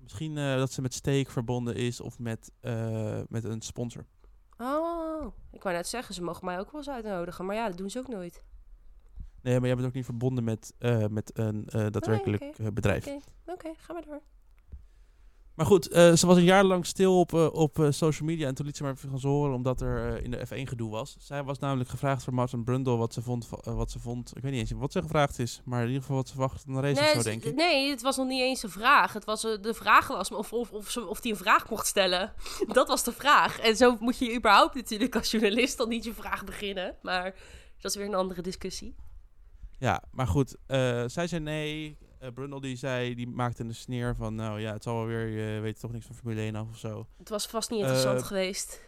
Misschien 0.00 0.38
eh, 0.38 0.56
dat 0.56 0.72
ze 0.72 0.82
met 0.82 0.94
Steak 0.94 1.30
verbonden 1.30 1.74
is 1.74 2.00
of 2.00 2.18
met, 2.18 2.52
met 3.28 3.44
een 3.44 3.60
sponsor. 3.60 4.04
Oh, 4.58 5.32
ik 5.52 5.62
wou 5.62 5.74
net 5.74 5.86
zeggen, 5.86 6.14
ze 6.14 6.22
mogen 6.22 6.44
mij 6.44 6.58
ook 6.58 6.70
wel 6.70 6.80
eens 6.80 6.90
uitnodigen, 6.90 7.46
maar 7.46 7.56
ja, 7.56 7.68
dat 7.68 7.76
doen 7.76 7.90
ze 7.90 7.98
ook 7.98 8.08
nooit. 8.08 8.42
Nee, 9.42 9.58
maar 9.58 9.66
jij 9.66 9.76
bent 9.76 9.88
ook 9.88 9.94
niet 9.94 10.04
verbonden 10.04 10.44
met, 10.44 10.74
met 11.10 11.38
een 11.38 11.66
eh, 11.66 11.86
daadwerkelijk 11.90 12.74
bedrijf. 12.74 13.06
Oké, 13.06 13.20
oké, 13.46 13.72
ga 13.76 13.92
maar 13.92 14.02
door. 14.02 14.20
Maar 15.56 15.66
goed, 15.66 15.88
eh, 15.88 16.12
ze 16.12 16.26
was 16.26 16.36
een 16.36 16.44
jaar 16.44 16.64
lang 16.64 16.86
stil 16.86 17.18
op, 17.20 17.34
eh, 17.34 17.46
op 17.52 17.78
eh, 17.78 17.90
social 17.90 18.28
media 18.28 18.46
en 18.48 18.54
toen 18.54 18.66
liet 18.66 18.76
ze 18.76 18.82
maar 18.82 18.92
even 18.92 19.10
van 19.10 19.18
ze 19.18 19.26
horen 19.28 19.54
omdat 19.54 19.80
er 19.80 20.22
in 20.22 20.30
de 20.30 20.46
F1 20.46 20.66
gedoe 20.68 20.90
was. 20.90 21.16
Zij 21.18 21.42
was 21.44 21.58
namelijk 21.58 21.88
gevraagd 21.90 22.24
voor 22.24 22.34
Martin 22.34 22.64
Brundle 22.64 22.96
wat 22.96 23.12
ze 23.12 23.22
vond, 23.22 23.48
wat 23.64 23.90
ze 23.90 23.98
vond. 23.98 24.36
Ik 24.36 24.42
weet 24.42 24.52
niet 24.52 24.60
eens 24.60 24.70
wat 24.80 24.92
ze 24.92 25.02
gevraagd 25.02 25.38
is, 25.38 25.60
maar 25.64 25.80
in 25.80 25.86
ieder 25.86 26.00
geval 26.00 26.16
wat 26.16 26.26
ze 26.26 26.32
verwacht 26.32 26.62
van 26.62 26.74
de 26.74 26.80
race 26.80 26.92
of 26.94 27.00
Nee, 27.00 27.10
zo, 27.10 27.16
het- 27.16 27.24
denk 27.26 27.44
ik. 27.44 27.54
nee, 27.54 27.90
het 27.90 28.02
was 28.02 28.16
nog 28.16 28.26
niet 28.26 28.40
eens 28.40 28.62
een 28.62 28.70
vraag. 28.70 29.12
Het 29.12 29.24
was, 29.24 29.40
de 29.42 29.74
vraag 29.74 30.06
was 30.08 30.30
of, 30.30 30.52
of, 30.52 30.70
of, 30.72 30.96
of 30.96 31.20
die 31.20 31.32
een 31.32 31.38
vraag 31.38 31.70
mocht 31.70 31.86
stellen. 31.86 32.32
Dat 32.72 32.88
was 32.88 33.04
de 33.04 33.12
vraag. 33.12 33.58
En 33.58 33.76
zo 33.76 33.96
moet 34.00 34.18
je 34.18 34.34
überhaupt 34.36 34.74
natuurlijk 34.74 35.16
als 35.16 35.30
journalist 35.30 35.76
dan 35.78 35.88
niet 35.88 36.04
je 36.04 36.14
vraag 36.14 36.44
beginnen. 36.44 36.94
Maar 37.02 37.34
dat 37.80 37.90
is 37.90 37.96
weer 37.96 38.06
een 38.06 38.14
andere 38.14 38.42
discussie. 38.42 38.94
Ja, 39.78 40.02
maar 40.10 40.26
goed, 40.26 40.56
zij 41.06 41.26
zei 41.26 41.40
nee. 41.40 41.98
Eh 42.18 42.28
Brundle 42.32 42.60
die 42.60 42.76
zei, 42.76 43.14
die 43.14 43.28
maakte 43.28 43.62
een 43.62 43.74
sneer 43.74 44.14
van, 44.14 44.34
nou 44.34 44.60
ja, 44.60 44.72
het 44.72 44.82
zal 44.82 44.96
wel 44.96 45.06
weer, 45.06 45.26
je 45.28 45.60
weet 45.60 45.80
toch 45.80 45.92
niks 45.92 46.06
van 46.06 46.14
Formule 46.14 46.40
1 46.40 46.54
af 46.54 46.68
of 46.68 46.78
zo. 46.78 47.06
Het 47.18 47.28
was 47.28 47.46
vast 47.46 47.70
niet 47.70 47.80
interessant 47.80 48.20
Eh, 48.20 48.26
geweest. 48.26 48.82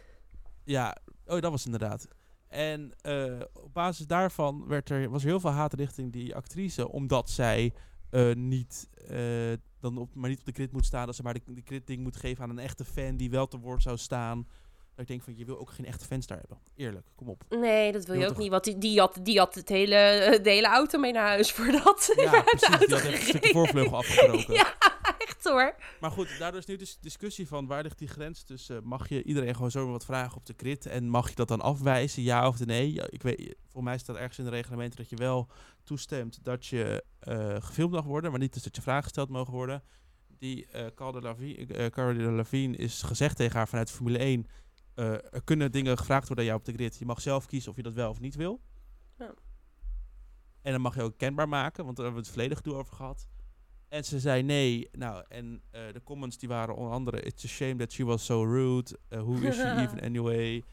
Ja, 0.63 0.97
oh, 1.25 1.39
dat 1.41 1.51
was 1.51 1.65
inderdaad. 1.65 2.07
En 2.47 2.93
eh, 3.01 3.39
op 3.53 3.73
basis 3.73 4.07
daarvan 4.07 4.67
werd 4.67 4.89
er, 4.89 5.09
was 5.09 5.21
er 5.21 5.27
heel 5.29 5.39
veel 5.39 5.49
haat 5.49 5.73
richting 5.73 6.11
die 6.11 6.35
actrice, 6.35 6.89
omdat 6.91 7.29
zij 7.29 7.73
niet, 8.33 8.89
dan 9.79 9.97
op, 9.97 10.15
maar 10.15 10.29
niet 10.29 10.39
op 10.39 10.45
de 10.45 10.51
grid 10.51 10.71
moet 10.71 10.85
staan, 10.85 11.05
dat 11.05 11.15
ze 11.15 11.23
maar 11.23 11.33
de, 11.33 11.41
de 11.45 11.61
grid 11.65 11.87
ding 11.87 12.03
moet 12.03 12.15
geven 12.15 12.43
aan 12.43 12.49
een 12.49 12.59
echte 12.59 12.85
fan 12.85 13.17
die 13.17 13.29
wel 13.29 13.47
te 13.47 13.57
woord 13.59 13.81
zou 13.81 13.97
staan. 13.97 14.47
Dat 14.99 15.09
ik 15.09 15.15
denk 15.15 15.23
van, 15.23 15.37
je 15.37 15.45
wil 15.45 15.59
ook 15.59 15.69
geen 15.71 15.85
echte 15.85 16.05
fans 16.05 16.27
daar 16.27 16.37
hebben. 16.37 16.57
Eerlijk, 16.75 17.07
kom 17.15 17.29
op. 17.29 17.43
Nee, 17.49 17.91
dat 17.91 18.05
wil 18.05 18.15
je 18.15 18.21
ook 18.23 18.27
toch- 18.29 18.37
niet. 18.37 18.49
Want 18.49 18.63
die, 18.63 18.77
die, 18.77 18.99
had, 18.99 19.19
die 19.21 19.37
had 19.37 19.55
het 19.55 19.69
hele, 19.69 19.95
eh, 19.95 20.43
de 20.43 20.49
hele 20.49 20.67
auto 20.67 20.99
mee 20.99 21.11
naar 21.11 21.27
huis 21.27 21.51
voordat 21.51 22.11
hij 22.15 22.23
Ja, 22.23 22.31
de 22.41 22.43
precies. 22.43 22.67
Die 22.67 22.77
auto 22.77 22.95
had 22.95 23.03
een 23.05 23.11
stukje 23.17 23.31
gereden. 23.31 23.51
voorvleugel 23.51 23.97
afgebroken. 23.97 24.53
Ja, 24.59 24.75
echt 25.17 25.43
hoor. 25.43 25.75
Maar 25.99 26.11
goed, 26.11 26.35
daardoor 26.39 26.59
is 26.59 26.65
nu 26.65 26.75
dus 26.75 26.97
discussie 27.01 27.47
van 27.47 27.67
waar 27.67 27.83
ligt 27.83 27.97
die 27.99 28.07
grens 28.07 28.43
tussen 28.43 28.83
mag 28.87 29.09
je 29.09 29.23
iedereen 29.23 29.55
gewoon 29.55 29.71
zomaar 29.71 29.91
wat 29.91 30.05
vragen 30.05 30.37
op 30.37 30.45
de 30.45 30.53
grid 30.57 30.85
en 30.85 31.09
mag 31.09 31.29
je 31.29 31.35
dat 31.35 31.47
dan 31.47 31.61
afwijzen, 31.61 32.23
ja 32.23 32.47
of 32.47 32.65
nee? 32.65 32.93
Ja, 32.93 33.05
ik 33.09 33.21
weet, 33.21 33.55
voor 33.67 33.83
mij 33.83 33.97
staat 33.97 34.15
ergens 34.15 34.37
in 34.37 34.43
de 34.43 34.49
reglementen 34.49 34.97
dat 34.97 35.09
je 35.09 35.15
wel 35.15 35.47
toestemt 35.83 36.39
dat 36.43 36.65
je 36.65 37.03
eh, 37.19 37.55
gefilmd 37.59 37.91
mag 37.93 38.05
worden, 38.05 38.31
maar 38.31 38.39
niet 38.39 38.53
dus 38.53 38.63
dat 38.63 38.75
je 38.75 38.81
vragen 38.81 39.03
gesteld 39.03 39.29
mogen 39.29 39.53
worden. 39.53 39.83
Die 40.39 40.65
eh 40.67 40.85
Carl 40.95 41.11
de 41.11 41.21
Lavigne, 41.21 41.73
eh, 41.73 42.35
Lavigne 42.35 42.77
is 42.77 43.01
gezegd 43.01 43.35
tegen 43.35 43.57
haar 43.57 43.67
vanuit 43.67 43.91
Formule 43.91 44.17
1, 44.19 44.47
eh, 44.93 45.11
er 45.11 45.43
kunnen 45.43 45.71
dingen 45.71 45.97
gevraagd 45.97 46.27
worden 46.27 46.45
aan 46.45 46.51
jou 46.51 46.59
op 46.59 46.65
de 46.65 46.73
grid. 46.73 46.97
Je 46.97 47.05
mag 47.05 47.21
zelf 47.21 47.45
kiezen 47.45 47.71
of 47.71 47.77
je 47.77 47.83
dat 47.83 47.93
wel 47.93 48.09
of 48.09 48.19
niet 48.19 48.35
wil. 48.35 48.61
Ja. 49.17 49.33
En 50.61 50.71
dan 50.71 50.81
mag 50.81 50.95
je 50.95 51.01
ook 51.01 51.17
kenbaar 51.17 51.49
maken, 51.49 51.83
want 51.83 51.95
daar 51.95 52.05
hebben 52.05 52.23
we 52.23 52.29
het 52.29 52.37
verleden 52.37 52.57
gedoe 52.57 52.79
over 52.79 52.95
gehad. 52.95 53.27
En 53.89 54.05
ze 54.05 54.19
zei 54.19 54.43
nee. 54.43 54.89
Nou, 54.91 55.23
en 55.27 55.61
eh, 55.71 55.81
de 55.93 56.03
comments 56.03 56.37
die 56.37 56.49
waren 56.49 56.75
onder 56.75 56.91
andere... 56.91 57.21
It's 57.21 57.45
a 57.45 57.47
shame 57.47 57.75
that 57.75 57.91
she 57.91 58.05
was 58.05 58.25
so 58.25 58.43
rude. 58.43 58.99
Uh, 59.09 59.19
who 59.19 59.33
is 59.33 59.55
she 59.55 59.75
even 59.83 60.01
anyway? 60.01 60.63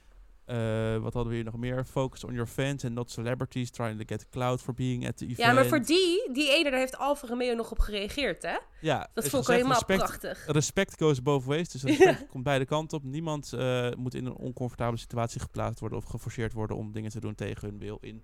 Eh, 0.46 0.96
wat 0.96 1.12
hadden 1.14 1.28
we 1.32 1.34
hier 1.34 1.44
nog 1.44 1.56
meer? 1.56 1.84
Focus 1.84 2.24
on 2.24 2.32
your 2.32 2.46
fans 2.46 2.84
and 2.84 2.94
not 2.94 3.10
celebrities. 3.10 3.70
Trying 3.70 3.98
to 3.98 4.04
get 4.06 4.28
cloud 4.28 4.60
for 4.62 4.74
being 4.74 5.06
at 5.06 5.16
the 5.16 5.24
event. 5.24 5.38
Ja, 5.38 5.52
maar 5.52 5.66
voor 5.66 5.82
die, 5.82 6.32
die 6.32 6.50
ene, 6.50 6.70
daar 6.70 6.78
heeft 6.78 6.96
Alfa 6.96 7.26
Romeo 7.26 7.54
nog 7.54 7.70
op 7.70 7.78
gereageerd, 7.78 8.42
hè? 8.42 8.56
Ja, 8.80 9.08
Dat 9.14 9.28
vond 9.28 9.42
ik 9.48 9.54
helemaal 9.54 9.72
respect, 9.72 9.98
prachtig. 9.98 10.46
Respect 10.46 10.94
goes 10.98 11.22
both 11.22 11.44
ways. 11.44 11.68
Dus 11.68 11.82
respect 11.90 12.26
komt 12.28 12.44
beide 12.44 12.64
kanten 12.64 12.98
op. 12.98 13.04
Niemand 13.04 13.52
eh, 13.52 13.90
moet 13.96 14.14
in 14.14 14.26
een 14.26 14.36
oncomfortabele 14.36 14.98
situatie 14.98 15.40
geplaatst 15.40 15.80
worden... 15.80 15.98
of 15.98 16.04
geforceerd 16.04 16.52
worden 16.52 16.76
om 16.76 16.92
dingen 16.92 17.10
te 17.10 17.20
doen 17.20 17.34
tegen 17.34 17.68
hun 17.68 17.78
wil 17.78 17.98
in. 18.00 18.22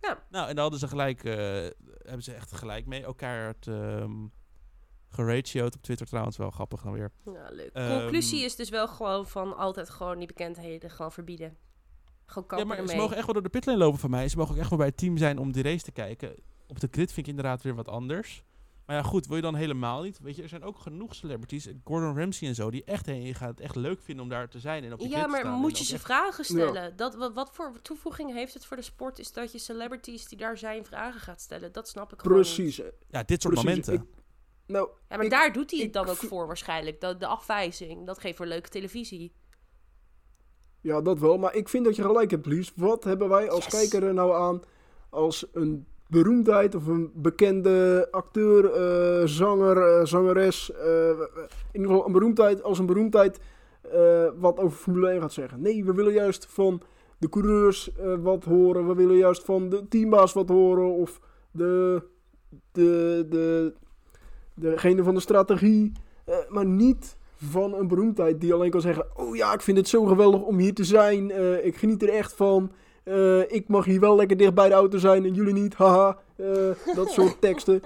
Ja. 0.00 0.22
Nou, 0.30 0.48
en 0.48 0.52
daar 0.54 0.62
hadden 0.62 0.80
ze 0.80 0.88
gelijk... 0.88 1.24
eh, 1.24 1.34
hebben 2.02 2.22
ze 2.22 2.32
echt 2.34 2.52
gelijk 2.52 2.86
mee. 2.86 3.02
Elkaar 3.02 3.46
het... 3.46 3.66
ehm, 3.66 4.12
geratioed 5.12 5.74
op 5.74 5.82
Twitter 5.82 6.06
trouwens, 6.06 6.36
wel 6.36 6.50
grappig 6.50 6.82
dan 6.82 6.92
weer. 6.92 7.10
Ja, 7.24 7.48
leuk. 7.50 7.70
Ehm, 7.72 7.98
Conclusie 8.00 8.44
is 8.44 8.56
dus 8.56 8.68
wel 8.68 8.88
gewoon 8.88 9.26
van 9.28 9.56
altijd 9.56 9.90
gewoon 9.90 10.18
die 10.18 10.26
bekendheden 10.26 10.90
gewoon 10.90 11.12
verbieden. 11.12 11.56
Gewoon 12.26 12.58
Ja, 12.58 12.64
maar 12.64 12.88
ze 12.88 12.96
mogen 12.96 13.16
echt 13.16 13.24
wel 13.24 13.34
door 13.34 13.42
de 13.42 13.48
pitlane 13.48 13.78
lopen 13.78 13.98
van 14.00 14.10
mij. 14.10 14.28
Ze 14.28 14.36
mogen 14.36 14.54
ook 14.54 14.60
echt 14.60 14.68
wel 14.68 14.78
bij 14.78 14.88
het 14.88 14.96
team 14.96 15.16
zijn 15.16 15.38
om 15.38 15.52
die 15.52 15.62
race 15.62 15.84
te 15.84 15.92
kijken. 15.92 16.34
Op 16.66 16.80
de 16.80 16.88
grid 16.90 17.12
vind 17.12 17.26
ik 17.26 17.34
inderdaad 17.36 17.62
weer 17.62 17.74
wat 17.74 17.88
anders. 17.88 18.44
Maar 18.86 18.96
ja, 18.96 19.02
goed, 19.02 19.26
wil 19.26 19.36
je 19.36 19.42
dan 19.42 19.54
helemaal 19.54 20.02
niet? 20.02 20.18
Weet 20.18 20.36
je, 20.36 20.42
er 20.42 20.48
zijn 20.48 20.62
ook 20.64 20.78
genoeg 20.78 21.14
celebrities, 21.14 21.68
Gordon 21.84 22.16
Ramsay 22.18 22.48
en 22.48 22.54
zo, 22.54 22.70
die 22.70 22.84
echt 22.84 23.06
heen 23.06 23.34
gaan, 23.34 23.48
het 23.48 23.60
echt 23.60 23.76
leuk 23.76 24.00
vinden 24.02 24.24
om 24.24 24.30
daar 24.30 24.48
te 24.48 24.58
zijn 24.58 24.84
en 24.84 24.92
op 24.92 24.98
die 24.98 25.08
Ja, 25.08 25.22
grid 25.22 25.40
te 25.40 25.44
maar 25.48 25.52
moet 25.58 25.78
je 25.78 25.84
ze 25.84 25.94
echt- 25.94 26.02
vragen 26.02 26.44
stellen? 26.44 26.96
Dat, 26.96 27.14
wat, 27.14 27.32
wat 27.34 27.50
voor 27.52 27.72
toevoeging 27.82 28.32
heeft 28.32 28.54
het 28.54 28.64
voor 28.64 28.76
de 28.76 28.82
sport? 28.82 29.18
Is 29.18 29.32
dat 29.32 29.52
je 29.52 29.58
celebrities 29.58 30.28
die 30.28 30.38
daar 30.38 30.58
zijn 30.58 30.84
vragen 30.84 31.20
gaat 31.20 31.40
stellen. 31.40 31.72
Dat 31.72 31.88
snap 31.88 32.12
ik 32.12 32.20
gewoon 32.20 32.38
niet. 32.38 32.54
Precies. 32.54 32.76
Ja, 33.10 33.22
dit 33.22 33.42
soort 33.42 33.54
Precies, 33.54 33.70
momenten. 33.70 33.94
ik- 33.94 34.21
Nou, 34.72 34.88
Ja, 35.08 35.16
maar 35.16 35.24
Ik- 35.24 35.30
daar 35.30 35.52
doet 35.52 35.70
hij 35.70 35.80
het 35.80 35.92
dan 35.92 36.08
ook 36.08 36.16
vo- 36.16 36.26
voor 36.26 36.46
waarschijnlijk. 36.46 37.00
Dat, 37.00 37.20
de 37.20 37.26
afwijzing. 37.26 38.06
Dat 38.06 38.18
geeft 38.18 38.36
voor 38.36 38.46
leuke 38.46 38.68
televisie. 38.68 39.32
Ja, 40.80 41.00
dat 41.00 41.18
wel. 41.18 41.38
Maar 41.38 41.54
ik 41.54 41.68
vind 41.68 41.84
dat 41.84 41.96
je 41.96 42.02
gelijk 42.02 42.30
hebt, 42.30 42.46
Lies. 42.46 42.72
Wat 42.76 43.04
hebben 43.04 43.28
wij 43.28 43.50
als 43.50 43.64
Yes. 43.64 43.74
kijker 43.74 44.08
er 44.08 44.14
nou 44.14 44.34
aan 44.34 44.62
als 45.10 45.46
een 45.52 45.86
beroemdheid 46.08 46.74
of 46.74 46.86
een 46.86 47.10
bekende 47.14 48.08
acteur, 48.10 48.72
eh, 48.72 49.26
zanger, 49.26 49.76
eh, 49.98 50.04
zangeres, 50.06 50.72
eh, 50.72 51.08
in 51.08 51.18
ieder 51.72 51.88
geval 51.90 52.06
een 52.06 52.12
beroemdheid 52.12 52.62
als 52.62 52.78
een 52.78 52.86
beroemdheid 52.86 53.40
wat 54.36 54.58
over 54.58 54.78
Formule 54.78 55.10
1 55.12 55.20
gaat 55.20 55.32
zeggen. 55.32 55.60
Nee, 55.60 55.84
we 55.84 55.94
willen 55.94 56.12
juist 56.12 56.46
van 56.46 56.82
de 57.18 57.28
coureurs 57.28 57.90
wat 58.22 58.44
horen. 58.44 58.88
We 58.88 58.94
willen 58.94 59.16
juist 59.16 59.44
van 59.44 59.68
de 59.68 59.88
teambaas 59.88 60.32
wat 60.32 60.48
horen 60.48 60.90
of 60.92 61.20
de, 61.50 62.02
de, 62.72 63.26
de, 63.28 63.74
degene 64.54 65.02
van 65.02 65.14
de 65.14 65.20
strategie. 65.20 65.92
Eh, 66.24 66.34
maar 66.48 66.66
niet 66.66 67.16
van 67.34 67.74
een 67.74 67.88
beroemdheid 67.88 68.40
die 68.40 68.54
alleen 68.54 68.70
kan 68.70 68.80
zeggen: 68.80 69.06
Oh 69.16 69.36
ja, 69.36 69.52
ik 69.52 69.60
vind 69.60 69.76
het 69.76 69.88
zo 69.88 70.04
geweldig 70.04 70.42
om 70.42 70.58
hier 70.58 70.74
te 70.74 70.84
zijn. 70.84 71.30
Eh, 71.30 71.64
ik 71.64 71.76
geniet 71.76 72.02
er 72.02 72.08
echt 72.08 72.32
van. 72.32 72.72
Eh, 73.02 73.52
ik 73.52 73.68
mag 73.68 73.84
hier 73.84 74.00
wel 74.00 74.16
lekker 74.16 74.36
dicht 74.36 74.54
bij 74.54 74.68
de 74.68 74.74
auto 74.74 74.98
zijn 74.98 75.24
en 75.24 75.34
jullie 75.34 75.52
niet. 75.52 75.74
Haha. 75.74 76.18
Eh, 76.36 76.94
dat 76.94 77.10
soort 77.10 77.40
teksten. 77.46 77.82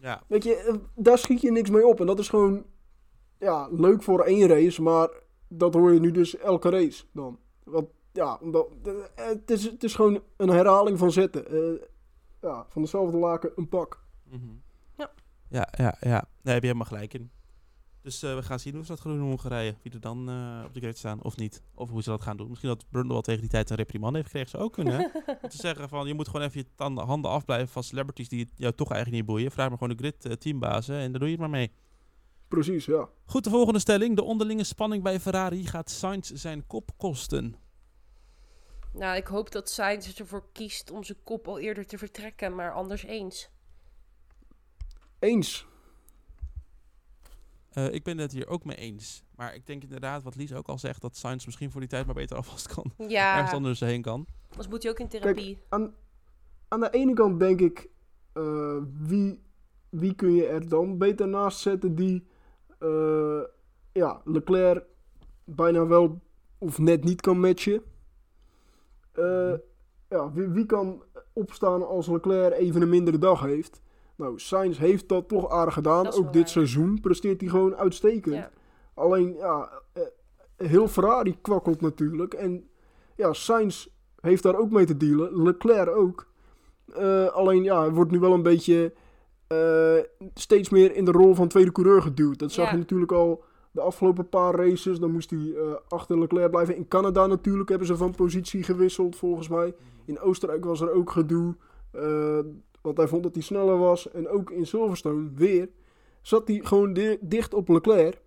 Ja, 0.00 0.22
Weet 0.26 0.44
je, 0.44 0.80
daar 0.94 1.18
schiet 1.18 1.40
je 1.40 1.50
niks 1.50 1.70
mee 1.70 1.86
op. 1.86 2.00
En 2.00 2.06
dat 2.06 2.18
is 2.18 2.28
gewoon 2.28 2.64
ja, 3.38 3.68
leuk 3.70 4.02
voor 4.02 4.20
één 4.20 4.48
race. 4.48 4.82
Maar 4.82 5.08
dat 5.48 5.74
hoor 5.74 5.92
je 5.92 6.00
nu 6.00 6.10
dus 6.10 6.36
elke 6.36 6.70
race 6.70 7.04
dan. 7.12 7.38
Want 7.64 7.88
ja, 8.12 8.38
omdat, 8.40 8.68
eh, 8.84 8.94
het, 9.14 9.50
is, 9.50 9.64
het 9.64 9.84
is 9.84 9.94
gewoon 9.94 10.22
een 10.36 10.48
herhaling 10.48 10.98
van 10.98 11.12
zetten. 11.12 11.46
Eh, 11.46 11.86
ja, 12.40 12.66
van 12.68 12.82
dezelfde 12.82 13.16
laken 13.16 13.52
een 13.56 13.68
pak. 13.68 14.02
Mhm. 14.30 14.40
Ja. 15.50 15.68
Ja, 15.76 15.96
ja. 16.00 16.28
Daar 16.42 16.54
heb 16.54 16.62
je 16.62 16.68
helemaal 16.68 16.86
gelijk 16.86 17.14
in. 17.14 17.30
Dus 18.02 18.22
eh, 18.22 18.34
we 18.34 18.42
gaan 18.42 18.60
zien 18.60 18.74
hoe 18.74 18.84
ze 18.84 18.88
dat 18.90 19.00
gaan 19.00 19.12
doen 19.12 19.20
in 19.20 19.26
Hongarije. 19.26 19.74
Wie 19.82 19.92
er 19.92 20.00
dan 20.00 20.28
eh, 20.28 20.64
op 20.66 20.74
de 20.74 20.80
grid 20.80 20.98
staan 20.98 21.22
of 21.22 21.36
niet. 21.36 21.62
Of 21.74 21.90
hoe 21.90 22.02
ze 22.02 22.10
dat 22.10 22.22
gaan 22.22 22.36
doen. 22.36 22.48
Misschien 22.48 22.68
dat 22.68 22.84
Brundle 22.90 23.12
wel 23.12 23.22
tegen 23.22 23.40
die 23.40 23.50
tijd 23.50 23.70
een 23.70 23.76
reprimand 23.76 24.14
heeft 24.14 24.26
gekregen. 24.26 24.50
Zou 24.50 24.62
ook 24.62 24.72
kunnen? 24.72 25.12
Om 25.42 25.48
te 25.48 25.56
zeggen 25.56 25.88
van, 25.88 26.06
je 26.06 26.14
moet 26.14 26.28
gewoon 26.28 26.46
even 26.46 26.60
je 26.60 26.66
tanden, 26.74 27.04
handen 27.04 27.30
afblijven 27.30 27.68
van 27.68 27.82
celebrities 27.82 28.28
die 28.28 28.48
jou 28.54 28.74
toch 28.74 28.90
eigenlijk 28.90 29.22
niet 29.22 29.34
boeien. 29.34 29.50
Vraag 29.50 29.68
maar 29.68 29.78
gewoon 29.78 29.96
de 29.96 30.02
grid 30.02 30.24
eh, 30.24 30.32
teambazen 30.32 30.96
en 30.96 31.10
daar 31.10 31.20
doe 31.20 31.28
je 31.28 31.34
het 31.34 31.40
maar 31.40 31.50
mee. 31.50 31.72
Precies, 32.48 32.84
ja. 32.84 33.08
Goed, 33.24 33.44
de 33.44 33.50
volgende 33.50 33.78
stelling. 33.78 34.16
De 34.16 34.22
onderlinge 34.22 34.64
spanning 34.64 35.02
bij 35.02 35.20
Ferrari 35.20 35.66
gaat 35.66 35.90
Sainz 35.90 36.30
zijn 36.30 36.66
kop 36.66 36.90
kosten. 36.96 37.54
Nou, 38.92 39.16
ik 39.16 39.26
hoop 39.26 39.52
dat 39.52 39.70
Sainz 39.70 40.18
ervoor 40.18 40.44
kiest 40.52 40.90
om 40.90 41.04
zijn 41.04 41.18
kop 41.24 41.48
al 41.48 41.58
eerder 41.58 41.86
te 41.86 41.98
vertrekken. 41.98 42.54
Maar 42.54 42.72
anders 42.72 43.04
eens. 43.04 43.50
Eens. 45.20 45.66
Eh, 47.70 47.92
ik 47.92 48.02
ben 48.02 48.18
het 48.18 48.32
hier 48.32 48.48
ook 48.48 48.64
mee 48.64 48.76
eens. 48.76 49.22
Maar 49.36 49.54
ik 49.54 49.66
denk 49.66 49.82
inderdaad, 49.82 50.22
wat 50.22 50.36
Lies 50.36 50.52
ook 50.52 50.68
al 50.68 50.78
zegt, 50.78 51.00
dat 51.00 51.16
Sainz 51.16 51.46
misschien 51.46 51.70
voor 51.70 51.80
die 51.80 51.90
tijd 51.90 52.06
maar 52.06 52.14
beter 52.14 52.36
alvast 52.42 52.66
kan. 52.66 52.92
Ergens 52.98 53.12
Ja, 53.12 53.50
anders 53.50 53.80
heen 53.80 54.02
kan. 54.02 54.26
anders 54.50 54.68
moet 54.68 54.82
hij 54.82 54.92
ook 54.92 54.98
in 54.98 55.08
therapie. 55.08 55.58
aan, 55.68 55.94
aan 56.68 56.80
de 56.80 56.90
ene 56.90 57.12
kant 57.14 57.40
denk 57.40 57.60
ik, 57.60 57.88
eh, 58.32 58.76
wie, 58.98 59.40
wie 59.88 60.14
kun 60.14 60.32
je 60.34 60.46
er 60.46 60.68
dan 60.68 60.98
beter 60.98 61.28
naast 61.28 61.58
zetten 61.58 61.94
die 61.94 62.26
eh, 62.78 63.42
ja, 63.92 64.20
Leclerc 64.24 64.84
bijna 65.44 65.86
wel 65.86 66.20
of 66.58 66.78
net 66.78 67.04
niet 67.04 67.20
kan 67.20 67.40
matchen. 67.40 67.82
Eh, 69.12 69.54
ja, 70.08 70.32
wie, 70.32 70.46
wie 70.48 70.66
kan 70.66 71.02
opstaan 71.32 71.86
als 71.86 72.06
Leclerc 72.06 72.52
even 72.52 72.82
een 72.82 72.88
mindere 72.88 73.18
dag 73.18 73.40
heeft? 73.40 73.80
Nou, 74.20 74.38
Sainz 74.38 74.78
heeft 74.78 75.08
dat 75.08 75.28
toch 75.28 75.50
aardig 75.50 75.74
gedaan. 75.74 76.06
Ook 76.06 76.32
dit 76.32 76.42
waar. 76.42 76.48
seizoen 76.48 77.00
presteert 77.00 77.40
hij 77.40 77.50
gewoon 77.50 77.76
uitstekend. 77.76 78.34
Ja. 78.34 78.50
Alleen, 78.94 79.34
ja, 79.34 79.70
eh, 79.92 80.02
heel 80.56 80.88
Ferrari 80.88 81.36
kwakkelt 81.40 81.80
natuurlijk. 81.80 82.34
En 82.34 82.68
ja, 83.16 83.32
Sainz 83.32 83.86
heeft 84.20 84.42
daar 84.42 84.56
ook 84.58 84.70
mee 84.70 84.84
te 84.86 84.96
dealen. 84.96 85.42
Leclerc 85.42 85.88
ook. 85.96 86.26
Eh, 86.92 87.26
alleen, 87.26 87.62
ja, 87.62 87.80
hij 87.80 87.90
wordt 87.90 88.10
nu 88.10 88.18
wel 88.18 88.32
een 88.32 88.42
beetje 88.42 88.92
eh, 89.46 89.96
steeds 90.34 90.68
meer 90.68 90.94
in 90.94 91.04
de 91.04 91.10
rol 91.10 91.34
van 91.34 91.48
tweede 91.48 91.72
coureur 91.72 92.02
geduwd. 92.02 92.38
Dat 92.38 92.52
zag 92.52 92.64
Ja. 92.64 92.70
je 92.72 92.78
natuurlijk 92.78 93.12
al 93.12 93.42
de 93.70 93.80
afgelopen 93.80 94.28
paar 94.28 94.54
races. 94.54 94.98
Dan 94.98 95.10
moest 95.10 95.30
hij 95.30 95.54
eh, 95.56 95.62
achter 95.88 96.18
Leclerc 96.18 96.50
blijven. 96.50 96.76
In 96.76 96.88
Canada 96.88 97.26
natuurlijk 97.26 97.68
hebben 97.68 97.86
ze 97.86 97.96
van 97.96 98.14
positie 98.14 98.62
gewisseld, 98.62 99.16
volgens 99.16 99.48
mij. 99.48 99.74
In 100.04 100.20
Oostenrijk 100.20 100.64
was 100.64 100.80
er 100.80 100.92
ook 100.92 101.10
gedoe. 101.10 101.54
Eh, 102.80 102.86
want 102.86 102.96
hij 102.96 103.08
vond 103.08 103.22
dat 103.22 103.34
hij 103.34 103.42
sneller 103.42 103.78
was. 103.78 104.10
En 104.10 104.28
ook 104.28 104.50
in 104.50 104.66
Silverstone 104.66 105.30
weer 105.34 105.68
zat 106.22 106.48
hij 106.48 106.60
gewoon 106.62 106.92
di- 106.92 107.18
dicht 107.20 107.54
op 107.54 107.68
Leclerc. 107.68 108.20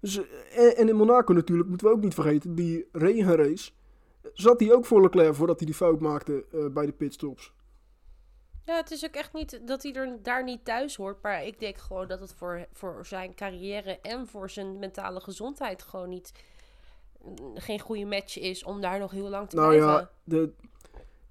Dus, 0.00 0.16
eh, 0.18 0.64
en, 0.64 0.76
en 0.76 0.88
in 0.88 0.96
Monaco 0.96 1.32
natuurlijk, 1.32 1.68
moeten 1.68 1.86
we 1.86 1.92
ook 1.92 2.00
niet 2.02 2.14
vergeten, 2.14 2.54
die 2.54 2.88
regenrace. 2.92 3.70
Zat 4.32 4.60
hij 4.60 4.72
ook 4.72 4.86
voor 4.86 5.02
Leclerc 5.02 5.34
voordat 5.34 5.56
hij 5.58 5.66
die 5.66 5.76
fout 5.76 6.00
maakte 6.00 6.44
eh, 6.52 6.66
bij 6.66 6.86
de 6.86 6.92
pitstops. 6.92 7.52
Ja, 8.66 8.76
het 8.76 8.90
is 8.90 9.04
ook 9.04 9.14
echt 9.14 9.32
niet 9.32 9.60
dat 9.66 9.82
hij 9.82 9.92
er 9.92 10.18
daar 10.22 10.44
niet 10.44 10.64
thuis 10.64 10.96
hoort. 10.96 11.22
Maar 11.22 11.44
ik 11.46 11.60
denk 11.60 11.76
gewoon 11.76 12.08
dat 12.08 12.20
het 12.20 12.34
voor, 12.34 12.66
voor 12.72 13.06
zijn 13.06 13.34
carrière 13.34 13.98
en 14.00 14.26
voor 14.26 14.50
zijn 14.50 14.78
mentale 14.78 15.20
gezondheid 15.20 15.82
gewoon 15.82 16.08
niet 16.08 16.32
geen 17.54 17.80
goede 17.80 18.04
match 18.04 18.38
is 18.38 18.64
om 18.64 18.80
daar 18.80 18.98
nog 18.98 19.10
heel 19.10 19.28
lang 19.28 19.48
te 19.48 19.56
Nou 19.56 19.68
blijven. 19.68 19.88
ja, 19.92 20.10
de, 20.24 20.52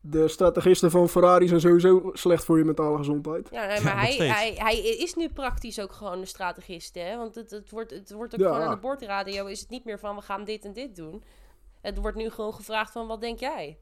de 0.06 0.28
strategisten 0.28 0.92
van 0.92 1.10
Ferrari 1.10 1.48
zijn 1.48 1.60
sowieso 1.60 2.10
slecht 2.14 2.44
voor 2.46 2.58
je 2.58 2.64
mentale 2.64 2.98
gezondheid. 2.98 3.50
Ja, 3.52 3.66
nee, 3.66 3.82
maar 3.82 4.00
hij, 4.02 4.16
hij, 4.16 4.54
hij 4.56 4.80
is 4.80 5.14
nu 5.14 5.30
praktisch 5.30 5.80
ook 5.80 5.92
gewoon 5.92 6.20
een 6.20 6.28
strategist, 6.28 6.96
hè? 6.96 7.18
Want 7.18 7.36
het, 7.36 7.52
het, 7.52 7.70
wordt, 7.70 7.92
het 7.92 8.12
wordt 8.12 8.34
ook 8.34 8.40
Ja. 8.40 8.48
gewoon 8.48 8.62
aan 8.68 8.74
de 8.74 8.80
bordradio 8.82 9.46
is 9.46 9.60
het 9.60 9.70
niet 9.70 9.86
meer 9.86 10.00
van 10.00 10.16
we 10.16 10.22
gaan 10.22 10.44
dit 10.44 10.66
en 10.66 10.74
dit 10.74 10.96
doen. 10.96 11.24
Het 11.82 11.98
wordt 11.98 12.18
nu 12.18 12.30
gewoon 12.30 12.54
gevraagd 12.54 12.92
van 12.92 13.08
wat 13.08 13.22
denk 13.22 13.40
jij? 13.40 13.78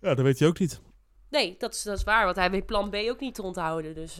Ja, 0.00 0.14
dat 0.14 0.24
weet 0.24 0.38
hij 0.38 0.48
ook 0.48 0.58
niet. 0.58 0.80
Nee, 1.30 1.54
dat 1.58 1.74
is, 1.74 1.82
dat 1.82 1.96
is 1.98 2.04
waar, 2.04 2.24
want 2.24 2.36
hij 2.36 2.50
weet 2.50 2.66
plan 2.66 2.90
B 2.90 2.94
ook 2.94 3.20
niet 3.20 3.34
te 3.34 3.42
onthouden. 3.42 3.94
Dus 3.94 4.18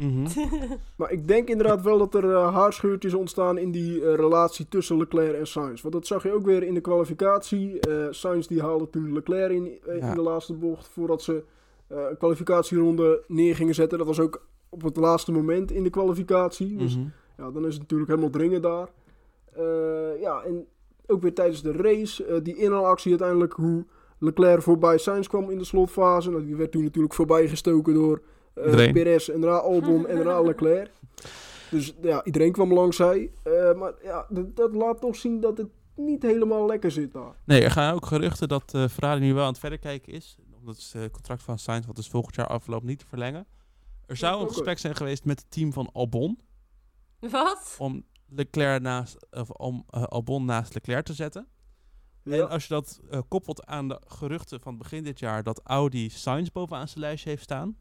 Mhm. 0.00 0.26
Maar 0.96 1.12
ik 1.12 1.28
denk 1.28 1.48
inderdaad 1.48 1.82
wel 1.82 1.98
dat 1.98 2.14
er 2.14 2.30
eh, 2.34 2.54
haarscheurtjes 2.54 3.14
ontstaan 3.14 3.58
in 3.58 3.70
die 3.70 4.04
eh, 4.04 4.14
relatie 4.14 4.68
tussen 4.68 4.96
Leclerc 4.98 5.34
en 5.38 5.46
Sainz. 5.46 5.82
Want 5.82 5.94
dat 5.94 6.06
zag 6.06 6.22
je 6.22 6.32
ook 6.32 6.44
weer 6.44 6.62
in 6.62 6.74
de 6.74 6.80
kwalificatie. 6.80 7.80
Eh 7.80 8.06
Sainz 8.10 8.46
die 8.46 8.60
haalde 8.60 8.90
toen 8.90 9.12
Leclerc 9.12 9.50
in, 9.52 9.78
Ja. 9.86 9.92
in 9.92 10.14
de 10.14 10.20
laatste 10.22 10.54
bocht 10.54 10.88
voordat 10.88 11.22
ze 11.22 11.42
eh, 11.86 11.98
een 12.10 12.16
kwalificatieronde 12.16 13.22
neer 13.26 13.54
gingen 13.56 13.74
zetten. 13.74 13.98
Dat 13.98 14.06
was 14.06 14.20
ook 14.20 14.46
op 14.68 14.82
het 14.82 14.96
laatste 14.96 15.32
moment 15.32 15.70
in 15.70 15.82
de 15.82 15.90
kwalificatie. 15.90 16.76
Dus 16.76 16.96
Mhm. 16.96 17.06
ja, 17.36 17.50
dan 17.50 17.66
is 17.66 17.72
het 17.72 17.82
natuurlijk 17.82 18.10
helemaal 18.10 18.30
dringend 18.30 18.62
daar. 18.62 18.88
Eh, 19.52 20.20
ja, 20.20 20.42
en 20.42 20.66
ook 21.06 21.22
weer 21.22 21.34
tijdens 21.34 21.62
de 21.62 21.72
race, 21.72 22.40
die 22.42 22.56
inhaalactie 22.56 23.10
uiteindelijk, 23.10 23.52
hoe 23.52 23.84
Leclerc 24.18 24.62
voorbij 24.62 24.98
Sainz 24.98 25.26
kwam 25.28 25.50
in 25.50 25.58
de 25.58 25.64
slotfase. 25.64 26.30
Nou, 26.30 26.44
die 26.44 26.56
werd 26.56 26.70
toen 26.72 26.82
natuurlijk 26.82 27.14
voorbij 27.14 27.48
gestoken 27.48 27.94
door 27.94 28.20
Iedereen. 28.56 28.92
Perez 28.92 29.28
en 29.28 29.40
daarna 29.40 29.58
Albon 29.58 30.06
en 30.06 30.16
daarna 30.16 30.40
Leclerc. 30.40 30.90
Dus 31.70 31.94
ja, 32.02 32.24
iedereen 32.24 32.52
kwam 32.52 32.72
langs 32.72 32.96
zij. 32.96 33.30
Eh, 33.42 33.74
maar 33.74 33.92
ja, 34.02 34.26
dat, 34.28 34.56
dat 34.56 34.74
laat 34.74 35.00
toch 35.00 35.16
zien 35.16 35.40
dat 35.40 35.58
het 35.58 35.68
niet 35.96 36.22
helemaal 36.22 36.66
lekker 36.66 36.90
zit 36.90 37.12
daar. 37.12 37.34
Nee, 37.44 37.62
er 37.62 37.70
gaan 37.70 37.94
ook 37.94 38.06
geruchten 38.06 38.48
dat 38.48 38.74
eh 38.74 38.88
Ferrari 38.88 39.20
nu 39.20 39.34
wel 39.34 39.42
aan 39.42 39.50
het 39.50 39.58
verder 39.58 39.78
kijken 39.78 40.12
is. 40.12 40.36
Omdat 40.58 40.90
het 40.92 41.10
contract 41.10 41.42
van 41.42 41.58
Sainz, 41.58 41.86
wat 41.86 41.96
dus 41.96 42.08
volgend 42.08 42.34
jaar 42.34 42.46
afloopt, 42.46 42.84
niet 42.84 42.98
te 42.98 43.06
verlengen. 43.06 43.46
Er 44.06 44.16
zou 44.16 44.42
een 44.42 44.48
gesprek 44.48 44.78
zijn 44.78 44.96
geweest 44.96 45.24
met 45.24 45.38
het 45.38 45.50
team 45.50 45.72
van 45.72 45.90
Albon. 45.92 46.38
wat? 47.20 47.76
Om 47.78 48.04
Leclerc 48.28 48.82
naast, 48.82 49.26
of 49.30 49.50
om 49.50 49.84
Albon 49.90 50.44
naast 50.44 50.74
Leclerc 50.74 51.04
te 51.04 51.14
zetten. 51.14 51.46
Ja, 52.22 52.36
En 52.36 52.48
als 52.48 52.66
je 52.66 52.74
dat 52.74 53.00
koppelt 53.28 53.66
aan 53.66 53.88
de 53.88 54.00
geruchten 54.06 54.60
van 54.60 54.78
begin 54.78 55.02
dit 55.04 55.18
jaar 55.18 55.42
dat 55.42 55.60
Audi 55.64 56.10
Sainz 56.10 56.48
bovenaan 56.48 56.88
zijn 56.88 57.00
lijstje 57.00 57.30
heeft 57.30 57.42
staan, 57.42 57.76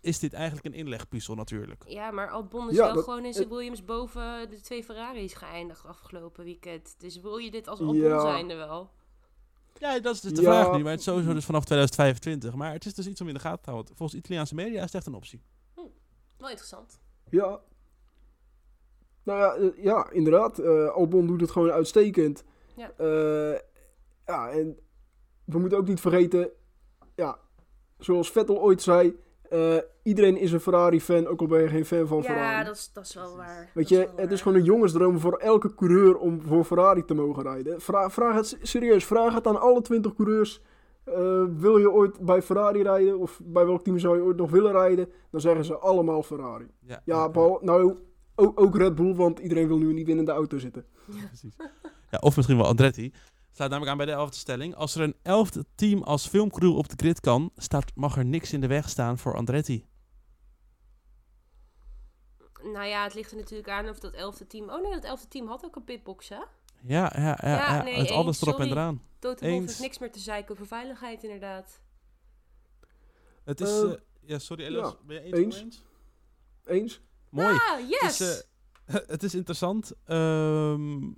is 0.00 0.18
dit 0.18 0.32
eigenlijk 0.32 0.66
een 0.66 0.74
inlegpuzzel 0.74 1.34
natuurlijk. 1.34 1.84
Ja, 1.88 2.10
maar 2.10 2.30
Albon 2.30 2.68
is 2.70 2.76
Ja, 2.76 2.84
wel 2.84 2.94
dat- 2.94 3.04
gewoon 3.04 3.24
in 3.24 3.32
zijn 3.32 3.48
Williams 3.48 3.84
boven 3.84 4.50
de 4.50 4.60
twee 4.60 4.84
Ferraris 4.84 5.34
geëindigd 5.34 5.84
afgelopen 5.86 6.44
weekend. 6.44 6.94
Dus 6.98 7.20
wil 7.20 7.36
je 7.36 7.50
dit 7.50 7.68
als 7.68 7.78
Albon 7.80 7.96
Ja. 7.96 8.20
zijnde 8.20 8.54
wel? 8.54 8.90
Ja, 9.78 9.98
dat 10.00 10.14
is 10.14 10.20
dus 10.20 10.32
de 10.32 10.42
Ja. 10.42 10.62
vraag 10.62 10.76
nu, 10.76 10.82
maar 10.82 10.90
het 10.90 10.98
is 11.00 11.06
sowieso 11.06 11.32
dus 11.32 11.44
vanaf 11.44 11.64
2025. 11.64 12.54
Maar 12.54 12.72
het 12.72 12.86
is 12.86 12.94
dus 12.94 13.06
iets 13.06 13.20
om 13.20 13.28
in 13.28 13.34
de 13.34 13.40
gaten 13.40 13.62
te 13.64 13.70
houden. 13.70 13.96
Volgens 13.96 14.18
Italiaanse 14.18 14.54
media 14.54 14.76
is 14.78 14.84
het 14.84 14.94
echt 14.94 15.06
een 15.06 15.14
optie. 15.14 15.42
Wel 16.36 16.48
interessant. 16.48 16.98
Ja. 17.30 17.60
Nou 19.22 19.38
ja, 19.40 19.54
eh, 19.54 19.84
ja 19.84 20.10
inderdaad. 20.10 20.58
eh, 20.58 20.88
Albon 20.88 21.26
doet 21.26 21.40
het 21.40 21.50
gewoon 21.50 21.70
uitstekend. 21.70 22.44
Ja. 22.76 22.90
Eh, 22.96 23.58
ja, 24.26 24.50
en 24.50 24.78
we 25.44 25.58
moeten 25.58 25.78
ook 25.78 25.86
niet 25.88 26.00
vergeten... 26.00 26.50
Ja, 27.14 27.38
zoals 27.98 28.30
Vettel 28.30 28.60
ooit 28.60 28.82
zei... 28.82 29.16
eh, 29.50 29.76
iedereen 30.02 30.36
is 30.36 30.52
een 30.52 30.60
Ferrari-fan, 30.60 31.26
ook 31.26 31.40
al 31.40 31.46
ben 31.46 31.62
je 31.62 31.68
geen 31.68 31.84
fan 31.84 32.06
van 32.06 32.16
Ja, 32.16 32.22
Ferrari. 32.22 32.64
dat 32.64 32.74
is, 32.76 32.90
dat 32.92 33.04
is 33.04 33.14
wel 33.14 33.36
waar. 33.36 33.56
Dat 33.64 33.74
Weet 33.74 33.88
je, 33.88 33.96
het 33.98 34.10
waar. 34.16 34.32
is 34.32 34.42
gewoon 34.42 34.58
een 34.58 34.64
jongensdroom 34.64 35.18
voor 35.18 35.36
elke 35.36 35.74
coureur 35.74 36.16
om 36.18 36.42
voor 36.42 36.64
Ferrari 36.64 37.04
te 37.04 37.14
mogen 37.14 37.42
rijden. 37.42 37.80
Vra- 37.80 38.10
vraag 38.10 38.34
het 38.34 38.58
serieus, 38.62 39.04
vraag 39.04 39.34
het 39.34 39.46
aan 39.46 39.60
alle 39.60 39.80
20 39.82 40.14
coureurs. 40.14 40.60
Eh, 41.04 41.44
wil 41.56 41.78
je 41.78 41.90
ooit 41.90 42.20
bij 42.20 42.42
Ferrari 42.42 42.82
rijden? 42.82 43.18
Of 43.18 43.40
bij 43.44 43.66
welk 43.66 43.84
team 43.84 43.98
zou 43.98 44.16
je 44.16 44.22
ooit 44.22 44.36
nog 44.36 44.50
willen 44.50 44.72
rijden? 44.72 45.08
Dan 45.30 45.40
zeggen 45.40 45.64
ze 45.64 45.76
allemaal 45.78 46.22
Ferrari. 46.22 46.66
Ja, 46.80 47.02
Ja, 47.04 47.28
behal- 47.28 47.58
nou, 47.62 47.96
ook, 48.34 48.60
ook 48.60 48.76
Red 48.76 48.94
Bull, 48.94 49.14
want 49.14 49.38
iedereen 49.38 49.68
wil 49.68 49.78
nu 49.78 49.88
in 49.88 49.96
die 49.96 50.04
winnende 50.04 50.32
auto 50.32 50.58
zitten. 50.58 50.84
precies. 51.28 51.56
Ja, 52.10 52.18
of 52.18 52.36
misschien 52.36 52.56
wel 52.56 52.66
Andretti. 52.66 53.12
Sluit 53.56 53.70
namelijk 53.70 53.92
aan 53.92 54.06
bij 54.06 54.14
de 54.14 54.20
elfde 54.20 54.38
stelling. 54.38 54.74
Als 54.74 54.94
er 54.94 55.02
een 55.02 55.16
elfde 55.22 55.64
team 55.74 56.02
als 56.02 56.26
filmcrew 56.26 56.76
op 56.76 56.88
de 56.88 56.94
grid 56.96 57.20
kan, 57.20 57.50
staat, 57.56 57.92
mag 57.94 58.16
er 58.16 58.24
niks 58.24 58.52
in 58.52 58.60
de 58.60 58.66
weg 58.66 58.88
staan 58.88 59.18
voor 59.18 59.36
Andretti. 59.36 59.86
Nou 62.62 62.84
ja, 62.84 63.02
het 63.02 63.14
ligt 63.14 63.30
er 63.30 63.36
natuurlijk 63.36 63.68
aan 63.68 63.88
of 63.88 63.98
dat 63.98 64.12
elfde 64.12 64.46
team... 64.46 64.70
Oh 64.70 64.82
nee, 64.82 64.92
dat 64.92 65.04
elfde 65.04 65.28
team 65.28 65.46
had 65.46 65.64
ook 65.64 65.76
een 65.76 65.84
pitbox, 65.84 66.28
hè? 66.28 66.36
Ja, 66.36 66.46
ja, 66.82 67.12
ja. 67.16 67.36
Ja, 67.42 67.76
ja, 67.76 67.82
nee, 67.82 67.98
met 67.98 68.10
alles 68.10 68.42
erop 68.42 68.60
en 68.60 68.70
eraan. 68.70 69.02
Eens. 69.20 69.40
heeft 69.40 69.80
niks 69.80 69.98
meer 69.98 70.12
te 70.12 70.18
zeiken 70.18 70.52
over 70.52 70.66
veiligheid, 70.66 71.22
inderdaad. 71.22 71.80
Het 73.44 73.60
is... 73.60 73.68
Eh, 73.68 73.92
eh, 73.92 73.98
ja, 74.20 74.38
sorry 74.38 74.64
Elias, 74.64 74.90
ja, 74.90 74.96
ben 75.06 75.26
je 75.26 75.34
eens? 75.36 75.60
eens. 75.60 75.82
Eens? 76.64 77.00
Mooi. 77.30 77.54
Ah, 77.54 77.88
yes! 77.88 78.18
Het 78.18 78.28
is, 78.28 78.44
eh, 78.84 79.08
het 79.14 79.22
is 79.22 79.34
interessant. 79.34 79.92
Ehm 80.04 81.12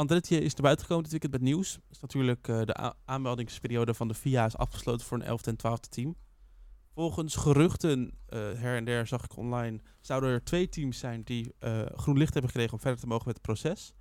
Andretti 0.00 0.36
is 0.36 0.52
naar 0.54 0.62
buiten 0.62 0.84
gekomen 0.84 1.02
dit 1.02 1.12
weekend 1.12 1.32
met 1.32 1.42
nieuws. 1.42 1.78
Is 1.90 2.00
natuurlijk 2.00 2.48
eh, 2.48 2.60
de 2.64 2.94
aanmeldingsperiode 3.04 3.94
van 3.94 4.08
de 4.08 4.14
FIA 4.14 4.44
is 4.44 4.56
afgesloten 4.56 5.06
voor 5.06 5.20
een 5.20 5.38
11e 5.38 5.44
en 5.44 5.56
12e 5.56 5.88
team. 5.88 6.16
Volgens 6.94 7.36
geruchten, 7.36 8.18
eh, 8.26 8.38
her 8.38 8.76
en 8.76 8.84
der 8.84 9.06
zag 9.06 9.24
ik 9.24 9.36
online, 9.36 9.80
zouden 10.00 10.30
er 10.30 10.44
twee 10.44 10.68
teams 10.68 10.98
zijn 10.98 11.22
die 11.22 11.54
eh, 11.58 11.86
groen 11.94 12.18
licht 12.18 12.32
hebben 12.32 12.50
gekregen 12.50 12.72
om 12.74 12.80
verder 12.80 13.00
te 13.00 13.06
mogen 13.06 13.26
met 13.26 13.34
het 13.34 13.44
proces. 13.44 13.92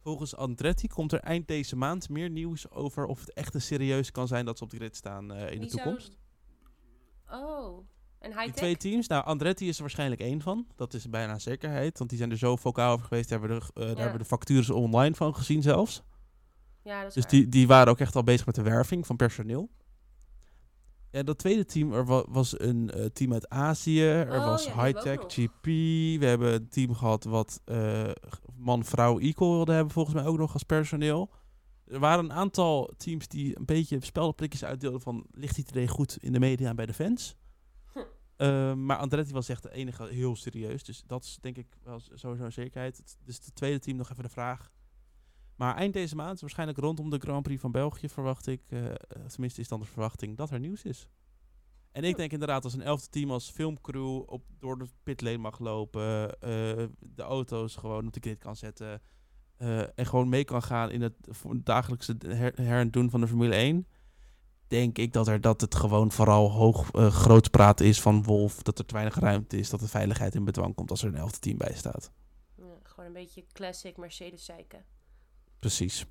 Volgens 0.00 0.36
Andretti 0.36 0.88
komt 0.88 1.12
er 1.12 1.20
eind 1.20 1.48
deze 1.48 1.76
maand 1.76 2.08
meer 2.08 2.30
nieuws 2.30 2.70
over 2.70 3.06
of 3.06 3.20
het 3.20 3.32
echt 3.32 3.54
een 3.54 3.62
serieus 3.62 4.10
kan 4.10 4.28
zijn 4.28 4.44
dat 4.44 4.58
ze 4.58 4.64
op 4.64 4.70
de 4.70 4.76
grid 4.76 4.96
staan 4.96 5.34
in 5.34 5.60
de 5.60 5.68
zou- 5.68 5.82
toekomst. 5.82 6.16
Oh, 7.30 7.88
en 8.32 8.44
Die 8.44 8.52
twee 8.54 8.76
teams, 8.76 9.06
nou 9.06 9.24
Andretti 9.24 9.68
is 9.68 9.74
er 9.76 9.80
waarschijnlijk 9.80 10.20
één 10.20 10.40
van. 10.40 10.66
Dat 10.76 10.94
is 10.94 11.10
bijna 11.10 11.32
een 11.32 11.40
zekerheid, 11.40 11.98
want 11.98 12.10
die 12.10 12.18
zijn 12.18 12.30
er 12.30 12.38
zo 12.38 12.56
vocaal 12.56 12.92
over 12.92 13.06
geweest. 13.06 13.28
Daar 13.28 13.38
hebben, 13.40 13.58
we 13.58 13.64
de, 13.74 13.80
eh, 13.80 13.86
daar 13.86 13.96
hebben 13.96 14.12
we 14.12 14.18
de 14.18 14.24
factures 14.24 14.70
online 14.70 15.14
van 15.14 15.34
gezien 15.34 15.62
zelfs. 15.62 16.02
Ja, 16.82 16.98
dat 16.98 17.08
is 17.08 17.14
Dus 17.14 17.22
waar. 17.22 17.32
die, 17.32 17.48
die 17.48 17.66
waren 17.66 17.88
ook 17.92 18.00
echt 18.00 18.16
al 18.16 18.22
bezig 18.24 18.46
met 18.46 18.54
de 18.54 18.62
werving 18.62 19.06
van 19.06 19.16
personeel. 19.16 19.70
Ja, 21.10 21.22
dat 21.22 21.38
tweede 21.38 21.64
team, 21.64 21.92
er 21.92 22.04
wa- 22.06 22.24
was 22.28 22.60
een 22.60 22.90
eh, 22.90 23.04
team 23.04 23.32
uit 23.32 23.48
Azië. 23.48 24.02
Er 24.02 24.38
Oh, 24.38 24.44
was 24.46 24.64
ja, 24.64 24.82
Hightech, 24.84 25.20
GP. 25.26 25.64
We 26.20 26.26
hebben 26.26 26.52
een 26.52 26.68
team 26.68 26.94
gehad 26.94 27.24
wat 27.24 27.60
eh, 27.64 28.10
man-vrouw 28.56 29.18
equal 29.18 29.50
wilde 29.52 29.72
hebben, 29.72 29.92
volgens 29.92 30.14
mij 30.14 30.24
ook 30.24 30.38
nog 30.38 30.52
als 30.52 30.62
personeel. 30.62 31.30
Er 31.86 31.98
waren 31.98 32.24
een 32.24 32.32
aantal 32.32 32.92
teams 32.96 33.28
die 33.28 33.58
een 33.58 33.64
beetje 33.64 33.98
speldenprikjes 34.04 34.64
uitdeelden 34.64 35.00
van... 35.00 35.26
ligt 35.30 35.58
idee 35.58 35.88
goed 35.88 36.16
in 36.20 36.32
de 36.32 36.38
media 36.38 36.68
en 36.68 36.76
bij 36.76 36.86
de 36.86 36.94
fans? 36.94 37.36
Hm. 38.36 38.42
Eh, 38.42 38.74
maar 38.74 38.96
Andretti 38.96 39.32
was 39.32 39.48
echt 39.48 39.62
de 39.62 39.70
enige 39.72 40.06
heel 40.06 40.36
serieus. 40.36 40.84
Dus 40.84 41.02
dat 41.06 41.24
is 41.24 41.38
denk 41.40 41.56
ik 41.56 41.66
wel 41.82 42.00
sowieso 42.14 42.44
een 42.44 42.52
zekerheid. 42.52 42.96
Het- 42.96 43.16
Dus 43.24 43.36
het 43.36 43.54
tweede 43.54 43.78
team 43.78 43.96
nog 43.96 44.10
even 44.10 44.22
de 44.22 44.28
vraag. 44.28 44.70
Maar 45.56 45.76
eind 45.76 45.92
deze 45.92 46.16
maand, 46.16 46.40
waarschijnlijk 46.40 46.78
rondom 46.78 47.10
de 47.10 47.18
Grand 47.18 47.42
Prix 47.42 47.60
van 47.60 47.72
België, 47.72 48.08
verwacht 48.08 48.46
ik, 48.46 48.62
eh, 48.68 48.86
eh, 48.90 48.94
tenminste 49.26 49.60
is 49.60 49.68
dan 49.68 49.80
de 49.80 49.86
verwachting, 49.86 50.36
dat 50.36 50.50
er 50.50 50.58
nieuws 50.60 50.82
is. 50.82 51.08
En 51.92 52.04
ik 52.04 52.16
denk 52.16 52.32
inderdaad 52.32 52.64
als 52.64 52.72
een 52.74 52.82
elfde 52.82 53.08
team 53.10 53.30
als 53.30 53.50
filmcrew 53.50 54.22
op, 54.26 54.44
door 54.58 54.78
de 54.78 54.86
pitlane 55.02 55.36
mag 55.38 55.58
lopen, 55.58 56.30
eh, 56.40 56.84
de 56.98 57.22
auto's 57.22 57.76
gewoon 57.76 58.06
op 58.06 58.12
de 58.12 58.20
grid 58.20 58.38
kan 58.38 58.56
zetten 58.56 59.02
en 59.94 60.06
gewoon 60.06 60.28
mee 60.28 60.44
kan 60.44 60.62
gaan 60.62 60.90
in 60.90 61.02
het 61.02 61.14
dagelijkse 61.56 62.16
her, 62.26 62.52
her 62.62 62.78
en 62.80 62.90
doen 62.90 63.10
van 63.10 63.20
de 63.20 63.26
Formule 63.28 63.54
1, 63.54 63.86
denk 64.68 64.98
ik 64.98 65.12
dat, 65.12 65.28
er, 65.28 65.40
dat 65.40 65.60
het 65.60 65.74
gewoon 65.74 66.12
vooral 66.12 66.50
hoog 66.50 66.90
eh 66.90 67.10
grootspraat 67.14 67.80
is 67.80 68.00
van 68.00 68.22
Wolf, 68.22 68.62
dat 68.62 68.78
er 68.78 68.86
te 68.86 68.94
weinig 68.94 69.14
ruimte 69.18 69.56
is, 69.58 69.70
dat 69.70 69.80
de 69.80 69.88
veiligheid 69.88 70.34
in 70.34 70.44
bedwang 70.44 70.74
komt 70.74 70.90
als 70.90 71.02
er 71.02 71.08
een 71.08 71.14
elfde 71.16 71.38
team 71.38 71.58
bij 71.58 71.74
staat. 71.74 72.10
Ja, 72.56 72.64
gewoon 72.82 73.06
een 73.06 73.12
beetje 73.12 73.44
classic 73.52 73.96
Mercedes 73.96 74.44
zeiken. 74.44 74.84
Precies. 75.58 76.06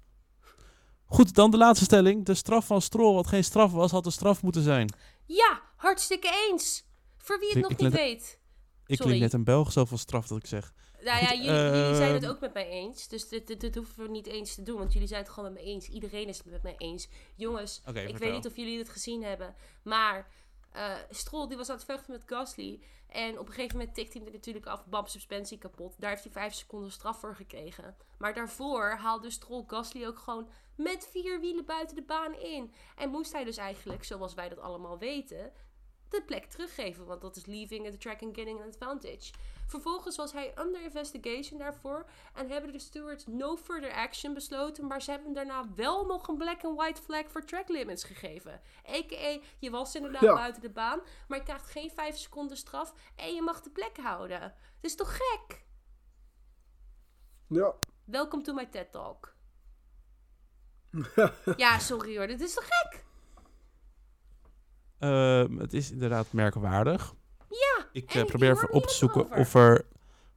Goed, 1.05 1.33
dan 1.35 1.51
de 1.51 1.57
laatste 1.57 1.85
stelling. 1.85 2.25
De 2.25 2.33
straf 2.33 2.65
van 2.65 2.81
Stroll, 2.81 3.13
wat 3.13 3.27
geen 3.27 3.43
straf 3.43 3.71
was, 3.71 3.91
had 3.91 4.05
een 4.05 4.11
straf 4.11 4.43
moeten 4.43 4.61
zijn. 4.63 4.93
Ja, 5.25 5.61
hartstikke 5.75 6.47
eens! 6.49 6.85
Voor 7.17 7.39
wie 7.39 7.47
het 7.47 7.57
Ik- 7.57 7.63
nog 7.63 7.71
ik 7.71 7.79
niet 7.79 7.93
weet. 7.93 8.39
Ik 8.85 8.95
Sorry. 8.97 9.11
klink 9.11 9.23
net 9.23 9.33
een 9.33 9.43
Belg, 9.43 9.71
zoveel 9.71 9.97
straf 9.97 10.27
dat 10.27 10.37
ik 10.37 10.45
zeg. 10.47 10.73
Nou 11.05 11.23
ja, 11.23 11.33
jullie, 11.33 11.79
jullie 11.79 11.95
zijn 11.95 12.13
het 12.13 12.23
ehm, 12.23 12.31
ook 12.31 12.39
met 12.39 12.53
mij 12.53 12.67
eens. 12.67 13.07
Dus 13.07 13.27
dit, 13.27 13.47
dit, 13.47 13.61
dit 13.61 13.75
hoeven 13.75 14.03
we 14.03 14.09
niet 14.09 14.27
eens 14.27 14.55
te 14.55 14.63
doen. 14.63 14.77
Want 14.77 14.93
jullie 14.93 15.07
zijn 15.07 15.21
het 15.21 15.29
gewoon 15.29 15.53
met 15.53 15.63
me 15.63 15.69
eens. 15.69 15.89
Iedereen 15.89 16.27
is 16.27 16.37
het 16.37 16.45
met 16.45 16.63
mij 16.63 16.75
eens. 16.77 17.07
Jongens, 17.35 17.77
ik 17.77 17.83
vertel. 17.93 18.13
weet 18.13 18.33
niet 18.33 18.45
of 18.45 18.55
jullie 18.55 18.77
het 18.77 18.89
gezien 18.89 19.23
hebben. 19.23 19.55
Maar 19.83 20.27
eh 20.71 20.93
Stroll 21.09 21.47
die 21.47 21.57
was 21.57 21.69
aan 21.69 21.75
het 21.75 21.85
vechten 21.85 22.11
met 22.11 22.23
Gasly. 22.25 22.79
En 23.07 23.39
op 23.39 23.47
een 23.47 23.53
gegeven 23.53 23.77
moment 23.77 23.95
tikt 23.95 24.13
hij 24.13 24.25
er 24.25 24.31
natuurlijk 24.31 24.65
af. 24.65 24.85
Bam, 24.85 25.07
suspensie 25.07 25.57
kapot. 25.57 25.95
Daar 25.97 26.09
heeft 26.09 26.23
hij 26.23 26.31
vijf 26.31 26.53
seconden 26.53 26.91
straf 26.91 27.19
voor 27.19 27.35
gekregen. 27.35 27.95
Maar 28.17 28.33
daarvoor 28.33 28.89
haalde 28.89 29.29
Stroll 29.29 29.63
Gasly 29.67 30.05
ook 30.05 30.19
gewoon 30.19 30.49
met 30.75 31.07
vier 31.11 31.39
wielen 31.39 31.65
buiten 31.65 31.95
de 31.95 32.01
baan 32.01 32.33
in. 32.33 32.73
En 32.95 33.09
moest 33.09 33.31
hij 33.31 33.43
dus 33.43 33.57
eigenlijk, 33.57 34.03
zoals 34.03 34.33
wij 34.33 34.49
dat 34.49 34.59
allemaal 34.59 34.97
weten, 34.97 35.51
de 36.09 36.23
plek 36.25 36.45
teruggeven. 36.45 37.05
Want 37.05 37.21
dat 37.21 37.35
is 37.35 37.45
leaving 37.45 37.89
the 37.89 37.97
track 37.97 38.21
and 38.21 38.35
getting 38.35 38.59
an 38.61 38.67
advantage. 38.67 39.31
Vervolgens 39.67 40.15
was 40.15 40.31
hij 40.31 40.53
under 40.59 40.81
investigation 40.81 41.59
daarvoor. 41.59 42.05
En 42.33 42.49
hebben 42.49 42.71
de 42.71 42.79
stewards 42.79 43.25
no 43.27 43.57
further 43.57 43.91
action 43.93 44.33
besloten. 44.33 44.87
Maar 44.87 45.01
ze 45.01 45.11
hebben 45.11 45.33
hem 45.33 45.47
daarna 45.47 45.73
wel 45.75 46.05
nog 46.05 46.27
een 46.27 46.37
black 46.37 46.63
and 46.63 46.77
white 46.77 47.01
flag 47.01 47.23
voor 47.27 47.45
track 47.45 47.69
limits 47.69 48.03
gegeven. 48.03 48.61
A.k.a. 48.89 49.39
je 49.59 49.69
was 49.69 49.95
inderdaad 49.95 50.21
Ja. 50.21 50.33
buiten 50.33 50.61
de 50.61 50.69
baan. 50.69 50.99
Maar 51.27 51.37
je 51.37 51.43
krijgt 51.43 51.69
geen 51.69 51.91
5 51.91 52.17
seconden 52.17 52.57
straf. 52.57 52.93
En 53.15 53.33
je 53.33 53.41
mag 53.41 53.61
de 53.61 53.69
plek 53.69 53.97
houden. 53.97 54.39
Dat 54.39 54.51
is 54.81 54.95
toch 54.95 55.17
gek? 55.17 55.63
Ja. 57.47 57.73
Welkom 58.03 58.43
to 58.43 58.53
my 58.53 58.65
TED 58.65 58.91
Talk. 58.91 59.33
ja, 61.57 61.79
sorry 61.79 62.17
hoor. 62.17 62.27
Dit 62.27 62.41
is 62.41 62.53
toch 62.53 62.67
gek? 62.67 63.03
Ehm, 64.99 65.57
het 65.57 65.73
is 65.73 65.91
inderdaad 65.91 66.31
merkwaardig. 66.31 67.13
Ja. 67.59 67.85
Ik 67.91 68.13
eh, 68.13 68.25
probeer 68.25 68.51
even 68.51 68.71
op 68.73 68.85
te 68.85 68.93
zoeken 68.93 69.23
over. 69.25 69.37
of 69.37 69.53
er... 69.53 69.85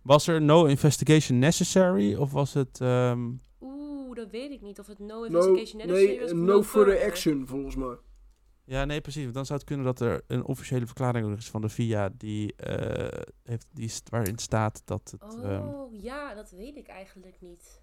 Was 0.02 0.26
er 0.26 0.42
no 0.42 0.64
investigation 0.64 1.38
necessary? 1.38 2.14
Of 2.14 2.32
was 2.32 2.54
het... 2.54 2.80
ehm, 2.80 3.30
Oeh, 3.60 4.16
dat 4.16 4.30
weet 4.30 4.50
ik 4.50 4.60
niet. 4.60 4.78
Of 4.78 4.86
het 4.86 4.98
no 4.98 5.06
No, 5.06 5.24
investigation 5.24 5.76
necessary 5.86 6.06
nee, 6.06 6.20
was 6.20 6.30
of 6.32 6.36
no 6.38 6.62
further 6.62 7.04
action, 7.04 7.46
volgens 7.46 7.76
mij. 7.76 7.96
Ja, 8.64 8.84
nee, 8.84 9.00
precies. 9.00 9.22
Want 9.22 9.34
dan 9.34 9.46
zou 9.46 9.58
het 9.58 9.68
kunnen 9.68 9.86
dat 9.86 10.00
er 10.00 10.22
een 10.26 10.44
officiële 10.44 10.86
verklaring 10.86 11.36
is 11.36 11.48
van 11.50 11.60
de 11.60 11.68
VIA 11.68 12.10
die, 12.16 12.54
eh, 12.56 13.20
heeft, 13.44 13.66
die 13.72 13.88
st- 13.88 14.08
waarin 14.10 14.38
staat 14.38 14.82
dat 14.84 15.14
het... 15.20 15.34
ehm, 15.42 15.62
Oh, 15.68 16.02
ja, 16.02 16.34
dat 16.34 16.50
weet 16.50 16.76
ik 16.76 16.86
eigenlijk 16.88 17.36
niet. 17.40 17.80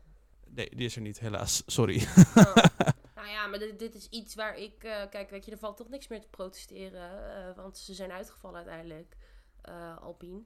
nee, 0.48 0.70
die 0.76 0.86
is 0.86 0.96
er 0.96 1.02
niet, 1.02 1.20
helaas. 1.20 1.64
Sorry. 1.66 2.08
Oh. 2.36 2.56
nou 3.26 3.38
ja, 3.38 3.48
maar 3.48 3.60
dit, 3.60 3.80
dit 3.80 3.96
is 3.96 4.08
iets 4.10 4.36
waar 4.36 4.58
ik... 4.58 4.84
eh, 4.84 5.02
kijk, 5.10 5.30
weet 5.30 5.46
je, 5.46 5.52
er 5.52 5.58
valt 5.58 5.78
toch 5.78 5.90
niks 5.90 6.08
meer 6.08 6.22
te 6.22 6.28
protesteren. 6.28 7.36
eh, 7.48 7.56
want 7.56 7.78
ze 7.78 7.94
zijn 7.94 8.12
uitgevallen 8.12 8.58
uiteindelijk, 8.58 9.18
eh 9.62 9.98
Alpine. 9.98 10.42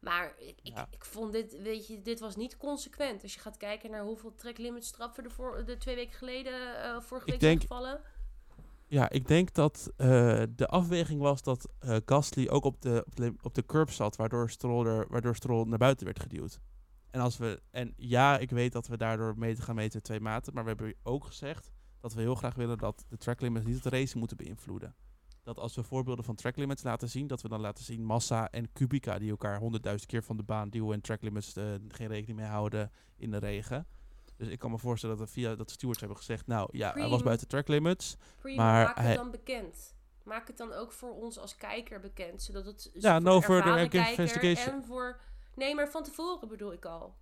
Maar 0.00 0.34
ik, 0.38 0.58
ik, 0.62 0.76
Ja. 0.76 0.86
ik 0.90 1.04
vond 1.04 1.32
dit, 1.32 1.62
weet 1.62 1.86
je, 1.86 2.02
dit 2.02 2.20
was 2.20 2.36
niet 2.36 2.56
consequent. 2.56 3.22
Als 3.22 3.34
je 3.34 3.40
gaat 3.40 3.56
kijken 3.56 3.90
naar 3.90 4.02
hoeveel 4.02 4.34
track 4.34 4.58
limit 4.58 4.84
straffen 4.84 5.24
er 5.24 5.30
voor, 5.30 5.64
de 5.64 5.76
twee 5.76 5.94
weken 5.94 6.14
geleden, 6.18 6.52
vorige 7.02 7.26
Ik 7.26 7.32
week 7.32 7.40
denk- 7.40 7.60
zijn 7.60 7.60
gevallen. 7.60 8.00
Ja, 8.86 9.08
ik 9.10 9.28
denk 9.28 9.54
dat 9.54 9.90
de 10.56 10.66
afweging 10.66 11.20
was 11.20 11.42
dat 11.42 11.68
eh 11.78 11.96
Gasly 12.06 12.48
ook 12.48 12.64
op 12.64 12.82
de, 12.82 13.02
op, 13.06 13.16
de, 13.16 13.34
op 13.42 13.54
de 13.54 13.66
curb 13.66 13.90
zat, 13.90 14.16
waardoor 14.16 14.50
Stroll, 14.50 14.86
er, 14.86 15.06
waardoor 15.08 15.36
Stroll 15.36 15.64
naar 15.66 15.78
buiten 15.78 16.06
werd 16.06 16.20
geduwd. 16.20 16.60
En, 17.10 17.20
als 17.20 17.36
we, 17.36 17.62
en 17.70 17.94
ja, 17.96 18.38
ik 18.38 18.50
weet 18.50 18.72
dat 18.72 18.86
we 18.86 18.96
daardoor 18.96 19.38
meten 19.38 19.64
gaan 19.64 19.74
meten 19.74 20.02
twee 20.02 20.20
maten, 20.20 20.54
maar 20.54 20.62
we 20.62 20.68
hebben 20.68 20.94
ook 21.02 21.24
gezegd 21.24 21.70
dat 22.00 22.12
we 22.14 22.20
heel 22.20 22.34
graag 22.34 22.54
willen 22.54 22.78
dat 22.78 23.04
de 23.08 23.16
track 23.16 23.40
limits 23.40 23.66
niet 23.66 23.84
het 23.84 23.92
race 23.92 24.18
moeten 24.18 24.36
beïnvloeden. 24.36 24.94
Dat 25.42 25.58
als 25.58 25.74
we 25.74 25.82
voorbeelden 25.82 26.24
van 26.24 26.34
track 26.34 26.56
limits 26.56 26.82
laten 26.82 27.08
zien, 27.08 27.26
dat 27.26 27.42
we 27.42 27.48
dan 27.48 27.60
laten 27.60 27.84
zien 27.84 28.04
Massa 28.04 28.50
en 28.50 28.72
Kubica 28.72 29.18
die 29.18 29.30
elkaar 29.30 29.58
honderdduizend 29.58 30.10
keer 30.10 30.22
van 30.22 30.36
de 30.36 30.42
baan 30.42 30.70
duwen 30.70 30.94
en 30.94 31.00
track 31.00 31.22
limits 31.22 31.56
eh, 31.56 31.64
geen 31.88 32.08
rekening 32.08 32.38
mee 32.38 32.48
houden 32.48 32.90
in 33.16 33.30
de 33.30 33.36
regen. 33.38 33.86
Dus 34.36 34.48
ik 34.48 34.58
kan 34.58 34.70
me 34.70 34.78
voorstellen 34.78 35.16
dat, 35.16 35.30
via, 35.30 35.54
dat 35.54 35.70
stewards 35.70 36.00
hebben 36.00 36.18
gezegd, 36.18 36.46
nou 36.46 36.68
ja, 36.72 36.92
hij 36.92 37.08
was 37.08 37.22
buiten 37.22 37.48
track 37.48 37.68
limits. 37.68 38.16
Prima, 38.38 38.62
Maar 38.62 38.84
maak 38.84 38.96
hij- 38.96 39.06
het 39.06 39.16
dan 39.16 39.30
bekend. 39.30 39.94
Maak 40.24 40.46
het 40.46 40.56
dan 40.56 40.72
ook 40.72 40.92
voor 40.92 41.14
ons 41.14 41.38
als 41.38 41.56
kijker 41.56 42.00
bekend. 42.00 42.42
Zodat 42.42 42.64
het 42.64 42.90
Ja, 42.94 43.12
voor 43.12 43.22
no 43.22 43.40
further 43.40 43.78
investigation. 43.78 44.74
en 44.74 44.84
voor 44.84 45.20
Nee, 45.54 45.74
maar 45.74 45.88
van 45.90 46.02
tevoren 46.02 46.48
bedoel 46.48 46.72
ik 46.72 46.84
al. 46.84 47.14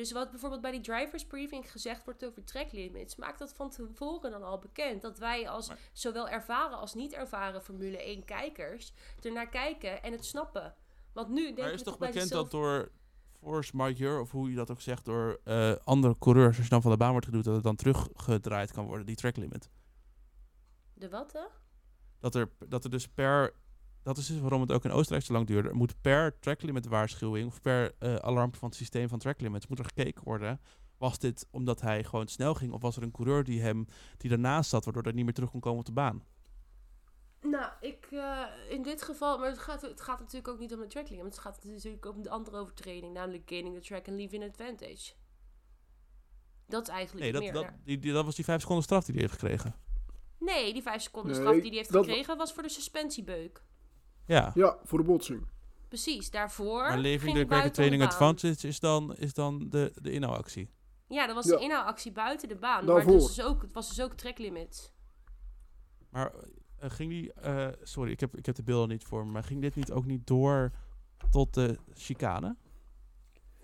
Dus 0.00 0.12
wat 0.12 0.30
bijvoorbeeld 0.30 0.60
bij 0.60 0.70
die 0.70 0.80
drivers 0.80 1.26
briefing 1.26 1.70
gezegd 1.70 2.04
wordt 2.04 2.24
over 2.24 2.44
track 2.44 2.72
limits, 2.72 3.16
maakt 3.16 3.38
dat 3.38 3.52
van 3.52 3.70
tevoren 3.70 4.30
dan 4.30 4.42
al 4.42 4.58
bekend. 4.58 5.02
Dat 5.02 5.18
wij 5.18 5.48
als 5.48 5.68
Maar- 5.68 5.78
zowel 5.92 6.28
ervaren 6.28 6.78
als 6.78 6.94
niet 6.94 7.12
ervaren 7.12 7.62
Formule 7.62 8.08
1 8.08 8.24
kijkers 8.24 8.92
ernaar 9.20 9.48
kijken 9.48 10.02
en 10.02 10.12
het 10.12 10.24
snappen. 10.24 10.74
Want 11.12 11.28
nu 11.28 11.44
denk 11.44 11.58
Maar 11.58 11.72
is 11.72 11.82
toch 11.82 11.98
bekend 11.98 12.28
dat 12.30 12.50
door 12.50 12.90
force 13.40 13.76
majeure, 13.76 14.20
of 14.20 14.30
hoe 14.30 14.50
je 14.50 14.56
dat 14.56 14.70
ook 14.70 14.80
zegt, 14.80 15.04
door 15.04 15.40
eh, 15.44 15.72
andere 15.84 16.18
coureurs, 16.18 16.56
als 16.56 16.64
je 16.64 16.70
dan 16.70 16.82
van 16.82 16.90
de 16.90 16.96
baan 16.96 17.10
wordt 17.10 17.26
geduwd, 17.26 17.44
dat 17.44 17.54
het 17.54 17.62
dan 17.62 17.76
teruggedraaid 17.76 18.72
kan 18.72 18.86
worden, 18.86 19.06
die 19.06 19.16
track 19.16 19.36
limit. 19.36 19.70
De 20.94 21.08
wat, 21.08 21.32
hè? 21.32 21.44
Dat 22.18 22.34
er, 22.34 22.50
dat 22.68 22.84
er 22.84 22.90
dus 22.90 23.08
per, 23.08 23.54
dat 24.02 24.16
is 24.18 24.26
dus 24.26 24.40
waarom 24.40 24.60
het 24.60 24.72
ook 24.72 24.84
in 24.84 24.90
Oostenrijk 24.90 25.24
zo 25.26 25.32
lang 25.32 25.46
duurde, 25.46 25.68
er 25.68 25.74
moet 25.76 26.00
per 26.00 26.38
track 26.38 26.62
limit 26.62 26.86
waarschuwing, 26.86 27.46
of 27.46 27.60
per 27.60 27.94
eh, 27.98 28.14
alarm 28.14 28.54
van 28.54 28.68
het 28.68 28.76
systeem 28.78 29.08
van 29.08 29.18
track 29.18 29.40
limits, 29.40 29.66
moet 29.66 29.78
er 29.78 29.84
gekeken 29.84 30.24
worden. 30.24 30.60
Was 30.98 31.18
dit 31.18 31.46
omdat 31.50 31.80
hij 31.80 32.04
gewoon 32.04 32.28
snel 32.28 32.54
ging, 32.54 32.72
of 32.72 32.80
was 32.82 32.96
er 32.96 33.02
een 33.02 33.10
coureur 33.10 33.44
die 33.44 33.60
hem, 33.60 33.86
die 34.16 34.30
daarnaast 34.30 34.70
zat, 34.70 34.84
waardoor 34.84 35.02
hij 35.02 35.12
niet 35.12 35.24
meer 35.24 35.34
terug 35.34 35.50
kon 35.50 35.60
komen 35.60 35.78
op 35.78 35.86
de 35.86 35.92
baan? 35.92 36.24
Nou, 37.40 37.72
ik 37.80 38.06
eh, 38.10 38.44
in 38.68 38.82
dit 38.82 39.02
geval, 39.02 39.38
maar 39.38 39.48
het 39.48 39.58
gaat, 39.58 39.82
het 39.82 40.00
gaat 40.00 40.18
natuurlijk 40.18 40.48
ook 40.48 40.58
niet 40.58 40.72
om 40.74 40.80
de 40.80 40.86
track 40.86 41.08
limit. 41.08 41.24
Het 41.24 41.38
gaat 41.38 41.64
natuurlijk 41.64 42.06
ook 42.06 42.14
om 42.14 42.22
de 42.22 42.30
andere 42.30 42.56
overtreding, 42.56 43.12
namelijk 43.12 43.42
gaining 43.48 43.74
the 43.74 43.80
track 43.80 44.08
and 44.08 44.16
leaving 44.16 44.44
advantage. 44.44 45.12
Dat 46.66 46.82
is 46.82 46.88
eigenlijk 46.88 47.22
Nee, 47.24 47.32
dat, 47.32 47.42
meer. 47.42 47.52
dat, 47.52 47.62
naar- 47.62 47.80
die, 47.84 47.98
die, 47.98 48.12
dat 48.12 48.24
was 48.24 48.34
die 48.36 48.44
vijf 48.44 48.60
seconden 48.60 48.84
straf 48.84 49.04
die 49.04 49.14
hij 49.14 49.22
heeft 49.22 49.38
gekregen. 49.40 49.74
Nee, 50.38 50.72
die 50.72 50.82
vijf 50.82 51.02
seconden 51.02 51.30
Nee, 51.32 51.40
straf 51.40 51.54
die 51.56 51.66
hij 51.68 51.76
heeft 51.78 51.92
dat- 51.92 52.04
gekregen 52.04 52.36
was 52.36 52.52
voor 52.52 52.62
de 52.62 52.68
suspensiebeuk. 52.68 53.62
Ja. 54.30 54.50
Ja, 54.54 54.76
voor 54.84 54.98
de 54.98 55.04
botsing. 55.04 55.46
Precies, 55.88 56.30
daarvoor. 56.30 56.80
Maar 56.80 56.90
ging 56.90 57.02
levering 57.02 57.48
de 57.62 57.70
training 57.70 58.02
advantage 58.02 58.68
is 58.68 58.80
dan, 58.80 59.16
is 59.16 59.34
dan 59.34 59.68
de, 59.68 59.92
de 60.02 60.10
inhoudactie. 60.10 60.70
Ja, 61.08 61.26
dat 61.26 61.34
was 61.34 61.46
Ja. 61.46 61.56
de 61.56 61.62
inhoudactie 61.62 62.12
buiten 62.12 62.48
de 62.48 62.56
baan. 62.56 62.86
Daarvoor. 62.86 63.12
Maar 63.12 63.20
dus 63.20 63.42
ook, 63.42 63.62
het 63.62 63.72
was 63.72 63.88
dus 63.88 64.00
ook 64.00 64.12
track 64.12 64.38
limit. 64.38 64.92
Maar 66.10 66.32
eh, 66.78 66.90
ging 66.90 67.10
die, 67.10 67.32
eh, 67.32 67.68
sorry, 67.82 68.10
ik 68.10 68.20
heb, 68.20 68.36
ik 68.36 68.46
heb 68.46 68.54
de 68.54 68.62
beelden 68.62 68.88
niet 68.88 69.04
voor 69.04 69.24
me, 69.26 69.32
maar 69.32 69.44
ging 69.44 69.60
dit 69.60 69.74
niet 69.74 69.92
ook 69.92 70.04
niet 70.04 70.26
door 70.26 70.70
tot 71.30 71.54
de 71.54 71.78
chicane? 71.94 72.56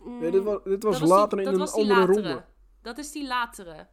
Nee, 0.05 0.31
dit 0.31 0.45
was, 0.45 0.59
dit 0.65 0.83
was 0.83 1.01
later 1.01 1.39
die- 1.39 1.39
in 1.39 1.45
dat 1.45 1.53
een 1.55 1.59
was 1.59 1.73
die 1.75 1.83
andere 1.83 2.01
latere. 2.01 2.29
ronde. 2.29 2.45
Dat 2.83 2.99
is 2.99 3.13
die 3.13 3.27
latere. 3.27 3.87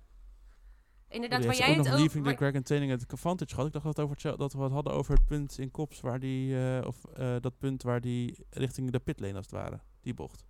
Inderdaad, 1.13 1.45
waar 1.45 1.55
jij 1.55 1.69
ook 1.69 1.75
het 1.75 1.77
nog 1.77 1.93
over... 1.93 1.99
leaving 1.99 2.53
the 2.53 2.61
training 2.61 2.91
advantage 2.91 3.53
gehad. 3.53 3.67
Ik 3.67 3.73
dacht 3.73 3.85
dat, 3.85 3.95
het 3.95 4.05
over 4.05 4.37
dat 4.37 4.53
we 4.53 4.61
het 4.61 4.71
hadden 4.71 4.93
over 4.93 5.13
het 5.13 5.25
punt 5.25 5.57
in 5.57 5.71
Kops, 5.71 6.01
waar 6.01 6.19
die, 6.19 6.57
eh, 6.57 6.87
of 6.87 7.05
eh, 7.05 7.35
dat 7.39 7.57
punt 7.57 7.83
waar 7.83 8.01
die 8.01 8.45
richting 8.49 8.91
de 8.91 8.99
pitlane 8.99 9.35
als 9.35 9.45
het 9.45 9.55
ware, 9.55 9.79
die 10.01 10.13
bocht. 10.13 10.45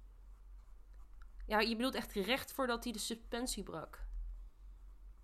Ja, 1.45 1.59
je 1.59 1.75
bedoelt 1.75 1.95
echt 1.95 2.13
recht 2.13 2.51
voordat 2.51 2.83
hij 2.83 2.93
de 2.93 2.99
suspensie 2.99 3.63
brak. 3.63 4.05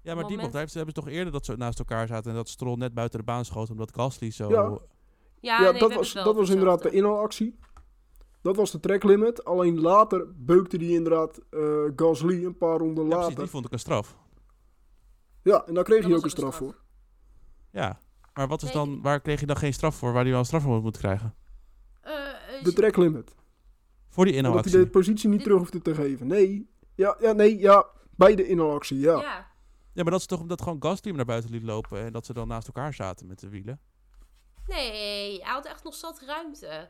Ja, 0.02 0.16
maar 0.16 0.28
die 0.28 0.38
bocht, 0.38 0.52
daar 0.52 0.68
hebben 0.74 0.86
ze 0.86 1.02
toch 1.02 1.08
eerder 1.08 1.34
dat 1.34 1.46
ze 1.46 1.58
naast 1.58 1.80
elkaar 1.80 2.08
zaten 2.08 2.30
en 2.32 2.38
dat 2.38 2.50
Stroll 2.50 2.78
net 2.78 2.94
buiten 2.94 3.20
de 3.20 3.26
baan 3.26 3.46
schoot 3.46 3.70
omdat 3.70 3.96
Gasly 3.96 4.32
zo... 4.32 4.50
Ja. 4.50 4.80
Ja, 5.42 5.60
Ja, 5.60 5.60
nee, 5.62 5.74
we 5.74 5.80
dat 5.80 5.94
was, 5.94 6.14
het 6.14 6.24
dat 6.24 6.36
was 6.36 6.50
inderdaad 6.50 6.82
de 6.82 6.92
inhaalactie. 6.92 7.60
Dat 8.42 8.56
was 8.56 8.72
de 8.72 8.80
track 8.80 9.04
limit. 9.04 9.46
Alleen 9.46 9.80
later 9.80 10.28
beukte 10.36 10.78
die 10.78 10.94
inderdaad 10.94 11.40
eh 11.50 11.60
Gasly 11.96 12.46
een 12.46 12.58
paar 12.58 12.78
ronden 12.78 13.04
Ja, 13.04 13.10
precies, 13.10 13.28
later. 13.28 13.40
die 13.44 13.50
vond 13.50 13.66
ik 13.66 13.72
een 13.72 13.80
straf. 13.80 14.18
Ja, 15.42 15.66
en 15.66 15.74
daar 15.74 15.84
kreeg 15.84 16.00
Dat 16.02 16.08
hij 16.10 16.18
ook 16.18 16.24
een 16.24 16.30
straf 16.30 16.56
straf. 16.56 16.70
voor. 16.70 16.82
Ja, 17.72 18.00
maar 18.34 18.48
wat 18.48 18.62
is 18.62 18.72
dan, 18.72 19.02
waar 19.02 19.22
kreeg 19.22 19.40
je 19.40 19.46
dan 19.46 19.58
geen 19.58 19.74
straf 19.74 19.96
voor, 19.96 20.12
waar 20.14 20.22
hij 20.22 20.30
wel 20.32 20.40
een 20.40 20.46
straf 20.46 20.64
voor 20.64 20.82
moet 20.82 20.98
krijgen? 20.98 21.36
Eh, 22.02 22.14
eh, 22.58 22.64
De 22.64 22.74
track 22.74 22.98
limit. 22.98 23.36
Voor 24.10 24.26
die 24.26 24.34
Omdat 24.36 24.52
hij 24.54 24.64
inhoudactie. 24.74 24.80
de 24.80 24.88
positie 24.90 25.30
niet 25.30 25.44
terug 25.44 25.58
hoefde 25.58 25.82
te 25.82 25.96
geven. 25.96 26.28
Nee. 26.28 26.70
Ja, 26.96 27.16
ja, 27.20 27.32
nee, 27.32 27.60
ja. 27.60 27.86
Bij 28.16 28.36
de 28.36 28.48
inhaalactie, 28.48 29.00
ja. 29.00 29.22
ja. 29.22 29.48
Ja, 29.94 30.04
maar 30.04 30.12
dat 30.12 30.20
is 30.20 30.26
toch 30.26 30.40
omdat 30.40 30.62
gewoon 30.62 30.82
Gasly 30.84 31.02
hem 31.08 31.16
naar 31.16 31.26
buiten 31.26 31.52
liet 31.52 31.64
lopen 31.64 32.06
en 32.06 32.12
dat 32.12 32.26
ze 32.26 32.34
dan 32.34 32.48
naast 32.48 32.68
elkaar 32.68 32.94
zaten 32.94 33.28
met 33.28 33.40
de 33.40 33.50
wielen? 33.50 33.80
Nee, 34.68 35.42
hij 35.42 35.52
had 35.54 35.66
echt 35.66 35.84
nog 35.84 35.94
zat 35.96 36.22
ruimte. 36.26 36.90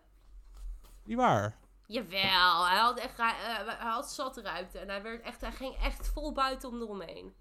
Niet 1.03 1.17
waar. 1.17 1.57
Jawel, 1.85 2.67
hij 2.67 2.77
had 2.77 2.99
echt 2.99 3.19
eh, 3.19 3.25
hij 3.65 3.89
had 3.91 4.11
zat 4.11 4.37
ruimte. 4.37 4.79
En 4.79 4.89
hij, 4.89 5.01
werd 5.03 5.21
echt, 5.21 5.41
hij 5.41 5.51
ging 5.51 5.75
echt 5.75 6.07
vol 6.07 6.31
buiten 6.33 6.69
om 6.69 6.81
eromheen. 6.81 7.33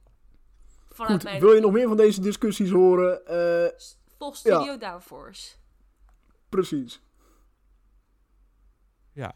Vanuit 0.99 1.15
Goed, 1.23 1.31
mijn 1.31 1.41
wil 1.41 1.53
je 1.53 1.61
nog 1.61 1.73
meer 1.73 1.89
van 1.89 1.97
deze 1.97 2.21
discussies 2.21 2.71
horen? 2.71 3.27
Eh, 3.27 3.71
Volgens 4.19 4.43
Ja. 4.43 4.57
Studio 4.61 4.77
Downforce. 4.79 5.57
precies. 6.49 7.03
Ja. 9.13 9.35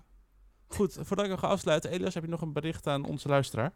Goed, 0.68 0.98
voordat 1.00 1.24
ik 1.24 1.30
nog 1.30 1.40
ga 1.40 1.46
afsluiten, 1.46 1.90
Elias, 1.90 2.14
heb 2.14 2.22
je 2.22 2.28
nog 2.28 2.40
een 2.40 2.52
bericht 2.52 2.86
aan 2.86 3.04
onze 3.04 3.28
luisteraar? 3.28 3.74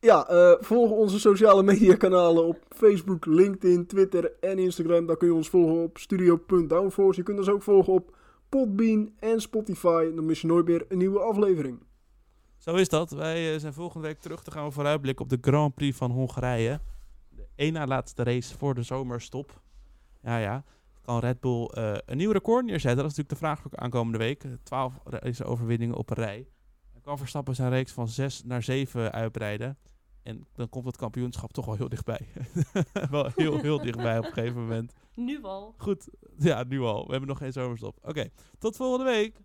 Ja, 0.00 0.28
eh, 0.28 0.52
volg 0.60 0.90
onze 0.90 1.20
sociale 1.20 1.62
media 1.62 1.94
kanalen 1.96 2.44
op 2.46 2.58
Facebook, 2.68 3.26
LinkedIn, 3.26 3.86
Twitter 3.86 4.32
en 4.40 4.58
Instagram. 4.58 5.06
Daar 5.06 5.16
kun 5.16 5.28
je 5.28 5.34
ons 5.34 5.48
volgen 5.48 5.82
op 5.82 5.98
studio.downforce. 5.98 7.18
Je 7.18 7.24
kunt 7.26 7.38
ons 7.38 7.48
ook 7.48 7.62
volgen 7.62 7.92
op 7.92 8.16
Podbean 8.48 9.12
en 9.18 9.40
Spotify. 9.40 10.10
Dan 10.14 10.26
mis 10.26 10.40
je 10.40 10.46
nooit 10.46 10.66
meer 10.66 10.84
een 10.88 10.98
nieuwe 10.98 11.18
aflevering. 11.20 11.82
Zo 12.58 12.74
is 12.74 12.88
dat. 12.88 13.10
Wij 13.10 13.54
eh, 13.54 13.60
zijn 13.60 13.72
volgende 13.72 14.06
week 14.06 14.20
terug. 14.20 14.42
Dan 14.42 14.52
gaan 14.52 14.64
we 14.64 14.70
vooruitblikken 14.70 15.24
op 15.24 15.30
de 15.30 15.38
Grand 15.40 15.74
Prix 15.74 15.96
van 15.96 16.10
Hongarije. 16.10 16.80
Één 17.60 17.72
na 17.72 17.86
laatste 17.86 18.22
race 18.22 18.56
voor 18.56 18.74
de 18.74 18.82
zomerstop. 18.82 19.62
Ja, 20.22 20.38
ja. 20.38 20.64
Kan 21.00 21.18
Red 21.18 21.40
Bull 21.40 21.64
eh, 21.66 21.94
een 22.06 22.16
nieuw 22.16 22.30
record 22.30 22.64
neerzetten? 22.64 23.02
Dat 23.02 23.10
is 23.10 23.16
natuurlijk 23.16 23.40
de 23.40 23.46
vraag 23.46 23.60
voor 23.60 23.70
aankomende 23.76 24.18
week. 24.18 24.44
Eh, 24.44 24.50
Twaalf 24.62 25.00
race 25.04 25.44
overwinningen 25.44 25.96
op 25.96 26.10
een 26.10 26.16
rij. 26.16 26.48
Dan 26.92 27.00
kan 27.02 27.18
Verstappen 27.18 27.54
zijn 27.54 27.70
reeks 27.70 27.92
van 27.92 28.08
zes 28.08 28.44
naar 28.44 28.62
zeven 28.62 29.12
uitbreiden. 29.12 29.78
En 30.22 30.46
dan 30.52 30.68
komt 30.68 30.84
het 30.84 30.96
kampioenschap 30.96 31.52
toch 31.52 31.64
wel 31.64 31.74
heel 31.74 31.88
dichtbij. 31.88 32.26
wel 33.10 33.30
heel, 33.34 33.58
heel 33.58 33.78
dichtbij 33.78 34.18
op 34.18 34.24
een 34.24 34.32
gegeven 34.32 34.60
moment. 34.60 34.92
Nu 35.14 35.42
al. 35.42 35.74
Goed, 35.76 36.08
ja, 36.36 36.64
nu 36.64 36.80
al. 36.80 37.04
We 37.04 37.10
hebben 37.10 37.28
nog 37.28 37.38
geen 37.38 37.52
zomerstop. 37.52 37.98
Oké, 38.02 38.28
tot 38.58 38.76
volgende 38.76 39.10
week. 39.10 39.40